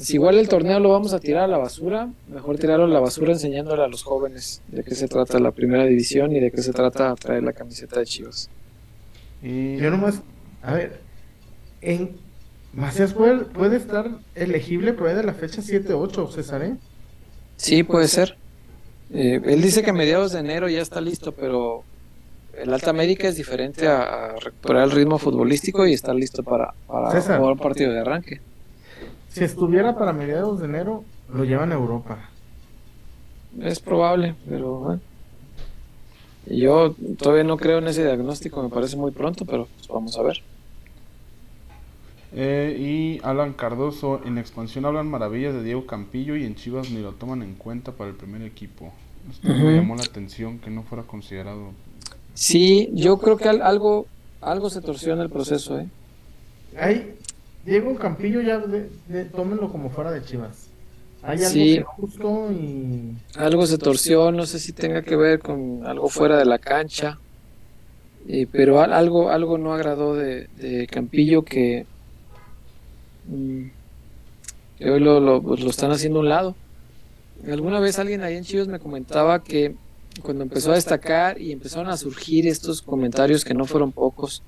[0.00, 2.98] si igual el torneo lo vamos a tirar a la basura, mejor tirarlo a la
[2.98, 6.60] basura enseñándole a los jóvenes de qué se trata la primera división y de qué
[6.60, 8.50] se trata traer la camiseta de Chivas.
[9.44, 10.20] Y Yo nomás,
[10.60, 11.00] a ver,
[11.80, 12.16] en
[12.72, 16.78] Macías puede, puede estar elegible por ahí de la fecha 7-8, César, ¿eh?
[17.56, 18.38] Sí, puede ser.
[19.10, 21.86] Eh, él dice que a mediados de enero ya está listo, pero
[22.52, 26.74] el Alta América es diferente a, a recuperar el ritmo futbolístico y estar listo para,
[26.86, 27.38] para César.
[27.38, 28.42] jugar un partido de arranque.
[29.28, 32.30] Si estuviera para mediados de enero, lo llevan a Europa.
[33.60, 35.00] Es probable, pero bueno.
[36.46, 40.22] Yo todavía no creo en ese diagnóstico, me parece muy pronto, pero pues vamos a
[40.22, 40.38] ver.
[42.34, 47.00] Eh, y Alan Cardoso, en expansión hablan maravillas de Diego Campillo y en Chivas ni
[47.02, 48.92] lo toman en cuenta para el primer equipo.
[49.30, 51.72] Esto me llamó la atención que no fuera considerado.
[52.34, 54.06] Sí, yo creo que al- algo,
[54.40, 55.86] algo se torció en el proceso, ¿eh?
[56.80, 57.14] Ahí,
[57.66, 60.68] Diego Campillo ya, de- de- tómenlo como fuera de Chivas.
[61.22, 61.74] Hay algo Sí.
[61.76, 63.14] que justo y...
[63.36, 67.18] Algo se torció, no sé si tenga que ver con algo fuera de la cancha,
[68.26, 71.86] eh, pero al- algo, algo no agradó de, de Campillo que,
[74.78, 76.56] que hoy lo, lo, pues lo están haciendo a un lado.
[77.50, 79.74] Alguna vez alguien ahí en Chivas me comentaba que
[80.22, 84.42] cuando empezó a destacar y empezaron a surgir estos comentarios que no fueron pocos,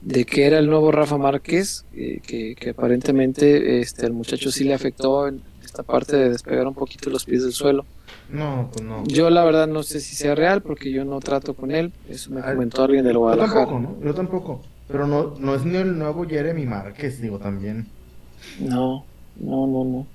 [0.00, 4.64] de que era el nuevo Rafa Márquez, eh, que, que aparentemente este, al muchacho sí
[4.64, 7.84] le afectó en esta parte de despegar un poquito los pies del suelo.
[8.30, 9.04] No, pues no.
[9.06, 12.30] Yo la verdad no sé si sea real porque yo no trato con él, eso
[12.30, 13.66] me Ay, comentó alguien del Yo Guadalajara.
[13.66, 14.04] tampoco, ¿no?
[14.04, 14.60] Yo tampoco.
[14.88, 17.94] Pero no, no es ni el nuevo Jeremy Márquez, digo, también.
[18.56, 19.06] No,
[19.36, 20.14] no, no, no.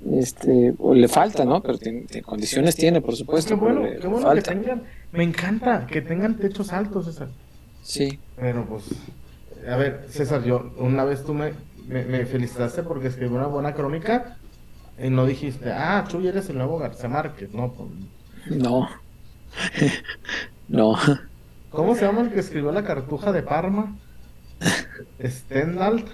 [0.00, 1.62] Este, o le falta, ¿no?
[1.62, 3.54] Pero tiene, condiciones tiene, por Pues supuesto.
[3.54, 4.42] qué bueno, qué bueno que falta.
[4.42, 4.90] tengan...
[5.12, 7.34] Me encanta que tengan techos altos, César.
[7.80, 8.84] Sí, Pero pues,
[9.68, 11.54] a ver, César, yo una vez tú me,
[11.86, 14.38] me, me felicitaste porque escribí una buena crónica
[14.98, 17.74] y no dijiste, ah, Chuy eres el nuevo García Márquez, no.
[17.74, 17.90] pues,
[18.46, 18.88] no.
[20.68, 20.96] no.
[21.72, 23.96] ¿Cómo se llama el que escribió la cartuja de Parma?
[25.22, 26.04] Stendhal.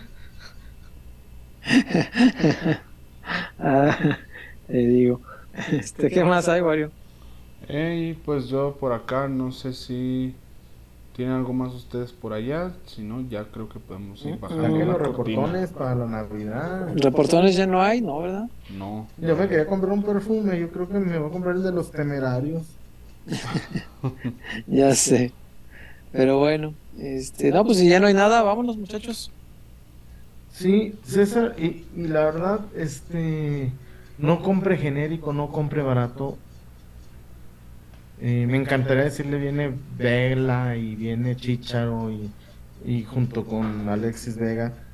[3.59, 3.95] Ah,
[4.67, 5.21] te digo.
[5.71, 6.91] Este, ¿Qué más hay, Wario?
[7.69, 10.35] Y pues yo por acá no sé si
[11.15, 12.73] tienen algo más ustedes por allá.
[12.87, 16.89] Si no, ya creo que podemos ir bajando Saquen la los reportones para la Navidad.
[16.95, 18.21] Reportones ya no hay, ¿no?
[18.21, 18.49] ¿Verdad?
[18.71, 19.09] No.
[19.19, 21.73] Yo me quería comprar un perfume, yo creo que me voy a comprar el de
[21.73, 22.79] los temerarios.
[24.67, 25.33] Ya sé.
[26.11, 29.35] Pero bueno, este, no, pues si ya no hay nada, vámonos, muchachos.
[30.49, 33.81] Sí, César, y, y la verdad, este,
[34.17, 36.45] no compre genérico, no compre barato.
[38.17, 42.37] Eh, me encantaría decirle, viene Vela y viene Chicharo y,
[42.81, 44.89] y junto con Alexis Vega,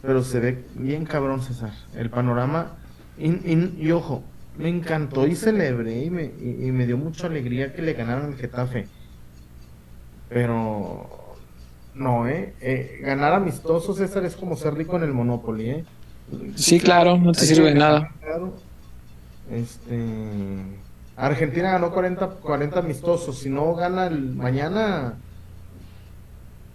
[0.00, 1.72] pero se ve bien cabrón, César.
[1.92, 2.84] El panorama,
[3.16, 7.26] y, y- y ojo, me encantó y celebré y me, y- y me dio mucha
[7.28, 8.92] alegría que le ganaran el Getafe.
[10.34, 11.06] Pero
[11.94, 12.54] no, ¿eh?
[12.60, 15.84] Eh, Ganar amistoso, César, es como ser rico en el Monopoly, ¿eh?
[16.56, 18.10] Sí, claro, no te sirve de nada.
[18.20, 18.52] claro,
[19.48, 20.04] Este.
[21.16, 23.38] Argentina ganó 40, 40 amistosos.
[23.38, 25.14] Si no gana el mañana.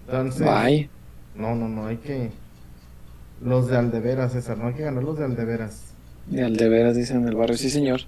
[0.08, 0.48] Entonces.
[0.48, 0.90] Bye.
[1.36, 2.32] No, no, no, hay que.
[3.44, 5.82] Los de Aldeveras, César, no hay que ganar los de Aldeveras.
[6.28, 7.58] De Aldeveras, dicen en el barrio.
[7.58, 8.02] Sí, señor.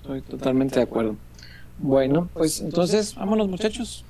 [0.00, 1.16] Estoy totalmente de acuerdo.
[1.78, 4.06] Bueno, pues entonces, vámonos, muchachos.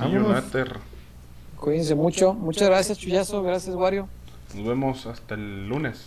[0.00, 0.44] Vámonos.
[1.56, 2.34] Cuídense mucho.
[2.34, 3.42] Muchas gracias, Chuyazo.
[3.42, 4.08] Gracias, Wario.
[4.54, 6.06] Nos vemos hasta el lunes.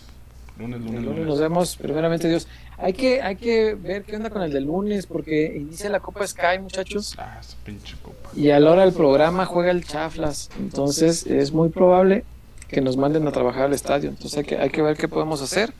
[0.58, 1.26] Lunes, lunes, El lunes lunes.
[1.26, 2.46] nos vemos, primeramente Dios.
[2.78, 6.26] Hay que, hay que ver qué onda con el del lunes, porque inicia la Copa
[6.26, 7.14] Sky, muchachos.
[7.18, 8.30] Ah, esa pinche copa.
[8.36, 10.50] Y a la hora del programa juega el Chaflas.
[10.58, 12.24] Entonces es muy probable
[12.68, 14.10] que nos manden a trabajar al estadio.
[14.10, 15.72] Entonces hay que, hay que ver qué podemos hacer.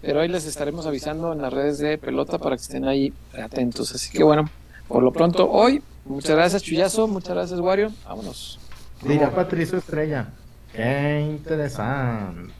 [0.00, 3.92] Pero hoy les estaremos avisando en las redes de pelota para que estén ahí atentos.
[3.94, 4.48] Así que bueno,
[4.86, 7.92] por lo pronto hoy, muchas gracias Chuyazo, muchas gracias Wario.
[8.04, 8.58] Vámonos.
[9.02, 10.28] Diría Patricio Estrella.
[10.72, 12.52] Qué interesante.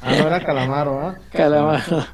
[0.00, 1.18] Ah, no era Calamaro, ¿ah?
[1.32, 2.04] Calamaro.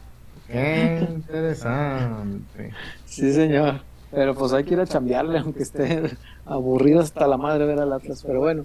[0.46, 2.72] Qué interesante.
[3.04, 3.82] Sí, señor.
[4.10, 7.92] Pero pues hay que ir a chambearle, aunque esté aburrido hasta la madre ver al
[7.92, 8.24] Atlas.
[8.26, 8.64] Pero bueno,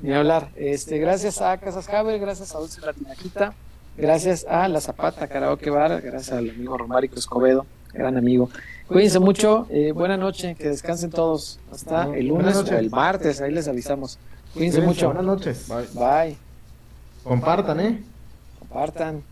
[0.00, 0.50] ni hablar.
[0.54, 3.54] Este, gracias a Casas Haber, gracias a Dulce Latinaquita,
[3.96, 8.48] gracias a La Zapata Karaoke Bar, gracias al amigo Romárico Escobedo, gran amigo.
[8.88, 11.58] Cuídense mucho, eh, buena noche, que descansen todos.
[11.72, 14.18] Hasta el lunes o el martes, ahí les avisamos.
[14.52, 15.06] Cuídense Cuídense, mucho.
[15.06, 15.68] Buenas noches.
[15.68, 15.86] Bye.
[15.94, 16.36] Bye.
[17.24, 18.04] Compartan, ¿eh?
[18.58, 19.22] Compartan.